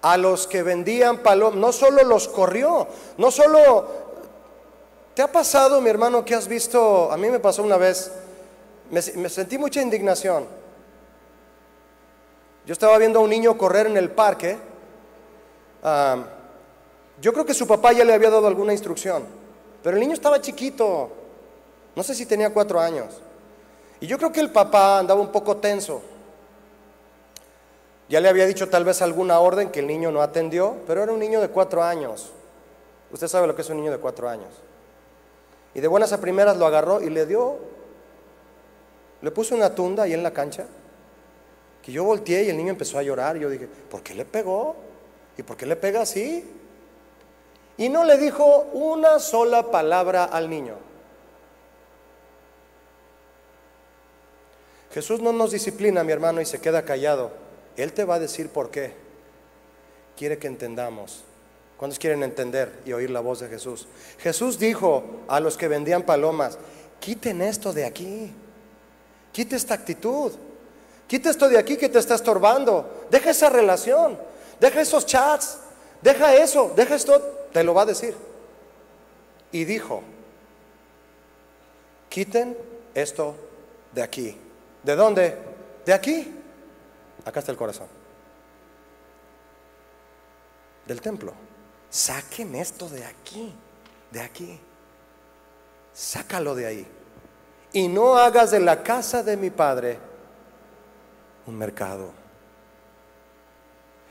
a 0.00 0.16
los 0.16 0.46
que 0.46 0.62
vendían 0.62 1.18
palomas, 1.18 1.58
no 1.58 1.72
solo 1.72 2.04
los 2.04 2.28
corrió, 2.28 2.86
no 3.18 3.30
solo 3.30 4.08
¿Te 5.18 5.22
ha 5.22 5.32
pasado, 5.32 5.80
mi 5.80 5.90
hermano, 5.90 6.24
que 6.24 6.32
has 6.32 6.46
visto? 6.46 7.10
A 7.10 7.16
mí 7.16 7.28
me 7.28 7.40
pasó 7.40 7.64
una 7.64 7.76
vez, 7.76 8.12
me, 8.88 9.02
sentí 9.28 9.58
mucha 9.58 9.82
indignación. 9.82 10.46
Yo 12.68 12.74
estaba 12.74 12.98
viendo 12.98 13.18
a 13.18 13.22
un 13.22 13.30
niño 13.30 13.56
correr 13.56 13.86
en 13.86 13.96
el 13.96 14.10
parque. 14.10 14.58
yo 17.18 17.32
creo 17.32 17.46
que 17.46 17.54
su 17.54 17.66
papá 17.66 17.92
ya 17.92 18.04
le 18.04 18.12
había 18.12 18.28
dado 18.28 18.46
alguna 18.46 18.74
instrucción, 18.74 19.24
pero 19.82 19.96
el 19.96 20.00
niño 20.00 20.12
estaba 20.12 20.38
chiquito, 20.38 21.08
no 21.96 22.02
sé 22.02 22.14
si 22.14 22.26
tenía 22.26 22.52
cuatro 22.52 22.78
años. 22.78 23.22
Y 24.00 24.06
yo 24.06 24.18
creo 24.18 24.30
que 24.30 24.40
el 24.40 24.52
papá 24.52 24.98
andaba 24.98 25.18
un 25.18 25.32
poco 25.32 25.56
tenso. 25.56 26.02
Ya 28.10 28.20
le 28.20 28.28
había 28.28 28.44
dicho 28.44 28.68
tal 28.68 28.84
vez 28.84 29.00
alguna 29.00 29.40
orden 29.40 29.70
que 29.70 29.80
el 29.80 29.86
niño 29.86 30.10
no 30.10 30.20
atendió, 30.20 30.76
pero 30.86 31.02
era 31.02 31.10
un 31.10 31.20
niño 31.20 31.40
de 31.40 31.48
cuatro 31.48 31.82
años. 31.82 32.32
Usted 33.10 33.28
sabe 33.28 33.46
lo 33.46 33.56
que 33.56 33.62
es 33.62 33.70
un 33.70 33.78
niño 33.78 33.92
de 33.92 33.98
cuatro 33.98 34.28
años. 34.28 34.50
Y 35.72 35.80
de 35.80 35.88
buenas 35.88 36.12
a 36.12 36.20
primeras 36.20 36.58
lo 36.58 36.66
agarró 36.66 37.00
y 37.00 37.08
le 37.08 37.24
dio, 37.24 37.56
le 39.22 39.30
puso 39.30 39.54
una 39.54 39.74
tunda 39.74 40.02
ahí 40.02 40.12
en 40.12 40.22
la 40.22 40.32
cancha, 40.32 40.66
que 41.82 41.92
yo 41.92 42.04
volteé 42.04 42.44
y 42.44 42.50
el 42.50 42.56
niño 42.56 42.70
empezó 42.70 42.98
a 42.98 43.02
llorar. 43.02 43.36
Y 43.36 43.40
yo 43.40 43.50
dije, 43.50 43.66
¿por 43.66 44.02
qué 44.02 44.14
le 44.14 44.24
pegó? 44.24 44.76
¿Y 45.36 45.42
por 45.42 45.56
qué 45.56 45.66
le 45.66 45.76
pega 45.76 46.02
así? 46.02 46.44
Y 47.76 47.88
no 47.88 48.04
le 48.04 48.18
dijo 48.18 48.68
una 48.72 49.18
sola 49.20 49.70
palabra 49.70 50.24
al 50.24 50.50
niño. 50.50 50.74
Jesús 54.92 55.20
no 55.20 55.32
nos 55.32 55.52
disciplina, 55.52 56.02
mi 56.02 56.12
hermano, 56.12 56.40
y 56.40 56.46
se 56.46 56.60
queda 56.60 56.84
callado. 56.84 57.30
Él 57.76 57.92
te 57.92 58.04
va 58.04 58.16
a 58.16 58.18
decir 58.18 58.48
por 58.48 58.70
qué. 58.70 58.94
Quiere 60.16 60.38
que 60.38 60.48
entendamos. 60.48 61.24
¿Cuántos 61.76 62.00
quieren 62.00 62.24
entender 62.24 62.72
y 62.84 62.92
oír 62.92 63.10
la 63.10 63.20
voz 63.20 63.38
de 63.38 63.48
Jesús? 63.48 63.86
Jesús 64.18 64.58
dijo 64.58 65.04
a 65.28 65.38
los 65.38 65.56
que 65.56 65.68
vendían 65.68 66.02
palomas, 66.02 66.58
quiten 66.98 67.40
esto 67.40 67.72
de 67.72 67.84
aquí, 67.84 68.32
quite 69.30 69.54
esta 69.54 69.74
actitud, 69.74 70.32
quite 71.08 71.30
esto 71.30 71.48
de 71.48 71.58
aquí 71.58 71.76
que 71.76 71.88
te 71.88 71.98
está 71.98 72.14
estorbando, 72.14 73.06
deja 73.10 73.30
esa 73.30 73.48
relación, 73.48 74.18
deja 74.60 74.80
esos 74.80 75.06
chats, 75.06 75.58
deja 76.02 76.34
eso, 76.36 76.72
deja 76.76 76.94
esto, 76.94 77.18
te 77.52 77.64
lo 77.64 77.74
va 77.74 77.82
a 77.82 77.86
decir. 77.86 78.14
Y 79.50 79.64
dijo, 79.64 80.02
quiten 82.08 82.56
esto 82.94 83.34
de 83.92 84.02
aquí. 84.02 84.36
¿De 84.82 84.94
dónde? 84.94 85.36
De 85.84 85.92
aquí. 85.92 86.34
Acá 87.24 87.40
está 87.40 87.52
el 87.52 87.58
corazón. 87.58 87.88
Del 90.86 91.00
templo. 91.00 91.32
Saquen 91.90 92.54
esto 92.54 92.88
de 92.88 93.04
aquí, 93.04 93.52
de 94.10 94.20
aquí. 94.20 94.60
Sácalo 95.92 96.54
de 96.54 96.66
ahí. 96.66 96.86
Y 97.72 97.88
no 97.88 98.16
hagas 98.16 98.50
de 98.50 98.60
la 98.60 98.82
casa 98.82 99.22
de 99.22 99.36
mi 99.36 99.50
padre 99.50 100.07
un 101.48 101.56
mercado 101.56 102.10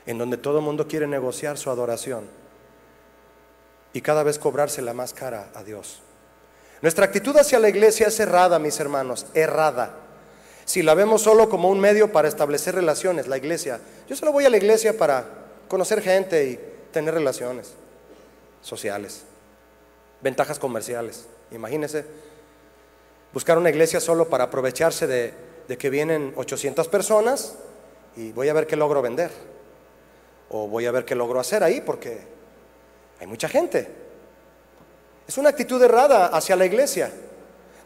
en 0.06 0.18
donde 0.18 0.36
todo 0.36 0.58
el 0.58 0.64
mundo 0.64 0.88
quiere 0.88 1.06
negociar 1.06 1.56
su 1.56 1.70
adoración 1.70 2.24
y 3.92 4.00
cada 4.00 4.24
vez 4.24 4.38
cobrársela 4.38 4.92
más 4.92 5.14
cara 5.14 5.50
a 5.54 5.62
Dios. 5.62 6.00
Nuestra 6.82 7.04
actitud 7.04 7.36
hacia 7.36 7.58
la 7.58 7.68
iglesia 7.68 8.08
es 8.08 8.18
errada, 8.18 8.58
mis 8.58 8.78
hermanos, 8.80 9.26
errada. 9.34 9.94
Si 10.64 10.82
la 10.82 10.94
vemos 10.94 11.22
solo 11.22 11.48
como 11.48 11.70
un 11.70 11.78
medio 11.80 12.12
para 12.12 12.28
establecer 12.28 12.74
relaciones, 12.74 13.28
la 13.28 13.38
iglesia. 13.38 13.80
Yo 14.08 14.16
solo 14.16 14.32
voy 14.32 14.44
a 14.44 14.50
la 14.50 14.56
iglesia 14.56 14.96
para 14.96 15.24
conocer 15.68 16.02
gente 16.02 16.44
y 16.44 16.60
tener 16.92 17.14
relaciones 17.14 17.74
sociales, 18.62 19.22
ventajas 20.20 20.58
comerciales. 20.58 21.26
Imagínense, 21.50 22.04
buscar 23.32 23.58
una 23.58 23.70
iglesia 23.70 24.00
solo 24.00 24.28
para 24.28 24.44
aprovecharse 24.44 25.06
de, 25.06 25.47
que 25.76 25.90
vienen 25.90 26.32
800 26.36 26.88
personas 26.88 27.56
y 28.16 28.32
voy 28.32 28.48
a 28.48 28.54
ver 28.54 28.66
qué 28.66 28.76
logro 28.76 29.02
vender. 29.02 29.30
O 30.48 30.66
voy 30.66 30.86
a 30.86 30.92
ver 30.92 31.04
qué 31.04 31.14
logro 31.14 31.40
hacer 31.40 31.62
ahí 31.62 31.80
porque 31.80 32.38
Hay 33.20 33.26
mucha 33.26 33.48
gente. 33.48 33.88
Es 35.26 35.36
una 35.36 35.48
actitud 35.50 35.82
errada 35.82 36.28
hacia 36.28 36.56
la 36.56 36.64
iglesia. 36.64 37.12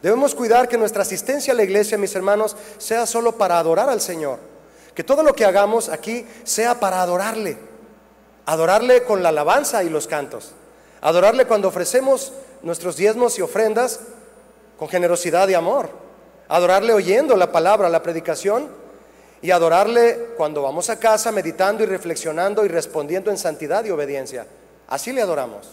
Debemos 0.03 0.35
cuidar 0.35 0.69
que 0.69 0.77
nuestra 0.77 1.03
asistencia 1.03 1.53
a 1.53 1.57
la 1.57 1.63
iglesia, 1.63 1.97
mis 1.97 2.15
hermanos, 2.15 2.57
sea 2.79 3.07
solo 3.07 3.33
para 3.39 3.59
adorar 3.59 3.89
al 3.89 4.01
Señor. 4.01 4.39
Que 4.95 5.05
todo 5.05 5.23
lo 5.23 5.33
que 5.33 5.45
hagamos 5.45 5.89
aquí 5.89 6.27
sea 6.45 6.79
para 6.79 7.01
adorarle. 7.01 7.57
Adorarle 8.47 9.05
con 9.05 9.23
la 9.23 9.31
alabanza 9.31 9.83
y 9.83 9.89
los 9.89 10.07
cantos. 10.07 10.53
Adorarle 11.01 11.47
cuando 11.47 11.69
ofrecemos 11.69 12.33
nuestros 12.63 12.97
diezmos 12.97 13.39
y 13.39 13.43
ofrendas 13.43 14.01
con 14.79 14.89
generosidad 14.89 15.49
y 15.49 15.55
amor. 15.55 16.02
Adorarle 16.53 16.93
oyendo 16.93 17.35
la 17.35 17.51
palabra, 17.51 17.89
la 17.89 18.03
predicación. 18.03 18.69
Y 19.41 19.51
adorarle 19.51 20.35
cuando 20.37 20.61
vamos 20.61 20.91
a 20.91 21.01
casa 21.01 21.33
meditando 21.33 21.83
y 21.83 21.87
reflexionando 21.87 22.63
y 22.67 22.69
respondiendo 22.69 23.31
en 23.31 23.39
santidad 23.39 23.83
y 23.87 23.91
obediencia. 23.91 24.47
Así 24.87 25.13
le 25.13 25.23
adoramos. 25.23 25.67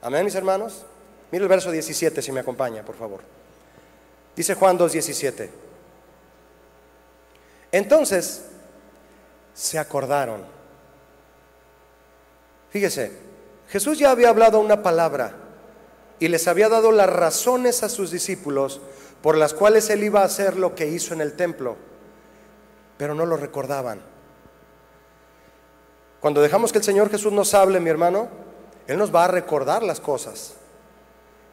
Amén, 0.00 0.24
mis 0.24 0.34
hermanos. 0.34 0.86
Mira 1.30 1.42
el 1.42 1.48
verso 1.50 1.70
17 1.70 2.22
si 2.22 2.32
me 2.32 2.40
acompaña, 2.40 2.82
por 2.82 2.96
favor. 2.96 3.20
Dice 4.34 4.54
Juan 4.54 4.78
2.17. 4.78 5.50
Entonces 7.70 8.46
se 9.52 9.78
acordaron. 9.78 10.42
Fíjese, 12.70 13.12
Jesús 13.68 13.98
ya 13.98 14.12
había 14.12 14.30
hablado 14.30 14.58
una 14.60 14.82
palabra 14.82 15.47
y 16.18 16.28
les 16.28 16.48
había 16.48 16.68
dado 16.68 16.92
las 16.92 17.08
razones 17.08 17.82
a 17.82 17.88
sus 17.88 18.10
discípulos 18.10 18.80
por 19.22 19.36
las 19.36 19.54
cuales 19.54 19.90
él 19.90 20.04
iba 20.04 20.20
a 20.20 20.26
hacer 20.26 20.56
lo 20.56 20.74
que 20.74 20.86
hizo 20.86 21.14
en 21.14 21.20
el 21.20 21.34
templo, 21.34 21.76
pero 22.96 23.14
no 23.14 23.26
lo 23.26 23.36
recordaban. 23.36 24.00
Cuando 26.20 26.40
dejamos 26.40 26.72
que 26.72 26.78
el 26.78 26.84
Señor 26.84 27.10
Jesús 27.10 27.32
nos 27.32 27.54
hable, 27.54 27.80
mi 27.80 27.90
hermano, 27.90 28.28
Él 28.86 28.98
nos 28.98 29.14
va 29.14 29.24
a 29.24 29.28
recordar 29.28 29.82
las 29.82 30.00
cosas 30.00 30.54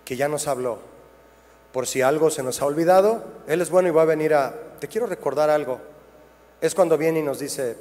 que 0.04 0.16
ya 0.16 0.28
nos 0.28 0.48
habló. 0.48 0.80
Por 1.72 1.88
si 1.88 2.02
algo 2.02 2.30
se 2.30 2.42
nos 2.42 2.62
ha 2.62 2.66
olvidado, 2.66 3.24
Él 3.48 3.62
es 3.62 3.70
bueno 3.70 3.90
y 3.90 3.92
va 3.92 4.04
a 4.04 4.06
venir 4.06 4.34
a, 4.34 4.56
te 4.80 4.88
quiero 4.88 5.06
recordar 5.06 5.50
algo. 5.50 5.80
Es 6.62 6.74
cuando 6.74 6.98
viene 6.98 7.20
y 7.20 7.24
nos 7.24 7.40
dice, 7.40 7.76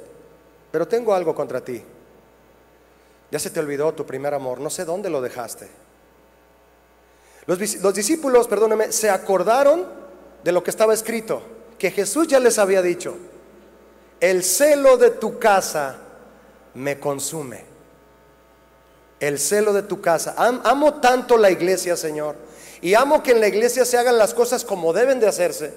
pero 0.71 0.87
tengo 0.87 1.15
algo 1.15 1.33
contra 1.33 1.61
ti. 1.61 1.81
Ya 3.31 3.39
se 3.39 3.49
te 3.49 3.59
olvidó 3.59 3.93
tu 3.93 4.05
primer 4.05 4.33
amor, 4.33 4.59
no 4.59 4.69
sé 4.69 4.85
dónde 4.85 5.09
lo 5.09 5.21
dejaste. 5.21 5.84
Los, 7.47 7.75
los 7.77 7.93
discípulos, 7.93 8.47
perdóneme, 8.47 8.91
se 8.91 9.09
acordaron 9.09 9.85
de 10.43 10.51
lo 10.51 10.63
que 10.63 10.71
estaba 10.71 10.93
escrito, 10.93 11.41
que 11.77 11.91
Jesús 11.91 12.27
ya 12.27 12.39
les 12.39 12.57
había 12.59 12.81
dicho, 12.81 13.15
el 14.19 14.43
celo 14.43 14.97
de 14.97 15.11
tu 15.11 15.39
casa 15.39 15.97
me 16.73 16.99
consume 16.99 17.75
el 19.19 19.39
celo 19.39 19.73
de 19.73 19.83
tu 19.83 20.01
casa. 20.01 20.35
amo 20.37 20.95
tanto 20.95 21.37
la 21.37 21.49
iglesia, 21.49 21.95
Señor. 21.95 22.35
Y 22.81 22.93
amo 22.93 23.23
que 23.23 23.31
en 23.31 23.39
la 23.39 23.47
iglesia 23.47 23.85
se 23.85 23.97
hagan 23.97 24.17
las 24.17 24.33
cosas 24.33 24.63
como 24.63 24.93
deben 24.93 25.19
de 25.19 25.27
hacerse. 25.27 25.73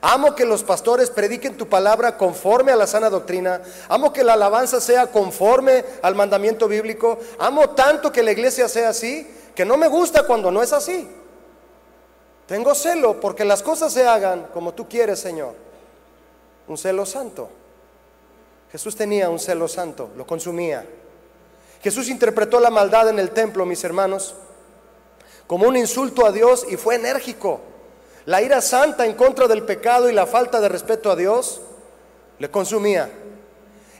Amo 0.00 0.34
que 0.34 0.46
los 0.46 0.62
pastores 0.62 1.10
prediquen 1.10 1.56
tu 1.56 1.68
palabra 1.68 2.16
conforme 2.16 2.72
a 2.72 2.76
la 2.76 2.86
sana 2.86 3.10
doctrina. 3.10 3.60
Amo 3.88 4.12
que 4.12 4.24
la 4.24 4.34
alabanza 4.34 4.80
sea 4.80 5.08
conforme 5.08 5.84
al 6.02 6.14
mandamiento 6.14 6.68
bíblico. 6.68 7.18
Amo 7.38 7.70
tanto 7.70 8.12
que 8.12 8.22
la 8.22 8.32
iglesia 8.32 8.68
sea 8.68 8.90
así, 8.90 9.28
que 9.58 9.64
no 9.64 9.76
me 9.76 9.88
gusta 9.88 10.22
cuando 10.22 10.52
no 10.52 10.62
es 10.62 10.72
así. 10.72 11.10
Tengo 12.46 12.76
celo 12.76 13.18
porque 13.18 13.44
las 13.44 13.60
cosas 13.60 13.92
se 13.92 14.06
hagan 14.06 14.46
como 14.54 14.72
tú 14.72 14.88
quieres, 14.88 15.18
Señor. 15.18 15.52
Un 16.68 16.78
celo 16.78 17.04
santo. 17.04 17.50
Jesús 18.70 18.94
tenía 18.94 19.28
un 19.28 19.40
celo 19.40 19.66
santo, 19.66 20.10
lo 20.16 20.24
consumía. 20.24 20.86
Jesús 21.82 22.08
interpretó 22.08 22.60
la 22.60 22.70
maldad 22.70 23.08
en 23.08 23.18
el 23.18 23.30
templo, 23.30 23.66
mis 23.66 23.82
hermanos, 23.82 24.36
como 25.48 25.66
un 25.66 25.76
insulto 25.76 26.24
a 26.24 26.30
Dios 26.30 26.64
y 26.70 26.76
fue 26.76 26.94
enérgico. 26.94 27.60
La 28.26 28.40
ira 28.40 28.60
santa 28.60 29.06
en 29.06 29.14
contra 29.14 29.48
del 29.48 29.64
pecado 29.64 30.08
y 30.08 30.12
la 30.12 30.26
falta 30.26 30.60
de 30.60 30.68
respeto 30.68 31.10
a 31.10 31.16
Dios 31.16 31.62
le 32.38 32.48
consumía. 32.48 33.10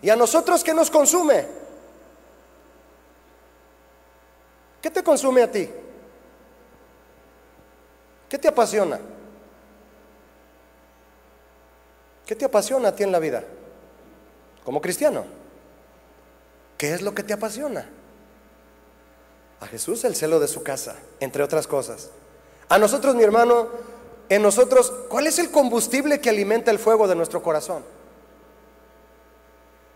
¿Y 0.03 0.11
a 0.11 0.15
nosotros 0.15 0.63
qué 0.63 0.73
nos 0.73 0.89
consume? 0.89 1.58
¿Qué 4.81 4.91
te 4.91 5.03
consume 5.03 5.43
a 5.43 5.51
ti? 5.51 5.69
¿Qué 8.29 8.39
te 8.39 8.49
apasiona? 8.49 9.01
¿Qué 12.27 12.37
te 12.37 12.45
apasiona 12.45 12.89
a 12.89 12.95
ti 12.95 13.03
en 13.03 13.13
la 13.13 13.19
vida? 13.19 13.43
Como 14.65 14.81
cristiano. 14.81 15.25
¿Qué 16.77 16.93
es 16.93 17.03
lo 17.03 17.15
que 17.15 17.23
te 17.23 17.33
apasiona? 17.33 17.89
A 19.61 19.67
Jesús 19.67 20.05
el 20.05 20.15
celo 20.15 20.39
de 20.39 20.47
su 20.47 20.63
casa, 20.63 20.97
entre 21.21 21.43
otras 21.43 21.67
cosas. 21.67 22.11
A 22.69 22.79
nosotros, 22.79 23.15
mi 23.15 23.25
hermano, 23.25 23.69
en 24.29 24.43
nosotros, 24.43 24.93
¿cuál 25.09 25.27
es 25.27 25.39
el 25.39 25.51
combustible 25.51 26.21
que 26.21 26.29
alimenta 26.29 26.71
el 26.71 26.79
fuego 26.79 27.09
de 27.09 27.17
nuestro 27.17 27.43
corazón? 27.43 27.83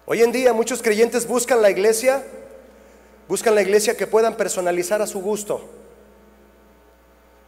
Hoy 0.06 0.22
en 0.22 0.32
día 0.32 0.52
muchos 0.52 0.82
creyentes 0.82 1.28
buscan 1.28 1.62
la 1.62 1.70
iglesia, 1.70 2.24
buscan 3.32 3.54
la 3.54 3.62
iglesia 3.62 3.96
que 3.96 4.06
puedan 4.06 4.36
personalizar 4.36 5.00
a 5.00 5.06
su 5.06 5.22
gusto. 5.22 5.62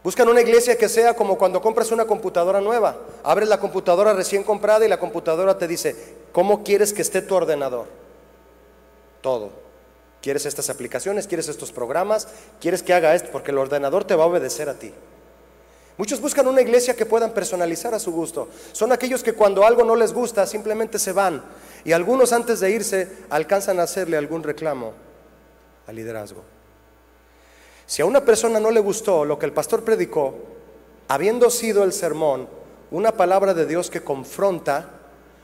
Buscan 0.03 0.27
una 0.27 0.41
iglesia 0.41 0.75
que 0.75 0.89
sea 0.89 1.15
como 1.15 1.37
cuando 1.37 1.61
compras 1.61 1.91
una 1.91 2.05
computadora 2.05 2.59
nueva. 2.59 2.97
Abres 3.23 3.47
la 3.47 3.59
computadora 3.59 4.11
recién 4.13 4.41
comprada 4.41 4.83
y 4.83 4.89
la 4.89 4.97
computadora 4.97 5.59
te 5.59 5.67
dice, 5.67 5.95
¿cómo 6.31 6.63
quieres 6.63 6.91
que 6.91 7.03
esté 7.03 7.21
tu 7.21 7.35
ordenador? 7.35 7.85
todo. 9.21 9.51
¿Quieres 10.23 10.47
estas 10.47 10.71
aplicaciones? 10.71 11.27
¿Quieres 11.27 11.49
estos 11.49 11.71
programas? 11.71 12.29
¿Quieres 12.59 12.81
que 12.81 12.93
haga 12.93 13.13
esto? 13.13 13.29
Porque 13.31 13.51
el 13.51 13.59
ordenador 13.59 14.05
te 14.05 14.15
va 14.15 14.23
a 14.23 14.27
obedecer 14.27 14.69
a 14.69 14.73
ti. 14.73 14.91
Muchos 15.99 16.19
buscan 16.19 16.47
una 16.47 16.63
iglesia 16.63 16.95
que 16.95 17.05
puedan 17.05 17.31
personalizar 17.31 17.93
a 17.93 17.99
su 17.99 18.11
gusto. 18.11 18.49
Son 18.71 18.91
aquellos 18.91 19.21
que 19.21 19.33
cuando 19.33 19.67
algo 19.67 19.83
no 19.83 19.95
les 19.95 20.13
gusta 20.13 20.47
simplemente 20.47 20.97
se 20.97 21.11
van. 21.11 21.43
Y 21.83 21.91
algunos 21.91 22.33
antes 22.33 22.59
de 22.59 22.71
irse 22.71 23.07
alcanzan 23.29 23.79
a 23.79 23.83
hacerle 23.83 24.17
algún 24.17 24.41
reclamo 24.41 25.04
al 25.87 25.95
liderazgo. 25.95 26.43
Si 27.85 28.01
a 28.01 28.05
una 28.05 28.25
persona 28.25 28.59
no 28.59 28.71
le 28.71 28.79
gustó 28.79 29.25
lo 29.25 29.37
que 29.37 29.45
el 29.45 29.53
pastor 29.53 29.83
predicó, 29.83 30.35
habiendo 31.07 31.49
sido 31.49 31.83
el 31.83 31.93
sermón 31.93 32.47
una 32.91 33.11
palabra 33.11 33.53
de 33.53 33.65
Dios 33.65 33.89
que 33.89 34.03
confronta, 34.03 34.89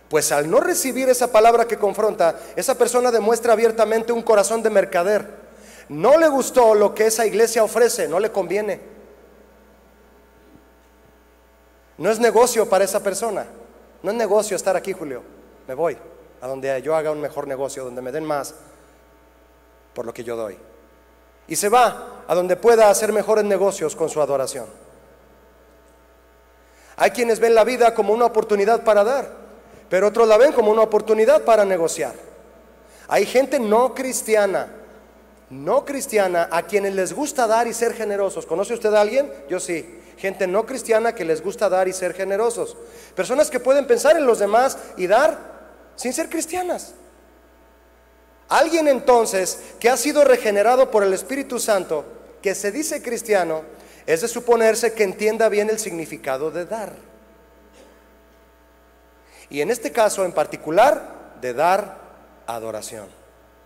pues 0.10 0.32
al 0.32 0.50
no 0.50 0.60
recibir 0.60 1.10
esa 1.10 1.32
palabra 1.32 1.68
que 1.68 1.78
confronta, 1.78 2.40
esa 2.56 2.76
persona 2.78 3.12
demuestra 3.12 3.54
abiertamente 3.54 4.12
un 4.12 4.22
corazón 4.22 4.62
de 4.64 4.70
mercader. 4.70 5.26
No 5.90 6.18
le 6.18 6.28
gustó 6.28 6.76
lo 6.76 6.94
que 6.94 7.08
esa 7.08 7.26
iglesia 7.26 7.64
ofrece, 7.64 8.08
no 8.08 8.20
le 8.20 8.32
conviene. 8.32 8.82
No 11.98 12.10
es 12.10 12.20
negocio 12.20 12.68
para 12.68 12.84
esa 12.84 13.02
persona. 13.04 13.46
No 14.02 14.12
es 14.12 14.18
negocio 14.18 14.56
estar 14.56 14.76
aquí, 14.76 14.94
Julio. 14.94 15.22
Me 15.68 15.76
voy 15.76 15.98
a 16.42 16.48
donde 16.48 16.82
yo 16.82 16.96
haga 16.96 17.12
un 17.12 17.22
mejor 17.22 17.48
negocio, 17.48 17.84
donde 17.84 18.02
me 18.02 18.12
den 18.12 18.26
más 18.26 18.56
por 19.94 20.06
lo 20.06 20.14
que 20.14 20.24
yo 20.24 20.36
doy. 20.36 20.58
Y 21.48 21.56
se 21.56 21.70
va 21.70 22.24
a 22.28 22.36
donde 22.36 22.56
pueda 22.56 22.90
hacer 22.90 23.12
mejores 23.12 23.46
negocios 23.46 23.96
con 23.96 24.10
su 24.10 24.22
adoración. 24.22 24.66
Hay 26.98 27.12
quienes 27.12 27.40
ven 27.40 27.56
la 27.56 27.64
vida 27.64 27.94
como 27.94 28.14
una 28.14 28.26
oportunidad 28.26 28.84
para 28.84 29.04
dar 29.04 29.42
pero 29.92 30.08
otros 30.08 30.26
la 30.26 30.38
ven 30.38 30.54
como 30.54 30.72
una 30.72 30.84
oportunidad 30.84 31.42
para 31.42 31.66
negociar. 31.66 32.14
Hay 33.10 33.26
gente 33.26 33.60
no 33.60 33.94
cristiana, 33.94 34.70
no 35.50 35.84
cristiana, 35.84 36.48
a 36.50 36.64
quienes 36.64 36.96
les 36.96 37.12
gusta 37.12 37.46
dar 37.46 37.68
y 37.68 37.74
ser 37.74 37.94
generosos. 37.94 38.46
¿Conoce 38.46 38.74
usted 38.74 38.94
a 38.94 39.02
alguien? 39.02 39.30
Yo 39.50 39.60
sí. 39.60 40.00
Gente 40.16 40.48
no 40.48 40.66
cristiana 40.66 41.14
que 41.14 41.26
les 41.26 41.44
gusta 41.44 41.68
dar 41.68 41.90
y 41.90 41.94
ser 41.94 42.14
generosos. 42.14 42.78
Personas 43.18 43.50
que 43.50 43.60
pueden 43.60 43.86
pensar 43.86 44.16
en 44.16 44.26
los 44.26 44.40
demás 44.40 44.78
y 44.96 45.08
dar 45.08 45.38
sin 45.98 46.14
ser 46.14 46.30
cristianas. 46.30 46.94
Alguien 48.52 48.88
entonces 48.88 49.60
que 49.80 49.90
ha 49.90 49.98
sido 49.98 50.24
regenerado 50.24 50.92
por 50.92 51.04
el 51.04 51.14
Espíritu 51.14 51.58
Santo, 51.58 52.06
que 52.42 52.54
se 52.54 52.72
dice 52.72 53.02
cristiano, 53.02 53.64
es 54.06 54.22
de 54.22 54.28
suponerse 54.28 54.94
que 54.94 55.04
entienda 55.04 55.50
bien 55.50 55.70
el 55.70 55.80
significado 55.80 56.52
de 56.52 56.66
dar 56.66 57.12
y 59.52 59.60
en 59.60 59.70
este 59.70 59.92
caso 59.92 60.24
en 60.24 60.32
particular 60.32 61.36
de 61.42 61.54
dar 61.54 61.98
adoración 62.48 63.08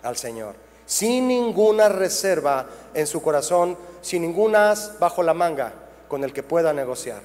al 0.02 0.18
Señor, 0.18 0.56
sin 0.86 1.28
ninguna 1.28 1.90
reserva 1.90 2.66
en 2.94 3.06
su 3.06 3.22
corazón, 3.22 3.78
sin 4.02 4.24
ninguna 4.24 4.72
as 4.72 5.00
bajo 5.00 5.22
la 5.22 5.36
manga 5.36 5.74
con 6.08 6.24
el 6.24 6.34
que 6.34 6.42
pueda 6.42 6.74
negociar, 6.74 7.22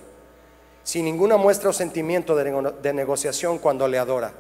sin 0.85 1.07
ninguna 1.07 1.39
muestra 1.39 1.71
o 1.71 1.73
sentimiento 1.73 2.37
de, 2.37 2.73
de 2.83 2.93
negociación 2.93 3.59
cuando 3.59 3.89
le 3.89 3.99
adora. 3.99 4.33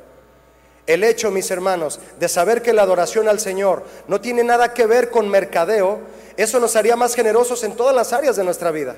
El 0.91 1.05
hecho, 1.05 1.31
mis 1.31 1.49
hermanos, 1.53 2.01
de 2.19 2.29
saber 2.29 2.63
que 2.63 2.73
la 2.73 2.83
adoración 2.83 3.29
al 3.29 3.39
Señor 3.39 3.85
no 4.09 4.21
tiene 4.21 4.43
nada 4.43 4.75
que 4.75 4.87
ver 4.87 5.09
con 5.09 5.29
mercadeo, 5.29 6.01
eso 6.37 6.59
nos 6.59 6.75
haría 6.75 6.97
más 6.97 7.15
generosos 7.15 7.63
en 7.63 7.77
todas 7.77 7.95
las 7.95 8.13
áreas 8.13 8.35
de 8.35 8.43
nuestra 8.43 8.73
vida. 8.73 8.97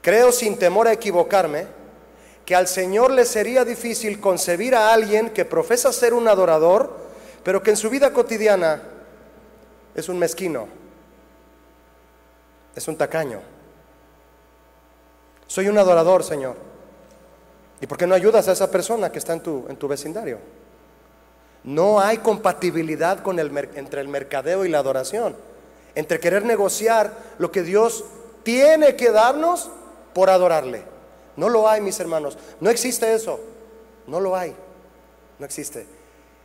Creo 0.00 0.32
sin 0.32 0.58
temor 0.58 0.88
a 0.88 0.92
equivocarme 0.92 1.68
que 2.44 2.56
al 2.56 2.66
Señor 2.66 3.12
le 3.12 3.24
sería 3.24 3.64
difícil 3.64 4.18
concebir 4.18 4.74
a 4.74 4.92
alguien 4.92 5.30
que 5.30 5.44
profesa 5.44 5.92
ser 5.92 6.14
un 6.14 6.26
adorador, 6.26 6.96
pero 7.44 7.62
que 7.62 7.70
en 7.70 7.76
su 7.76 7.88
vida 7.88 8.12
cotidiana 8.12 8.82
es 9.94 10.08
un 10.08 10.18
mezquino, 10.18 10.66
es 12.74 12.88
un 12.88 12.96
tacaño. 12.96 13.40
Soy 15.46 15.68
un 15.68 15.78
adorador, 15.78 16.24
Señor. 16.24 16.71
¿Y 17.82 17.86
por 17.88 17.98
qué 17.98 18.06
no 18.06 18.14
ayudas 18.14 18.46
a 18.46 18.52
esa 18.52 18.70
persona 18.70 19.10
que 19.10 19.18
está 19.18 19.32
en 19.32 19.40
tu, 19.40 19.66
en 19.68 19.76
tu 19.76 19.88
vecindario? 19.88 20.38
No 21.64 21.98
hay 21.98 22.18
compatibilidad 22.18 23.20
con 23.24 23.40
el, 23.40 23.50
entre 23.74 24.00
el 24.00 24.06
mercadeo 24.06 24.64
y 24.64 24.68
la 24.68 24.78
adoración, 24.78 25.36
entre 25.96 26.20
querer 26.20 26.44
negociar 26.44 27.12
lo 27.38 27.50
que 27.50 27.64
Dios 27.64 28.04
tiene 28.44 28.94
que 28.94 29.10
darnos 29.10 29.68
por 30.14 30.30
adorarle. 30.30 30.82
No 31.36 31.48
lo 31.48 31.68
hay, 31.68 31.80
mis 31.80 31.98
hermanos. 31.98 32.38
No 32.60 32.70
existe 32.70 33.12
eso. 33.12 33.40
No 34.06 34.20
lo 34.20 34.36
hay. 34.36 34.54
No 35.40 35.44
existe. 35.44 35.84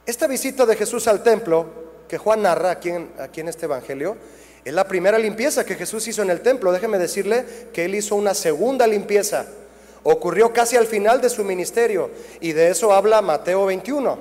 Esta 0.07 0.25
visita 0.25 0.65
de 0.65 0.75
Jesús 0.75 1.07
al 1.07 1.21
templo, 1.21 1.67
que 2.07 2.17
Juan 2.17 2.41
narra 2.41 2.71
aquí 2.71 2.89
en, 2.89 3.11
aquí 3.19 3.41
en 3.41 3.49
este 3.49 3.65
Evangelio, 3.65 4.17
es 4.65 4.73
la 4.73 4.87
primera 4.87 5.19
limpieza 5.19 5.63
que 5.65 5.75
Jesús 5.75 6.07
hizo 6.07 6.23
en 6.23 6.31
el 6.31 6.41
templo. 6.41 6.71
Déjeme 6.71 6.97
decirle 6.97 7.45
que 7.73 7.85
él 7.85 7.93
hizo 7.93 8.15
una 8.15 8.33
segunda 8.33 8.87
limpieza. 8.87 9.45
Ocurrió 10.03 10.53
casi 10.53 10.77
al 10.77 10.87
final 10.87 11.21
de 11.21 11.29
su 11.29 11.43
ministerio 11.43 12.09
y 12.39 12.53
de 12.53 12.69
eso 12.69 12.93
habla 12.93 13.21
Mateo 13.21 13.65
21 13.65 14.17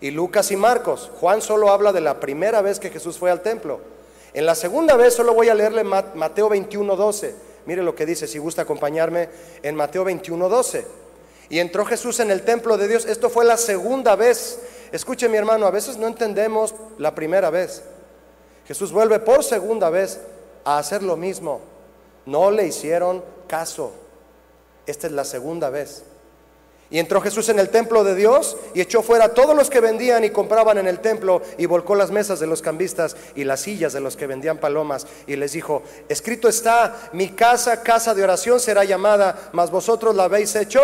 y 0.00 0.10
Lucas 0.10 0.50
y 0.50 0.56
Marcos. 0.56 1.10
Juan 1.20 1.40
solo 1.40 1.70
habla 1.70 1.92
de 1.92 2.00
la 2.00 2.18
primera 2.20 2.62
vez 2.62 2.80
que 2.80 2.90
Jesús 2.90 3.18
fue 3.18 3.30
al 3.30 3.42
templo. 3.42 3.80
En 4.34 4.46
la 4.46 4.54
segunda 4.54 4.96
vez 4.96 5.14
solo 5.14 5.34
voy 5.34 5.48
a 5.48 5.54
leerle 5.54 5.84
Mateo 5.84 6.48
21, 6.48 6.96
12. 6.96 7.34
Mire 7.66 7.82
lo 7.82 7.94
que 7.94 8.06
dice, 8.06 8.26
si 8.26 8.38
gusta 8.38 8.62
acompañarme 8.62 9.28
en 9.62 9.76
Mateo 9.76 10.04
21, 10.04 10.48
12. 10.48 10.86
Y 11.50 11.58
entró 11.58 11.84
Jesús 11.84 12.18
en 12.20 12.30
el 12.30 12.42
templo 12.42 12.76
de 12.76 12.88
Dios. 12.88 13.04
Esto 13.04 13.30
fue 13.30 13.44
la 13.44 13.56
segunda 13.56 14.16
vez. 14.16 14.58
Escuche 14.90 15.28
mi 15.28 15.36
hermano, 15.36 15.66
a 15.66 15.70
veces 15.70 15.98
no 15.98 16.06
entendemos 16.06 16.74
la 16.98 17.14
primera 17.14 17.50
vez. 17.50 17.82
Jesús 18.66 18.90
vuelve 18.90 19.18
por 19.18 19.44
segunda 19.44 19.90
vez 19.90 20.20
a 20.64 20.78
hacer 20.78 21.02
lo 21.02 21.16
mismo. 21.16 21.60
No 22.26 22.50
le 22.50 22.66
hicieron 22.66 23.22
caso. 23.46 23.92
Esta 24.86 25.06
es 25.06 25.12
la 25.12 25.24
segunda 25.24 25.70
vez. 25.70 26.04
Y 26.92 26.98
entró 26.98 27.22
Jesús 27.22 27.48
en 27.48 27.58
el 27.58 27.70
templo 27.70 28.04
de 28.04 28.14
Dios 28.14 28.58
y 28.74 28.82
echó 28.82 29.02
fuera 29.02 29.24
a 29.24 29.34
todos 29.34 29.56
los 29.56 29.70
que 29.70 29.80
vendían 29.80 30.24
y 30.24 30.30
compraban 30.30 30.76
en 30.76 30.86
el 30.86 30.98
templo 30.98 31.40
y 31.56 31.64
volcó 31.64 31.94
las 31.94 32.10
mesas 32.10 32.38
de 32.38 32.46
los 32.46 32.60
cambistas 32.60 33.16
y 33.34 33.44
las 33.44 33.60
sillas 33.60 33.94
de 33.94 34.00
los 34.00 34.14
que 34.14 34.26
vendían 34.26 34.58
palomas 34.58 35.06
y 35.26 35.36
les 35.36 35.52
dijo, 35.52 35.82
escrito 36.10 36.50
está, 36.50 37.08
mi 37.14 37.30
casa, 37.30 37.82
casa 37.82 38.14
de 38.14 38.22
oración 38.22 38.60
será 38.60 38.84
llamada, 38.84 39.48
mas 39.52 39.70
vosotros 39.70 40.14
la 40.14 40.24
habéis 40.24 40.54
hecho 40.54 40.80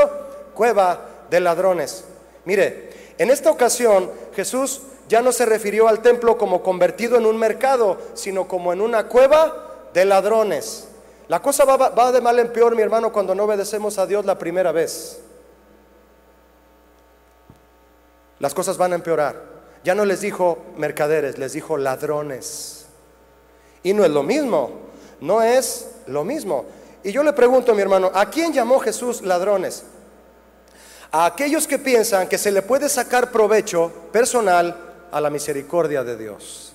cueva 0.54 1.26
de 1.28 1.40
ladrones. 1.40 2.04
Mire, 2.46 2.88
en 3.18 3.28
esta 3.30 3.50
ocasión 3.50 4.10
Jesús 4.34 4.80
ya 5.10 5.20
no 5.20 5.30
se 5.30 5.44
refirió 5.44 5.88
al 5.88 6.00
templo 6.00 6.38
como 6.38 6.62
convertido 6.62 7.18
en 7.18 7.26
un 7.26 7.36
mercado, 7.36 7.98
sino 8.14 8.48
como 8.48 8.72
en 8.72 8.80
una 8.80 9.08
cueva 9.08 9.90
de 9.92 10.06
ladrones. 10.06 10.87
La 11.28 11.40
cosa 11.40 11.64
va, 11.64 12.12
de 12.12 12.20
mal 12.20 12.38
en 12.38 12.52
peor, 12.52 12.74
mi 12.74 12.82
hermano, 12.82 13.12
cuando 13.12 13.34
no 13.34 13.44
obedecemos 13.44 13.98
a 13.98 14.06
Dios 14.06 14.24
la 14.24 14.38
primera 14.38 14.72
vez. 14.72 15.20
las 18.40 18.54
cosas 18.54 18.76
van 18.76 18.92
a 18.92 18.96
empeorar. 18.96 19.58
Ya 19.84 19.94
no 19.94 20.04
les 20.04 20.20
dijo 20.20 20.58
mercaderes, 20.76 21.38
les 21.38 21.52
dijo 21.52 21.76
ladrones. 21.76 22.86
Y 23.82 23.92
no 23.92 24.04
es 24.04 24.10
lo 24.10 24.22
mismo, 24.22 24.70
no 25.20 25.42
es 25.42 25.88
lo 26.06 26.24
mismo. 26.24 26.64
Y 27.02 27.12
yo 27.12 27.22
le 27.22 27.32
pregunto, 27.32 27.74
mi 27.74 27.82
hermano, 27.82 28.10
¿a 28.14 28.28
quién 28.28 28.52
llamó 28.52 28.80
Jesús 28.80 29.22
ladrones? 29.22 29.84
A 31.10 31.26
aquellos 31.26 31.66
que 31.66 31.78
piensan 31.78 32.28
que 32.28 32.38
se 32.38 32.50
le 32.50 32.62
puede 32.62 32.88
sacar 32.88 33.30
provecho 33.30 33.90
personal 34.12 34.76
a 35.10 35.20
la 35.20 35.30
misericordia 35.30 36.04
de 36.04 36.16
Dios. 36.16 36.67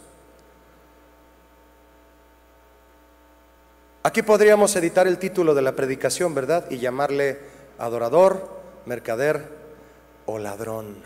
Aquí 4.06 4.22
podríamos 4.22 4.76
editar 4.76 5.08
el 5.08 5.18
título 5.18 5.56
de 5.56 5.62
la 5.62 5.72
predicación, 5.72 6.36
¿verdad? 6.36 6.70
Y 6.70 6.78
llamarle 6.78 7.40
adorador, 7.80 8.50
mercader 8.86 9.48
o 10.26 10.38
ladrón. 10.38 10.98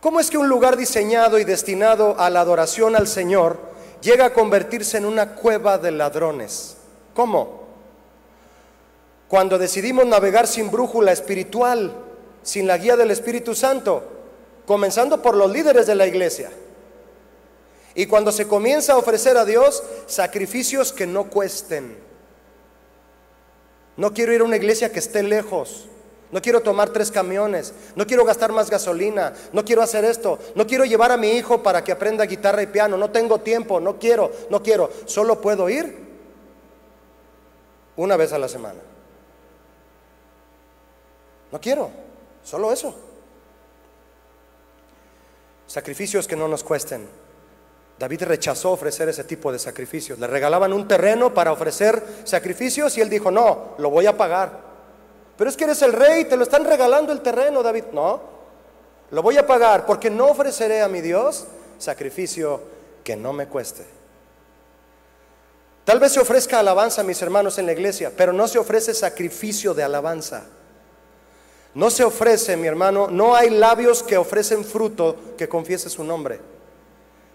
¿Cómo 0.00 0.18
es 0.18 0.28
que 0.28 0.38
un 0.38 0.48
lugar 0.48 0.76
diseñado 0.76 1.38
y 1.38 1.44
destinado 1.44 2.16
a 2.18 2.30
la 2.30 2.40
adoración 2.40 2.96
al 2.96 3.06
Señor 3.06 3.58
llega 4.02 4.26
a 4.26 4.32
convertirse 4.32 4.98
en 4.98 5.06
una 5.06 5.36
cueva 5.36 5.78
de 5.78 5.92
ladrones? 5.92 6.78
¿Cómo? 7.14 7.62
Cuando 9.28 9.56
decidimos 9.56 10.06
navegar 10.06 10.48
sin 10.48 10.68
brújula 10.68 11.12
espiritual, 11.12 11.92
sin 12.42 12.66
la 12.66 12.76
guía 12.76 12.96
del 12.96 13.12
Espíritu 13.12 13.54
Santo, 13.54 14.02
comenzando 14.66 15.22
por 15.22 15.36
los 15.36 15.50
líderes 15.50 15.86
de 15.86 15.94
la 15.94 16.08
iglesia. 16.08 16.50
Y 17.94 18.06
cuando 18.06 18.32
se 18.32 18.48
comienza 18.48 18.94
a 18.94 18.98
ofrecer 18.98 19.36
a 19.36 19.44
Dios 19.44 19.82
sacrificios 20.06 20.92
que 20.92 21.06
no 21.06 21.30
cuesten. 21.30 21.96
No 23.96 24.12
quiero 24.12 24.32
ir 24.32 24.40
a 24.40 24.44
una 24.44 24.56
iglesia 24.56 24.90
que 24.90 24.98
esté 24.98 25.22
lejos. 25.22 25.86
No 26.32 26.42
quiero 26.42 26.62
tomar 26.62 26.90
tres 26.90 27.12
camiones, 27.12 27.72
no 27.94 28.08
quiero 28.08 28.24
gastar 28.24 28.50
más 28.50 28.68
gasolina, 28.68 29.34
no 29.52 29.64
quiero 29.64 29.82
hacer 29.82 30.04
esto, 30.04 30.40
no 30.56 30.66
quiero 30.66 30.84
llevar 30.84 31.12
a 31.12 31.16
mi 31.16 31.28
hijo 31.28 31.62
para 31.62 31.84
que 31.84 31.92
aprenda 31.92 32.26
guitarra 32.26 32.60
y 32.60 32.66
piano, 32.66 32.96
no 32.96 33.10
tengo 33.10 33.38
tiempo, 33.38 33.78
no 33.78 34.00
quiero, 34.00 34.32
no 34.50 34.60
quiero, 34.60 34.90
solo 35.04 35.40
puedo 35.40 35.68
ir 35.70 35.96
una 37.94 38.16
vez 38.16 38.32
a 38.32 38.38
la 38.40 38.48
semana. 38.48 38.80
No 41.52 41.60
quiero, 41.60 41.90
solo 42.42 42.72
eso. 42.72 42.96
Sacrificios 45.68 46.26
que 46.26 46.34
no 46.34 46.48
nos 46.48 46.64
cuesten. 46.64 47.08
David 47.98 48.24
rechazó 48.24 48.72
ofrecer 48.72 49.08
ese 49.08 49.24
tipo 49.24 49.52
de 49.52 49.58
sacrificios. 49.58 50.18
Le 50.18 50.26
regalaban 50.26 50.72
un 50.72 50.88
terreno 50.88 51.32
para 51.32 51.52
ofrecer 51.52 52.02
sacrificios 52.24 52.96
y 52.98 53.00
él 53.00 53.08
dijo, 53.08 53.30
no, 53.30 53.74
lo 53.78 53.90
voy 53.90 54.06
a 54.06 54.16
pagar. 54.16 54.60
Pero 55.36 55.50
es 55.50 55.56
que 55.56 55.64
eres 55.64 55.82
el 55.82 55.92
rey, 55.92 56.24
te 56.24 56.36
lo 56.36 56.42
están 56.42 56.64
regalando 56.64 57.12
el 57.12 57.20
terreno, 57.20 57.62
David. 57.62 57.84
No, 57.92 58.20
lo 59.10 59.22
voy 59.22 59.36
a 59.36 59.46
pagar 59.46 59.86
porque 59.86 60.10
no 60.10 60.26
ofreceré 60.26 60.82
a 60.82 60.88
mi 60.88 61.00
Dios 61.00 61.46
sacrificio 61.78 62.60
que 63.02 63.16
no 63.16 63.32
me 63.32 63.46
cueste. 63.46 63.84
Tal 65.84 66.00
vez 66.00 66.12
se 66.12 66.20
ofrezca 66.20 66.58
alabanza 66.58 67.02
a 67.02 67.04
mis 67.04 67.20
hermanos 67.20 67.58
en 67.58 67.66
la 67.66 67.72
iglesia, 67.72 68.10
pero 68.16 68.32
no 68.32 68.48
se 68.48 68.58
ofrece 68.58 68.94
sacrificio 68.94 69.74
de 69.74 69.82
alabanza. 69.82 70.44
No 71.74 71.90
se 71.90 72.04
ofrece, 72.04 72.56
mi 72.56 72.66
hermano, 72.66 73.08
no 73.08 73.34
hay 73.34 73.50
labios 73.50 74.02
que 74.02 74.16
ofrecen 74.16 74.64
fruto 74.64 75.16
que 75.36 75.48
confiese 75.48 75.90
su 75.90 76.04
nombre, 76.04 76.40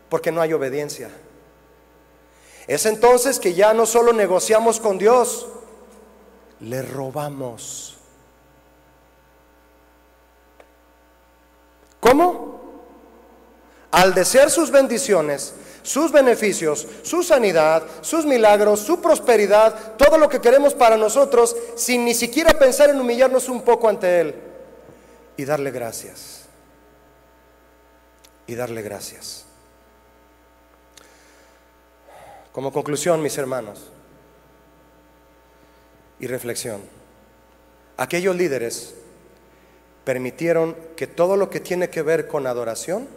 porque 0.10 0.32
no 0.32 0.42
hay 0.42 0.54
obediencia. 0.54 1.10
Es 2.68 2.86
entonces 2.86 3.40
que 3.40 3.54
ya 3.54 3.74
no 3.74 3.86
solo 3.86 4.14
negociamos 4.14 4.80
con 4.80 4.98
Dios, 4.98 5.48
le 6.60 6.82
robamos. 6.82 7.98
¿Cómo? 12.00 12.60
Al 13.92 14.14
desear 14.14 14.52
sus 14.52 14.70
bendiciones, 14.70 15.54
sus 15.82 16.12
beneficios, 16.12 16.88
su 17.02 17.24
sanidad, 17.24 17.84
sus 18.02 18.26
milagros, 18.26 18.82
su 18.82 19.02
prosperidad, 19.02 19.96
todo 19.98 20.18
lo 20.18 20.30
que 20.30 20.40
queremos 20.40 20.76
para 20.76 20.96
nosotros, 20.96 21.56
sin 21.76 22.06
ni 22.06 22.14
siquiera 22.14 22.58
pensar 22.60 22.90
en 22.90 23.00
humillarnos 23.00 23.50
un 23.50 23.64
poco 23.64 23.90
ante 23.90 24.22
Él 24.22 24.36
y 25.38 25.46
darle 25.46 25.72
gracias. 25.72 26.46
Y 28.46 28.56
darle 28.56 28.82
gracias. 28.82 29.49
Como 32.60 32.74
conclusión, 32.74 33.22
mis 33.22 33.38
hermanos, 33.38 33.80
y 36.20 36.28
reflexión. 36.28 36.82
Aquellos 37.96 38.36
líderes 38.36 38.96
permitieron 40.04 40.76
que 40.98 41.08
todo 41.08 41.38
lo 41.38 41.50
que 41.50 41.62
tiene 41.62 41.90
que 41.90 42.02
ver 42.02 42.28
con 42.28 42.46
adoración 42.46 43.08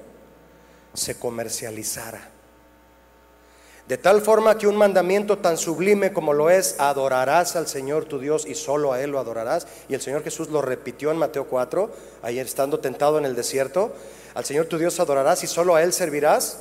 se 0.94 1.18
comercializara. 1.18 2.30
De 3.88 3.98
tal 3.98 4.22
forma 4.22 4.56
que 4.58 4.68
un 4.68 4.76
mandamiento 4.76 5.38
tan 5.38 5.58
sublime 5.58 6.12
como 6.12 6.34
lo 6.34 6.48
es, 6.48 6.76
adorarás 6.78 7.56
al 7.56 7.66
Señor 7.66 8.04
tu 8.04 8.20
Dios 8.20 8.46
y 8.46 8.54
solo 8.54 8.92
a 8.92 9.00
Él 9.00 9.10
lo 9.10 9.18
adorarás. 9.18 9.66
Y 9.88 9.94
el 9.94 10.00
Señor 10.00 10.22
Jesús 10.22 10.50
lo 10.50 10.62
repitió 10.62 11.10
en 11.10 11.16
Mateo 11.16 11.48
4, 11.48 11.90
ayer 12.22 12.46
estando 12.46 12.78
tentado 12.78 13.18
en 13.18 13.24
el 13.24 13.34
desierto. 13.34 13.92
Al 14.34 14.44
Señor 14.44 14.66
tu 14.66 14.78
Dios 14.78 15.00
adorarás 15.00 15.42
y 15.42 15.48
solo 15.48 15.74
a 15.74 15.82
Él 15.82 15.92
servirás. 15.92 16.58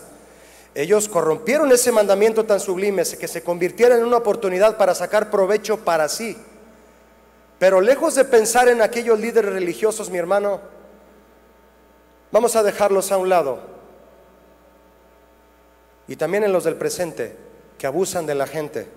Ellos 0.73 1.09
corrompieron 1.09 1.71
ese 1.71 1.91
mandamiento 1.91 2.45
tan 2.45 2.59
sublime 2.59 3.03
que 3.03 3.27
se 3.27 3.43
convirtiera 3.43 3.95
en 3.95 4.05
una 4.05 4.17
oportunidad 4.17 4.77
para 4.77 4.95
sacar 4.95 5.29
provecho 5.29 5.77
para 5.77 6.07
sí. 6.07 6.37
Pero 7.59 7.81
lejos 7.81 8.15
de 8.15 8.25
pensar 8.25 8.69
en 8.69 8.81
aquellos 8.81 9.19
líderes 9.19 9.53
religiosos, 9.53 10.09
mi 10.09 10.17
hermano, 10.17 10.61
vamos 12.31 12.55
a 12.55 12.63
dejarlos 12.63 13.11
a 13.11 13.17
un 13.17 13.29
lado. 13.29 13.59
Y 16.07 16.15
también 16.15 16.43
en 16.43 16.53
los 16.53 16.63
del 16.63 16.75
presente, 16.75 17.35
que 17.77 17.85
abusan 17.85 18.25
de 18.25 18.35
la 18.35 18.47
gente, 18.47 18.87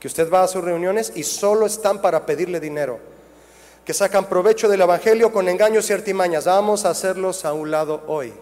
que 0.00 0.08
usted 0.08 0.30
va 0.30 0.42
a 0.42 0.48
sus 0.48 0.62
reuniones 0.62 1.12
y 1.14 1.22
solo 1.22 1.64
están 1.64 2.02
para 2.02 2.26
pedirle 2.26 2.60
dinero, 2.60 2.98
que 3.84 3.94
sacan 3.94 4.28
provecho 4.28 4.68
del 4.68 4.82
Evangelio 4.82 5.32
con 5.32 5.48
engaños 5.48 5.88
y 5.88 5.92
artimañas. 5.92 6.44
Vamos 6.44 6.84
a 6.84 6.90
hacerlos 6.90 7.44
a 7.44 7.52
un 7.52 7.70
lado 7.70 8.02
hoy. 8.06 8.34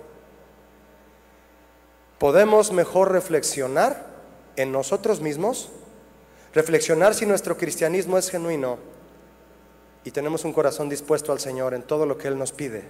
Podemos 2.22 2.70
mejor 2.70 3.10
reflexionar 3.10 4.06
en 4.54 4.70
nosotros 4.70 5.20
mismos, 5.20 5.70
reflexionar 6.54 7.16
si 7.16 7.26
nuestro 7.26 7.56
cristianismo 7.56 8.16
es 8.16 8.30
genuino 8.30 8.78
y 10.04 10.12
tenemos 10.12 10.44
un 10.44 10.52
corazón 10.52 10.88
dispuesto 10.88 11.32
al 11.32 11.40
Señor 11.40 11.74
en 11.74 11.82
todo 11.82 12.06
lo 12.06 12.16
que 12.18 12.28
Él 12.28 12.38
nos 12.38 12.52
pide. 12.52 12.84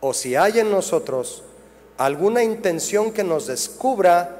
O 0.00 0.14
si 0.14 0.36
hay 0.36 0.60
en 0.60 0.70
nosotros 0.70 1.42
alguna 1.98 2.44
intención 2.44 3.10
que 3.10 3.24
nos 3.24 3.48
descubra 3.48 4.30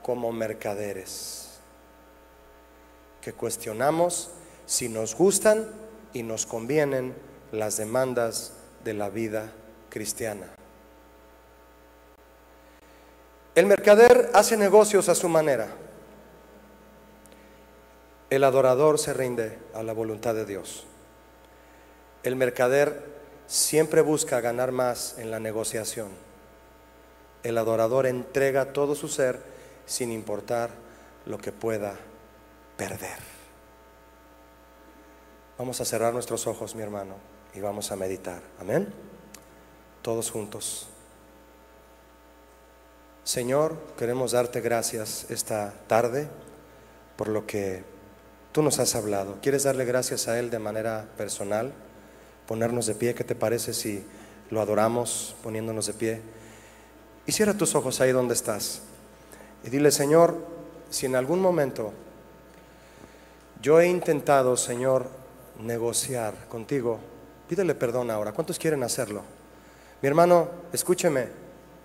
como 0.00 0.30
mercaderes, 0.30 1.58
que 3.20 3.32
cuestionamos 3.32 4.30
si 4.66 4.88
nos 4.88 5.16
gustan 5.16 5.66
y 6.12 6.22
nos 6.22 6.46
convienen 6.46 7.12
las 7.50 7.76
demandas 7.76 8.52
de 8.84 8.94
la 8.94 9.08
vida 9.08 9.50
cristiana. 9.90 10.57
El 13.58 13.66
mercader 13.66 14.30
hace 14.34 14.56
negocios 14.56 15.08
a 15.08 15.16
su 15.16 15.28
manera. 15.28 15.66
El 18.30 18.44
adorador 18.44 19.00
se 19.00 19.12
rinde 19.12 19.58
a 19.74 19.82
la 19.82 19.92
voluntad 19.92 20.32
de 20.32 20.44
Dios. 20.44 20.84
El 22.22 22.36
mercader 22.36 23.02
siempre 23.48 24.00
busca 24.00 24.40
ganar 24.40 24.70
más 24.70 25.18
en 25.18 25.32
la 25.32 25.40
negociación. 25.40 26.06
El 27.42 27.58
adorador 27.58 28.06
entrega 28.06 28.72
todo 28.72 28.94
su 28.94 29.08
ser 29.08 29.40
sin 29.86 30.12
importar 30.12 30.70
lo 31.26 31.38
que 31.38 31.50
pueda 31.50 31.96
perder. 32.76 33.18
Vamos 35.58 35.80
a 35.80 35.84
cerrar 35.84 36.14
nuestros 36.14 36.46
ojos, 36.46 36.76
mi 36.76 36.82
hermano, 36.82 37.16
y 37.54 37.60
vamos 37.60 37.90
a 37.90 37.96
meditar. 37.96 38.40
Amén. 38.60 38.86
Todos 40.02 40.30
juntos. 40.30 40.90
Señor, 43.28 43.76
queremos 43.98 44.32
darte 44.32 44.62
gracias 44.62 45.26
esta 45.28 45.74
tarde 45.86 46.28
por 47.14 47.28
lo 47.28 47.44
que 47.44 47.84
tú 48.52 48.62
nos 48.62 48.78
has 48.78 48.94
hablado. 48.94 49.36
¿Quieres 49.42 49.64
darle 49.64 49.84
gracias 49.84 50.28
a 50.28 50.38
Él 50.38 50.48
de 50.48 50.58
manera 50.58 51.06
personal? 51.18 51.74
Ponernos 52.46 52.86
de 52.86 52.94
pie, 52.94 53.14
¿qué 53.14 53.24
te 53.24 53.34
parece 53.34 53.74
si 53.74 54.02
lo 54.48 54.62
adoramos 54.62 55.36
poniéndonos 55.42 55.84
de 55.84 55.92
pie? 55.92 56.22
Y 57.26 57.32
cierra 57.32 57.52
tus 57.52 57.74
ojos 57.74 58.00
ahí 58.00 58.12
donde 58.12 58.32
estás. 58.32 58.80
Y 59.62 59.68
dile, 59.68 59.90
Señor, 59.90 60.34
si 60.88 61.04
en 61.04 61.14
algún 61.14 61.40
momento 61.40 61.92
yo 63.60 63.78
he 63.78 63.88
intentado, 63.88 64.56
Señor, 64.56 65.06
negociar 65.60 66.48
contigo, 66.48 66.98
pídele 67.46 67.74
perdón 67.74 68.10
ahora. 68.10 68.32
¿Cuántos 68.32 68.58
quieren 68.58 68.82
hacerlo? 68.84 69.20
Mi 70.00 70.08
hermano, 70.08 70.48
escúcheme, 70.72 71.26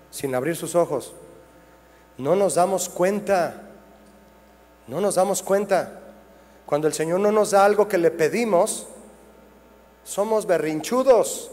sin 0.10 0.36
abrir 0.36 0.56
sus 0.56 0.76
ojos. 0.76 1.14
No 2.18 2.36
nos 2.36 2.56
damos 2.56 2.90
cuenta, 2.90 3.70
no 4.88 5.02
nos 5.02 5.16
damos 5.16 5.42
cuenta. 5.42 6.00
Cuando 6.66 6.88
el 6.88 6.94
Señor 6.94 7.20
no 7.20 7.32
nos 7.32 7.52
da 7.52 7.66
algo 7.66 7.88
que 7.88 7.98
le 7.98 8.12
pedimos, 8.12 8.88
somos 10.04 10.46
berrinchudos. 10.46 11.52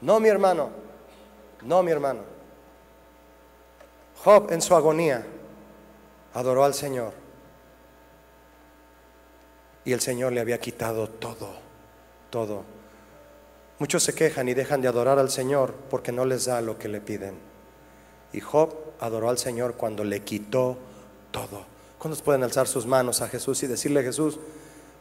No, 0.00 0.20
mi 0.20 0.28
hermano, 0.28 0.70
no, 1.62 1.82
mi 1.82 1.90
hermano. 1.90 2.20
Job 4.22 4.52
en 4.52 4.60
su 4.60 4.74
agonía 4.74 5.24
adoró 6.34 6.64
al 6.64 6.74
Señor. 6.74 7.12
Y 9.84 9.92
el 9.92 10.00
Señor 10.00 10.32
le 10.32 10.40
había 10.40 10.58
quitado 10.60 11.08
todo, 11.08 11.48
todo. 12.30 12.62
Muchos 13.78 14.02
se 14.02 14.14
quejan 14.14 14.48
y 14.48 14.54
dejan 14.54 14.82
de 14.82 14.88
adorar 14.88 15.18
al 15.18 15.30
Señor 15.30 15.72
porque 15.88 16.12
no 16.12 16.24
les 16.24 16.46
da 16.46 16.60
lo 16.60 16.78
que 16.78 16.88
le 16.88 17.00
piden. 17.00 17.38
Y 18.32 18.40
Job 18.40 18.74
adoró 19.00 19.28
al 19.28 19.38
Señor 19.38 19.74
cuando 19.74 20.04
le 20.04 20.22
quitó 20.22 20.76
todo. 21.30 21.64
¿Cuántos 21.98 22.22
pueden 22.22 22.42
alzar 22.42 22.68
sus 22.68 22.86
manos 22.86 23.20
a 23.22 23.28
Jesús 23.28 23.62
y 23.62 23.66
decirle, 23.66 24.02
Jesús, 24.02 24.38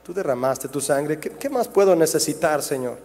tú 0.03 0.13
derramaste 0.13 0.67
tu 0.67 0.81
sangre, 0.81 1.19
¿qué, 1.19 1.31
qué 1.31 1.49
más 1.49 1.67
puedo 1.67 1.95
necesitar, 1.95 2.63
Señor? 2.63 2.97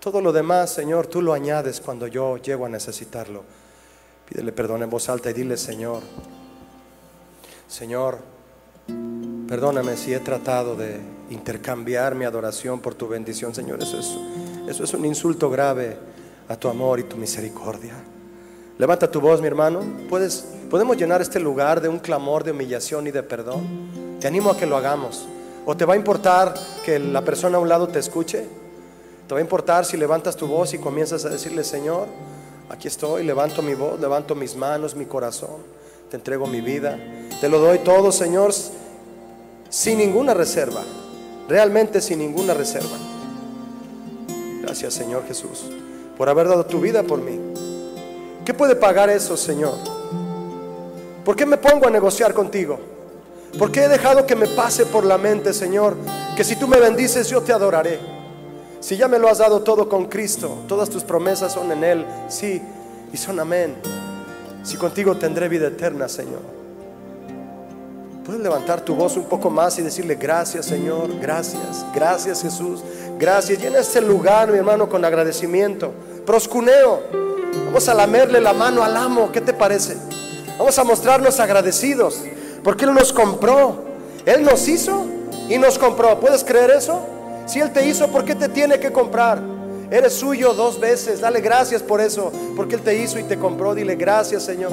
Todo 0.00 0.20
lo 0.20 0.32
demás, 0.32 0.70
Señor, 0.70 1.06
tú 1.06 1.22
lo 1.22 1.32
añades 1.32 1.80
cuando 1.80 2.06
yo 2.06 2.36
llego 2.38 2.66
a 2.66 2.68
necesitarlo. 2.68 3.42
Pídele 4.28 4.52
perdón 4.52 4.82
en 4.82 4.90
voz 4.90 5.08
alta 5.08 5.30
y 5.30 5.32
dile, 5.32 5.56
Señor, 5.56 6.02
Señor, 7.68 8.18
perdóname 9.48 9.96
si 9.96 10.12
he 10.14 10.20
tratado 10.20 10.74
de 10.74 11.00
intercambiar 11.30 12.14
mi 12.14 12.24
adoración 12.24 12.80
por 12.80 12.94
tu 12.94 13.08
bendición, 13.08 13.54
Señor. 13.54 13.82
Eso 13.82 13.98
es, 13.98 14.16
eso 14.68 14.84
es 14.84 14.94
un 14.94 15.04
insulto 15.04 15.50
grave 15.50 15.96
a 16.48 16.56
tu 16.56 16.68
amor 16.68 17.00
y 17.00 17.04
tu 17.04 17.16
misericordia. 17.16 17.94
Levanta 18.80 19.10
tu 19.10 19.20
voz, 19.20 19.42
mi 19.42 19.46
hermano. 19.46 19.82
¿Puedes, 20.08 20.42
podemos 20.70 20.96
llenar 20.96 21.20
este 21.20 21.38
lugar 21.38 21.82
de 21.82 21.90
un 21.90 21.98
clamor 21.98 22.44
de 22.44 22.52
humillación 22.52 23.06
y 23.06 23.10
de 23.10 23.22
perdón. 23.22 23.60
Te 24.18 24.26
animo 24.26 24.48
a 24.48 24.56
que 24.56 24.64
lo 24.64 24.74
hagamos. 24.74 25.28
¿O 25.66 25.76
te 25.76 25.84
va 25.84 25.92
a 25.92 25.96
importar 25.98 26.54
que 26.82 26.98
la 26.98 27.22
persona 27.22 27.58
a 27.58 27.60
un 27.60 27.68
lado 27.68 27.88
te 27.88 27.98
escuche? 27.98 28.46
¿Te 29.28 29.34
va 29.34 29.38
a 29.38 29.42
importar 29.42 29.84
si 29.84 29.98
levantas 29.98 30.34
tu 30.34 30.46
voz 30.46 30.72
y 30.72 30.78
comienzas 30.78 31.26
a 31.26 31.28
decirle, 31.28 31.62
Señor, 31.62 32.06
aquí 32.70 32.88
estoy, 32.88 33.22
levanto 33.22 33.60
mi 33.60 33.74
voz, 33.74 34.00
levanto 34.00 34.34
mis 34.34 34.56
manos, 34.56 34.96
mi 34.96 35.04
corazón, 35.04 35.58
te 36.10 36.16
entrego 36.16 36.46
mi 36.46 36.62
vida, 36.62 36.98
te 37.38 37.50
lo 37.50 37.58
doy 37.58 37.80
todo, 37.80 38.10
Señor, 38.10 38.54
sin 39.68 39.98
ninguna 39.98 40.32
reserva, 40.32 40.80
realmente 41.50 42.00
sin 42.00 42.18
ninguna 42.18 42.54
reserva. 42.54 42.96
Gracias, 44.62 44.94
Señor 44.94 45.26
Jesús, 45.28 45.66
por 46.16 46.30
haber 46.30 46.48
dado 46.48 46.64
tu 46.64 46.80
vida 46.80 47.02
por 47.02 47.20
mí. 47.20 47.38
¿Qué 48.50 48.54
puede 48.54 48.74
pagar 48.74 49.08
eso, 49.08 49.36
Señor? 49.36 49.76
¿Por 51.24 51.36
qué 51.36 51.46
me 51.46 51.56
pongo 51.56 51.86
a 51.86 51.90
negociar 51.90 52.34
contigo? 52.34 52.80
¿Por 53.56 53.70
qué 53.70 53.84
he 53.84 53.88
dejado 53.88 54.26
que 54.26 54.34
me 54.34 54.48
pase 54.48 54.86
por 54.86 55.04
la 55.04 55.18
mente, 55.18 55.52
Señor, 55.52 55.94
que 56.36 56.42
si 56.42 56.56
tú 56.56 56.66
me 56.66 56.80
bendices 56.80 57.28
yo 57.28 57.42
te 57.42 57.52
adoraré? 57.52 58.00
Si 58.80 58.96
ya 58.96 59.06
me 59.06 59.20
lo 59.20 59.28
has 59.28 59.38
dado 59.38 59.62
todo 59.62 59.88
con 59.88 60.06
Cristo, 60.06 60.64
todas 60.66 60.90
tus 60.90 61.04
promesas 61.04 61.52
son 61.52 61.70
en 61.70 61.84
Él, 61.84 62.06
sí, 62.26 62.60
y 63.12 63.16
son 63.16 63.38
amén. 63.38 63.76
Si 64.64 64.76
contigo 64.76 65.16
tendré 65.16 65.48
vida 65.48 65.68
eterna, 65.68 66.08
Señor. 66.08 66.42
Puedes 68.26 68.42
levantar 68.42 68.80
tu 68.80 68.96
voz 68.96 69.16
un 69.16 69.26
poco 69.26 69.48
más 69.48 69.78
y 69.78 69.82
decirle 69.82 70.16
gracias, 70.16 70.66
Señor, 70.66 71.20
gracias, 71.20 71.86
gracias, 71.94 72.42
Jesús, 72.42 72.82
gracias. 73.16 73.60
Llena 73.60 73.78
este 73.78 74.00
lugar, 74.00 74.50
mi 74.50 74.58
hermano, 74.58 74.88
con 74.88 75.04
agradecimiento. 75.04 75.92
Proscuneo, 76.26 77.30
vamos 77.66 77.88
a 77.88 77.94
lamerle 77.94 78.40
la 78.40 78.52
mano 78.52 78.82
al 78.82 78.96
amo, 78.96 79.30
¿qué 79.32 79.40
te 79.40 79.52
parece? 79.52 79.96
Vamos 80.58 80.78
a 80.78 80.84
mostrarnos 80.84 81.40
agradecidos, 81.40 82.20
porque 82.62 82.84
Él 82.84 82.94
nos 82.94 83.12
compró, 83.12 83.84
Él 84.26 84.42
nos 84.42 84.68
hizo 84.68 85.06
y 85.48 85.58
nos 85.58 85.78
compró. 85.78 86.20
¿Puedes 86.20 86.44
creer 86.44 86.70
eso? 86.70 87.00
Si 87.46 87.58
Él 87.58 87.72
te 87.72 87.86
hizo, 87.86 88.08
¿por 88.08 88.24
qué 88.24 88.34
te 88.34 88.48
tiene 88.48 88.78
que 88.78 88.92
comprar? 88.92 89.40
Eres 89.90 90.12
suyo 90.12 90.54
dos 90.54 90.78
veces. 90.78 91.20
Dale 91.20 91.40
gracias 91.40 91.82
por 91.82 92.00
eso. 92.00 92.30
Porque 92.56 92.76
Él 92.76 92.82
te 92.82 92.96
hizo 92.96 93.18
y 93.18 93.24
te 93.24 93.36
compró. 93.36 93.74
Dile 93.74 93.96
gracias, 93.96 94.44
Señor. 94.44 94.70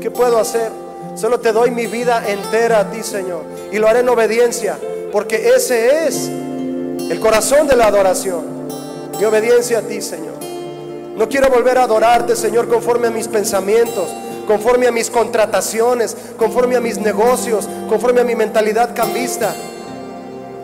¿Qué 0.00 0.10
puedo 0.10 0.38
hacer? 0.38 0.70
Solo 1.14 1.40
te 1.40 1.52
doy 1.52 1.70
mi 1.70 1.86
vida 1.86 2.22
entera 2.26 2.80
a 2.80 2.90
ti, 2.90 3.02
Señor. 3.02 3.44
Y 3.70 3.78
lo 3.78 3.88
haré 3.88 4.00
en 4.00 4.08
obediencia. 4.10 4.76
Porque 5.10 5.54
ese 5.56 6.06
es 6.06 6.28
el 6.28 7.18
corazón 7.18 7.66
de 7.66 7.76
la 7.76 7.86
adoración. 7.86 8.44
Mi 9.18 9.24
obediencia 9.24 9.78
a 9.78 9.82
ti, 9.82 10.02
Señor. 10.02 10.41
No 11.16 11.28
quiero 11.28 11.50
volver 11.50 11.78
a 11.78 11.84
adorarte, 11.84 12.34
Señor, 12.36 12.68
conforme 12.68 13.08
a 13.08 13.10
mis 13.10 13.28
pensamientos, 13.28 14.08
conforme 14.46 14.86
a 14.86 14.92
mis 14.92 15.10
contrataciones, 15.10 16.16
conforme 16.38 16.76
a 16.76 16.80
mis 16.80 16.98
negocios, 16.98 17.68
conforme 17.88 18.22
a 18.22 18.24
mi 18.24 18.34
mentalidad 18.34 18.94
cambista. 18.94 19.54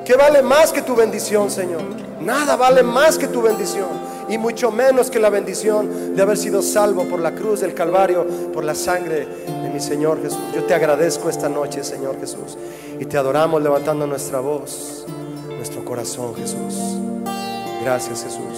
¿Qué 0.05 0.17
vale 0.17 0.43
más 0.43 0.73
que 0.73 0.83
tu 0.83 0.97
bendición, 0.97 1.51
Señor? 1.51 1.83
Nada 2.21 2.57
vale 2.57 2.83
más 2.83 3.19
que 3.19 3.29
tu 3.29 3.43
bendición. 3.43 4.09
Y 4.29 4.37
mucho 4.37 4.71
menos 4.71 5.11
que 5.11 5.19
la 5.19 5.31
bendición 5.31 6.15
de 6.15 6.23
haber 6.23 6.37
sido 6.37 6.61
salvo 6.61 7.05
por 7.05 7.21
la 7.21 7.35
cruz 7.35 7.61
del 7.61 7.75
Calvario, 7.75 8.27
por 8.53 8.65
la 8.65 8.75
sangre 8.75 9.27
de 9.27 9.71
mi 9.71 9.81
Señor 9.81 10.21
Jesús. 10.23 10.41
Yo 10.55 10.65
te 10.65 10.75
agradezco 10.75 11.31
esta 11.31 11.49
noche, 11.49 11.85
Señor 11.85 12.19
Jesús. 12.21 12.59
Y 12.99 13.05
te 13.05 13.17
adoramos 13.17 13.63
levantando 13.63 14.07
nuestra 14.07 14.41
voz, 14.41 15.07
nuestro 15.49 15.85
corazón, 15.85 16.35
Jesús. 16.35 16.75
Gracias, 17.83 18.25
Jesús. 18.25 18.58